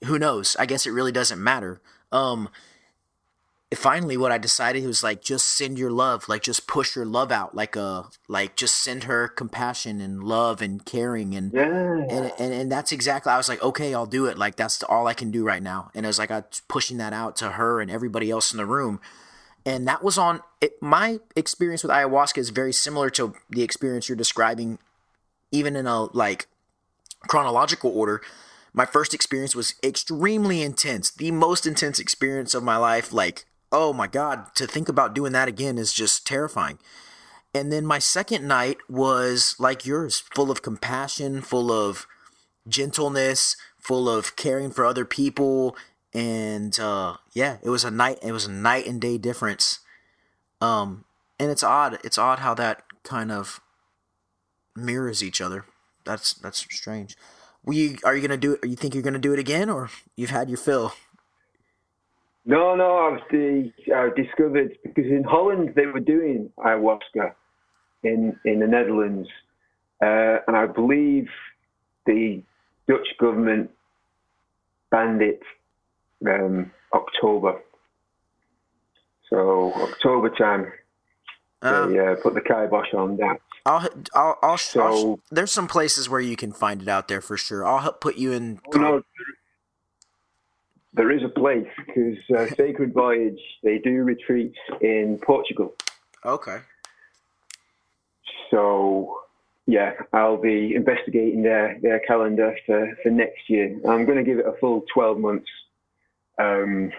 [0.06, 0.56] Who knows?
[0.60, 1.82] I guess it really doesn't matter.
[2.12, 2.50] Um,
[3.76, 7.32] finally what I decided was like just send your love, like just push your love
[7.32, 11.96] out, like a uh, like just send her compassion and love and caring and yeah.
[12.10, 14.38] and, and and that's exactly I was like okay I'll do it.
[14.38, 15.92] Like that's all I can do right now.
[15.96, 18.58] And it was like I was pushing that out to her and everybody else in
[18.58, 19.00] the room.
[19.66, 24.10] And that was on it, my experience with ayahuasca is very similar to the experience
[24.10, 24.78] you're describing
[25.52, 26.48] even in a like
[27.28, 28.22] chronological order.
[28.74, 33.92] My first experience was extremely intense the most intense experience of my life like oh
[33.92, 36.78] my God, to think about doing that again is just terrifying.
[37.54, 42.08] And then my second night was like yours, full of compassion, full of
[42.68, 45.76] gentleness, full of caring for other people.
[46.14, 48.20] And uh, yeah, it was a night.
[48.22, 49.80] It was a night and day difference.
[50.62, 51.06] Um,
[51.40, 52.00] and it's odd.
[52.04, 53.60] It's odd how that kind of
[54.76, 55.66] mirrors each other.
[56.06, 57.18] That's that's strange.
[57.66, 58.64] We are you gonna do it?
[58.64, 60.94] Are you think you're gonna do it again, or you've had your fill?
[62.46, 67.34] No, no, I've the, I discovered because in Holland they were doing ayahuasca
[68.04, 69.30] in in the Netherlands,
[70.02, 71.30] uh, and I believe
[72.06, 72.44] the
[72.88, 73.72] Dutch government
[74.92, 75.42] banned it
[76.28, 77.62] um, October.
[79.30, 80.72] So October time,
[81.62, 83.38] um, they uh, put the kibosh on that.
[83.66, 87.22] I'll, I'll, I'll, so, I'll, there's some places where you can find it out there
[87.22, 87.66] for sure.
[87.66, 88.60] I'll help put you in.
[88.76, 89.02] No,
[90.94, 95.74] there is a place because uh, Sacred Voyage they do retreats in Portugal.
[96.26, 96.60] Okay.
[98.52, 99.20] So
[99.66, 103.80] yeah, I'll be investigating their their calendar for, for next year.
[103.88, 105.50] I'm going to give it a full 12 months
[106.38, 106.92] because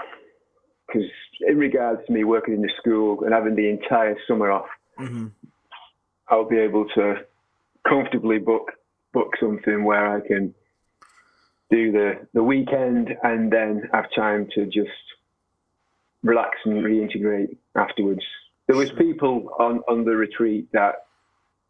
[0.95, 1.03] um,
[1.47, 4.69] in regards to me working in the school and having the entire summer off,
[4.99, 5.27] mm-hmm.
[6.29, 7.17] I'll be able to
[7.89, 8.73] comfortably book
[9.13, 10.55] book something where I can
[11.71, 14.91] do the, the weekend and then have time to just
[16.23, 18.23] relax and reintegrate afterwards.
[18.67, 21.07] There was people on, on the retreat that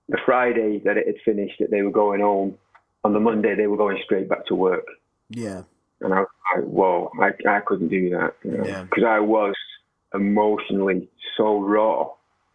[0.08, 2.56] the Friday that it had finished that they were going home.
[3.04, 4.86] On the Monday they were going straight back to work.
[5.28, 5.62] Yeah.
[6.00, 8.34] And I was like, whoa, I, I couldn't do that.
[8.42, 8.86] Because you know?
[8.96, 9.08] yeah.
[9.08, 9.54] I was
[10.14, 12.10] emotionally so raw.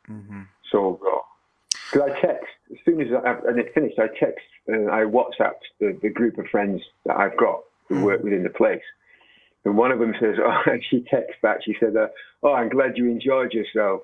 [0.09, 0.41] Mm-hmm.
[0.71, 1.21] So raw.
[1.91, 5.65] Because I text as soon as I, and it finished, I text, uh, I WhatsApped
[5.79, 8.03] the, the group of friends that I've got who mm.
[8.03, 8.83] work within the place,
[9.65, 11.59] and one of them says, "Oh," and she texts back.
[11.63, 12.07] She said, uh,
[12.43, 14.01] "Oh, I'm glad you enjoyed yourself."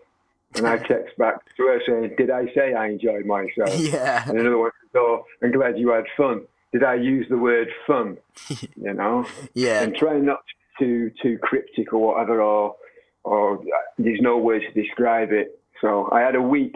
[0.55, 4.27] And I text back to her saying, "Did I say I enjoyed myself?" Yeah.
[4.27, 7.69] And another one says, "Oh, I'm glad you had fun." Did I use the word
[7.87, 8.17] fun?
[8.75, 9.25] you know.
[9.53, 9.81] Yeah.
[9.81, 10.43] And trying not
[10.79, 12.75] too too cryptic or whatever, or
[13.23, 13.63] or
[13.97, 15.59] there's no words to describe it.
[15.81, 16.75] So I had a week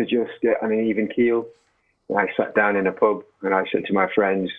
[0.00, 1.46] to just get on an even keel.
[2.08, 4.50] And I sat down in a pub and I said to my friends,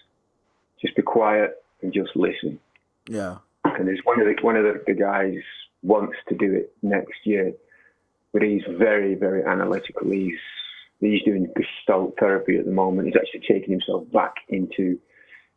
[0.79, 2.59] just be quiet and just listen.
[3.07, 3.37] Yeah.
[3.65, 5.41] And there's one of the one of the, the guys
[5.83, 7.53] wants to do it next year,
[8.33, 10.09] but he's very, very analytical.
[10.09, 10.39] He's
[10.99, 13.07] he's doing gestalt therapy at the moment.
[13.07, 14.99] He's actually taking himself back into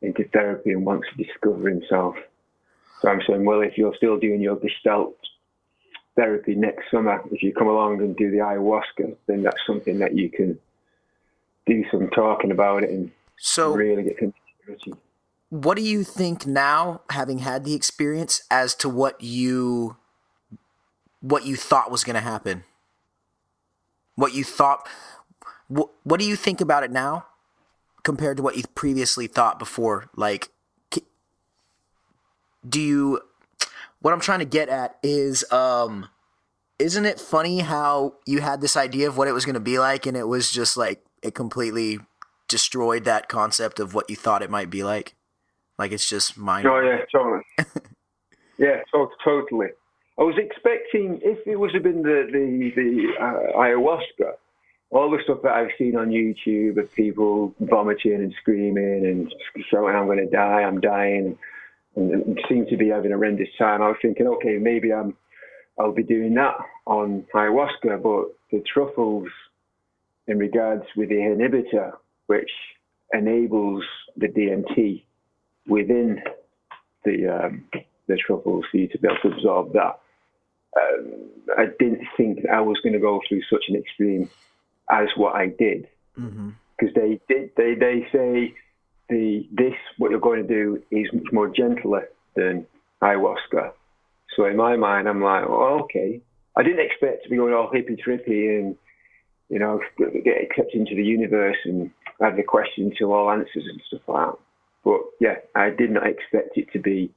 [0.02, 2.16] into therapy and wants to discover himself.
[3.00, 5.16] So I'm saying, well, if you're still doing your gestalt
[6.16, 10.14] therapy next summer, if you come along and do the ayahuasca, then that's something that
[10.14, 10.58] you can
[11.66, 14.96] do some talking about it and so really get into
[15.48, 19.96] What do you think now, having had the experience, as to what you
[21.20, 22.64] what you thought was going to happen?
[24.14, 24.86] What you thought?
[25.68, 27.26] What, what do you think about it now,
[28.02, 30.10] compared to what you previously thought before?
[30.14, 30.50] Like,
[32.68, 33.20] do you
[34.04, 36.10] what I'm trying to get at is um
[36.78, 39.78] isn't it funny how you had this idea of what it was going to be
[39.78, 42.00] like and it was just like it completely
[42.46, 45.14] destroyed that concept of what you thought it might be like?
[45.78, 47.42] Like it's just mind oh yeah totally.
[48.58, 49.68] Yeah to- totally.
[50.18, 54.34] I was expecting if it was have been the the, the uh, ayahuasca
[54.90, 59.34] all the stuff that i've seen on youtube of people vomiting and screaming and
[59.70, 61.36] shouting i'm going to die i'm dying
[61.96, 63.82] and, seemed to be having a horrendous time.
[63.82, 65.16] I was thinking, okay, maybe I'm,
[65.78, 66.56] I'll be doing that
[66.86, 69.28] on ayahuasca, but the truffles,
[70.26, 71.92] in regards with the inhibitor,
[72.26, 72.50] which
[73.12, 73.84] enables
[74.16, 75.02] the DMT
[75.66, 76.22] within
[77.04, 77.64] the um,
[78.06, 80.00] the truffles for you to be able to absorb that.
[80.76, 84.28] Um, I didn't think I was going to go through such an extreme
[84.90, 86.88] as what I did, because mm-hmm.
[86.94, 87.50] they did.
[87.56, 88.54] They they say
[89.14, 92.66] the this what you're going to do is much more gentler than
[93.02, 93.72] ayahuasca.
[94.36, 96.20] So in my mind, I'm like, oh, okay.
[96.56, 98.76] I didn't expect to be going all hippy trippy and
[99.48, 103.80] you know, get accepted into the universe and have the question to all answers and
[103.86, 104.38] stuff like that.
[104.84, 107.12] But yeah, I did not expect it to be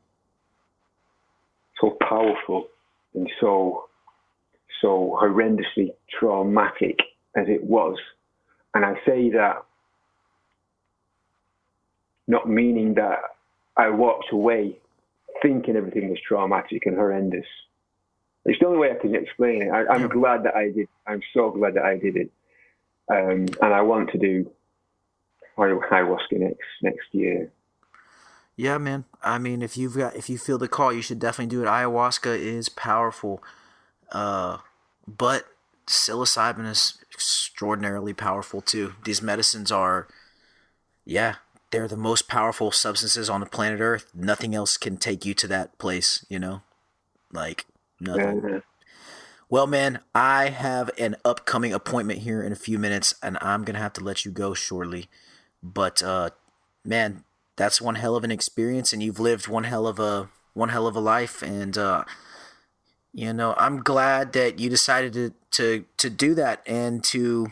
[1.79, 2.67] so powerful
[3.13, 3.85] and so
[4.81, 6.99] so horrendously traumatic
[7.35, 7.97] as it was.
[8.73, 9.63] And I say that
[12.27, 13.19] not meaning that
[13.75, 14.77] I walked away
[15.41, 17.45] thinking everything was traumatic and horrendous.
[18.45, 19.69] It's the only way I can explain it.
[19.69, 20.87] I, am glad that I did.
[21.05, 22.31] I'm so glad that I did it,
[23.09, 24.49] um, and I want to do
[25.57, 27.51] ayahuasca next next year.
[28.55, 29.05] Yeah, man.
[29.21, 31.67] I mean, if you've got if you feel the call, you should definitely do it.
[31.67, 33.43] Ayahuasca is powerful,
[34.13, 34.59] uh,
[35.05, 35.45] but
[35.85, 38.93] psilocybin is extraordinarily powerful too.
[39.03, 40.07] These medicines are,
[41.05, 41.35] yeah,
[41.71, 44.11] they're the most powerful substances on the planet Earth.
[44.13, 46.61] Nothing else can take you to that place, you know?
[47.31, 47.65] Like
[47.99, 48.41] nothing.
[48.41, 48.57] Mm-hmm.
[49.49, 53.75] Well, man, I have an upcoming appointment here in a few minutes and I'm going
[53.75, 55.07] to have to let you go shortly.
[55.61, 56.31] But uh
[56.85, 57.23] man,
[57.55, 60.87] that's one hell of an experience and you've lived one hell of a one hell
[60.87, 62.03] of a life and uh
[63.13, 67.51] you know, I'm glad that you decided to to to do that and to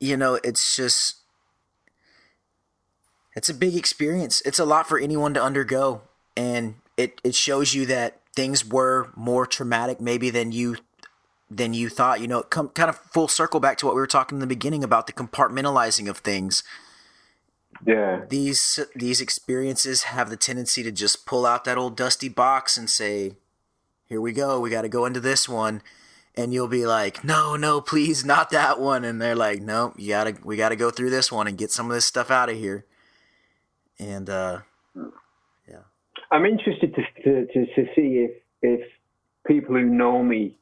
[0.00, 1.16] you know, it's just
[3.34, 4.42] it's a big experience.
[4.44, 6.02] It's a lot for anyone to undergo
[6.36, 10.76] and it it shows you that things were more traumatic maybe than you
[11.50, 12.20] than you thought.
[12.20, 14.46] You know, come kind of full circle back to what we were talking in the
[14.46, 16.62] beginning about the compartmentalizing of things.
[17.84, 18.24] Yeah.
[18.28, 22.88] These these experiences have the tendency to just pull out that old dusty box and
[22.88, 23.36] say,
[24.06, 24.60] "Here we go.
[24.60, 25.82] We got to go into this one."
[26.36, 30.08] And you'll be like, "No, no, please, not that one." And they're like, "No, you
[30.08, 32.56] gotta, we gotta go through this one and get some of this stuff out of
[32.56, 32.84] here."
[33.98, 34.60] And uh,
[35.68, 35.82] yeah,
[36.30, 38.30] I'm interested to, to to, see if
[38.62, 38.80] if
[39.46, 40.56] people who know me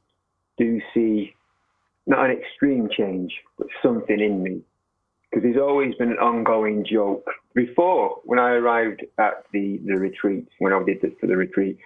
[0.59, 1.35] do see
[2.07, 4.63] not an extreme change, but something in me,
[5.31, 7.25] because there's always been an ongoing joke.
[7.55, 11.79] Before, when I arrived at the the retreat, when I did it for the retreat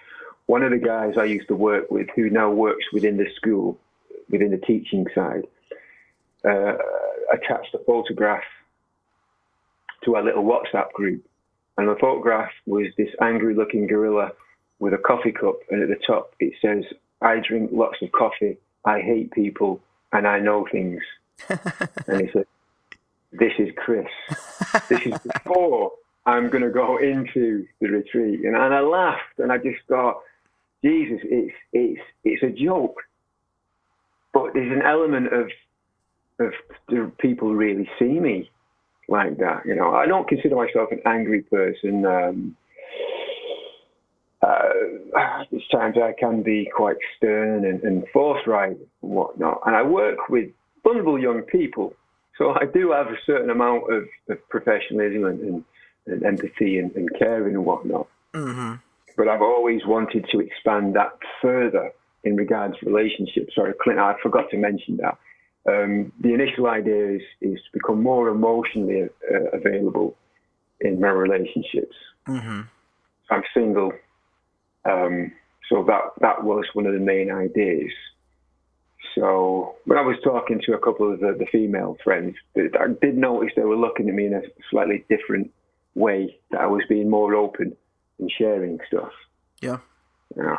[0.46, 3.78] one of the guys I used to work with, who now works within the school,
[4.28, 5.44] within the teaching side,
[6.44, 6.74] uh,
[7.32, 8.44] attached a photograph
[10.04, 11.24] to our little WhatsApp group.
[11.76, 14.32] And the photograph was this angry looking gorilla
[14.78, 15.56] with a coffee cup.
[15.70, 16.84] And at the top, it says,
[17.20, 19.80] I drink lots of coffee, I hate people,
[20.12, 21.02] and I know things.
[21.48, 22.46] and he said,
[23.32, 24.06] This is Chris.
[24.88, 25.92] This is before
[26.26, 28.44] I'm going to go into the retreat.
[28.44, 30.20] And, and I laughed and I just thought,
[30.84, 33.00] Jesus, it's it's it's a joke.
[34.34, 35.48] But there's an element of
[36.40, 36.52] of
[36.88, 38.50] do people really see me
[39.08, 39.64] like that?
[39.64, 42.04] You know, I don't consider myself an angry person.
[42.04, 42.56] Um,
[44.42, 49.62] uh, at times I can be quite stern and, and forthright and whatnot.
[49.64, 50.50] And I work with
[50.82, 51.94] vulnerable young people,
[52.36, 55.64] so I do have a certain amount of, of professionalism and, and,
[56.06, 58.06] and empathy and, and, caring and whatnot.
[58.34, 58.74] Mm-hmm
[59.16, 61.92] but I've always wanted to expand that further
[62.24, 63.54] in regards to relationships.
[63.54, 65.18] Sorry, Clint, I forgot to mention that.
[65.66, 70.16] Um, the initial idea is, is to become more emotionally uh, available
[70.80, 71.96] in my relationships.
[72.28, 72.62] Mm-hmm.
[73.30, 73.92] I'm single,
[74.84, 75.32] um,
[75.70, 77.90] so that that was one of the main ideas.
[79.14, 83.16] So when I was talking to a couple of the, the female friends, I did
[83.16, 85.50] notice they were looking at me in a slightly different
[85.94, 86.36] way.
[86.50, 87.74] That I was being more open
[88.18, 89.12] and sharing stuff.
[89.60, 89.78] Yeah.
[90.36, 90.56] Yeah.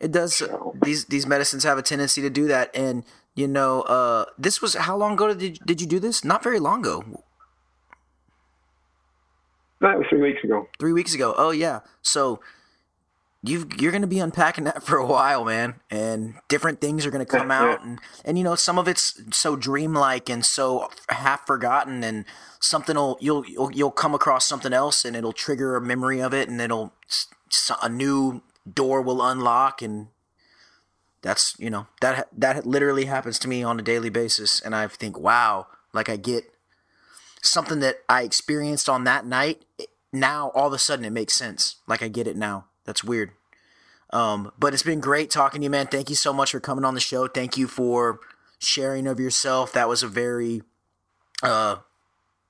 [0.00, 0.36] It does.
[0.36, 0.74] So.
[0.82, 3.04] These these medicines have a tendency to do that, and
[3.34, 6.24] you know, uh, this was how long ago did did you do this?
[6.24, 7.22] Not very long ago.
[9.80, 10.68] That was three weeks ago.
[10.78, 11.34] Three weeks ago.
[11.36, 11.80] Oh yeah.
[12.02, 12.40] So
[13.46, 17.10] you you're going to be unpacking that for a while, man, and different things are
[17.10, 20.88] going to come out, and and you know some of it's so dreamlike and so
[21.08, 22.24] half forgotten, and
[22.60, 26.32] something will you'll, you'll you'll come across something else, and it'll trigger a memory of
[26.32, 26.92] it, and it'll
[27.82, 28.42] a new
[28.72, 30.08] door will unlock, and
[31.22, 34.86] that's you know that that literally happens to me on a daily basis, and I
[34.88, 36.44] think, wow, like I get
[37.42, 39.64] something that I experienced on that night.
[40.12, 41.76] Now all of a sudden it makes sense.
[41.88, 43.30] Like I get it now that's weird.
[44.10, 45.86] Um, but it's been great talking to you, man.
[45.86, 47.26] Thank you so much for coming on the show.
[47.26, 48.20] Thank you for
[48.58, 49.72] sharing of yourself.
[49.72, 50.62] That was a very
[51.42, 51.76] uh,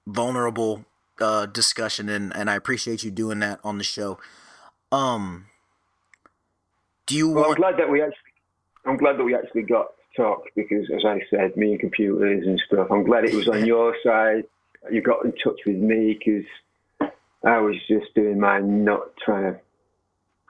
[0.07, 0.85] vulnerable
[1.21, 4.19] uh, discussion, and, and I appreciate you doing that on the show.
[4.93, 5.47] Um,
[7.07, 7.51] do you well, want?
[7.51, 8.19] I'm glad that we actually.
[8.87, 12.47] I'm glad that we actually got to talk because, as I said, me and computers
[12.47, 12.89] and stuff.
[12.91, 14.45] I'm glad it was on your side.
[14.91, 17.11] You got in touch with me because
[17.45, 19.61] I was just doing my not trying to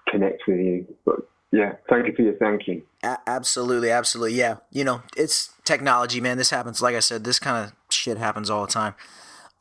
[0.08, 0.86] connect with you.
[1.04, 1.16] But
[1.52, 2.82] Yeah, thank you for your thanking.
[3.02, 4.34] A- absolutely, absolutely.
[4.34, 6.38] Yeah, you know, it's technology, man.
[6.38, 6.82] This happens.
[6.82, 8.94] Like I said, this kind of shit happens all the time.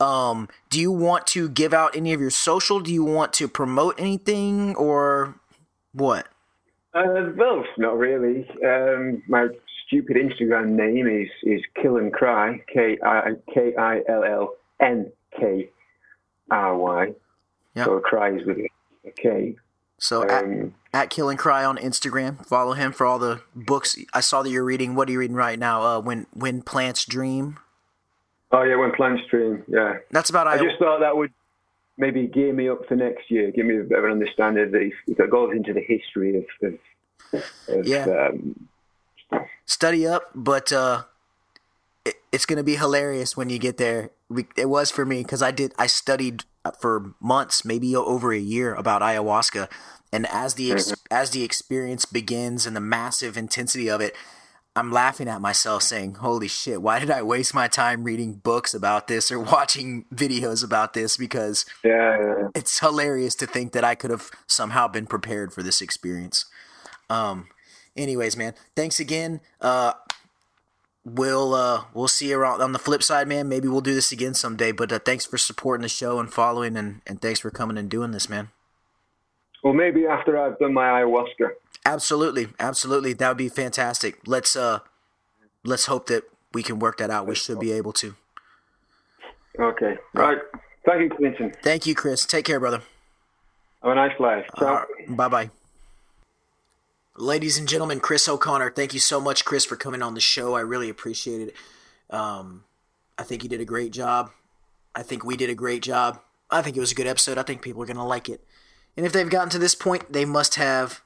[0.00, 2.80] Um, do you want to give out any of your social?
[2.80, 5.36] Do you want to promote anything or
[5.92, 6.26] what?
[6.92, 8.48] Uh, well, not really.
[8.64, 9.48] Um, my
[9.86, 12.60] stupid Instagram name is is Kill and Cry.
[12.72, 15.70] K I K I L L N K
[16.50, 17.12] R Y.
[17.74, 17.86] Yep.
[17.86, 19.56] So cry is with a K.
[20.04, 22.44] So Um, at, at Kill and Cry on Instagram.
[22.46, 23.96] Follow him for all the books.
[24.12, 24.94] I saw that you're reading.
[24.94, 25.80] What are you reading right now?
[25.82, 27.56] Uh, when when plants dream.
[28.52, 29.64] oh yeah, when plants Dream.
[29.66, 30.58] Yeah, That's about I I.
[30.58, 31.32] just thought that would
[31.96, 35.30] maybe gear me up for next year, give me a better understanding that if that
[35.30, 36.44] goes into the history of,
[37.32, 38.04] of, of Yeah.
[38.28, 38.68] um,
[39.64, 41.04] study up, but uh,
[42.04, 44.10] it, it's gonna be hilarious when you get there.
[44.28, 45.72] We, it was for me because I did.
[45.78, 46.44] I studied
[46.80, 49.70] for months, maybe over a year, about ayahuasca,
[50.12, 54.14] and as the ex- as the experience begins and the massive intensity of it.
[54.76, 58.74] I'm laughing at myself saying, Holy shit, why did I waste my time reading books
[58.74, 61.16] about this or watching videos about this?
[61.16, 65.62] Because yeah, yeah, it's hilarious to think that I could have somehow been prepared for
[65.62, 66.46] this experience.
[67.08, 67.46] Um,
[67.96, 69.40] anyways, man, thanks again.
[69.60, 69.92] Uh,
[71.04, 73.48] we'll uh, we'll see you around on the flip side, man.
[73.48, 74.72] Maybe we'll do this again someday.
[74.72, 77.88] But uh, thanks for supporting the show and following, and and thanks for coming and
[77.88, 78.48] doing this, man.
[79.62, 81.50] Well, maybe after I've done my ayahuasca.
[81.86, 84.18] Absolutely, absolutely, that would be fantastic.
[84.26, 84.80] Let's uh,
[85.64, 87.26] let's hope that we can work that out.
[87.26, 88.14] We should be able to.
[89.58, 90.38] Okay, right.
[90.84, 91.52] Thank you, Clinton.
[91.62, 92.26] Thank you, Chris.
[92.26, 92.82] Take care, brother.
[93.82, 94.46] Have a nice life.
[94.58, 94.84] Ciao.
[95.08, 95.50] bye bye.
[97.16, 100.54] Ladies and gentlemen, Chris O'Connor, thank you so much, Chris, for coming on the show.
[100.56, 101.54] I really appreciate it.
[102.10, 102.64] Um,
[103.16, 104.32] I think you did a great job.
[104.96, 106.20] I think we did a great job.
[106.50, 107.38] I think it was a good episode.
[107.38, 108.44] I think people are going to like it.
[108.96, 111.02] And if they've gotten to this point, they must have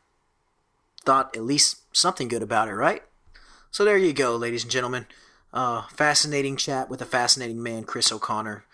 [1.05, 3.03] thought at least something good about it, right?
[3.71, 5.07] So there you go, ladies and gentlemen.
[5.53, 8.65] Uh, fascinating chat with a fascinating man, Chris O'Connor.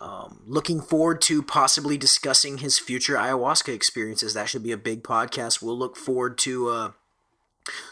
[0.00, 4.32] Um, looking forward to possibly discussing his future ayahuasca experiences.
[4.32, 5.60] That should be a big podcast.
[5.60, 6.90] We'll look forward to uh,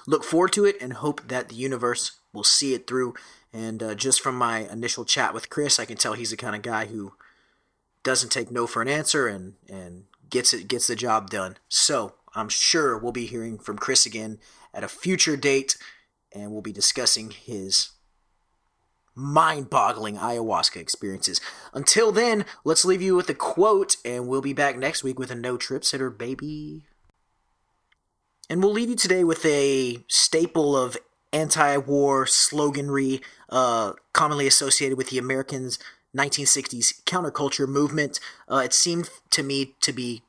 [0.06, 3.14] look forward to it and hope that the universe will see it through.
[3.52, 6.56] And uh, just from my initial chat with Chris, I can tell he's the kind
[6.56, 7.12] of guy who
[8.02, 11.56] doesn't take no for an answer and and gets it gets the job done.
[11.68, 14.38] So I'm sure we'll be hearing from Chris again
[14.72, 15.76] at a future date,
[16.32, 17.90] and we'll be discussing his
[19.18, 21.40] mind-boggling ayahuasca experiences.
[21.74, 25.32] Until then, let's leave you with a quote, and we'll be back next week with
[25.32, 26.84] a no trip sitter, baby.
[28.48, 30.96] And we'll leave you today with a staple of
[31.32, 33.20] anti-war sloganry,
[33.50, 35.80] uh, commonly associated with the Americans'
[36.16, 38.20] 1960s counterculture movement.
[38.48, 40.22] Uh, it seemed to me to be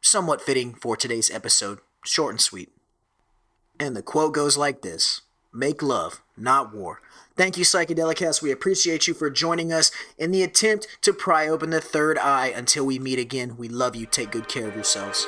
[0.00, 2.70] somewhat fitting for today's episode, short and sweet.
[3.78, 7.00] And the quote goes like this Make love, not war.
[7.36, 8.42] Thank you, Psychedelicast.
[8.42, 12.52] We appreciate you for joining us in the attempt to pry open the third eye
[12.54, 13.56] until we meet again.
[13.56, 14.06] We love you.
[14.06, 15.26] Take good care of yourselves.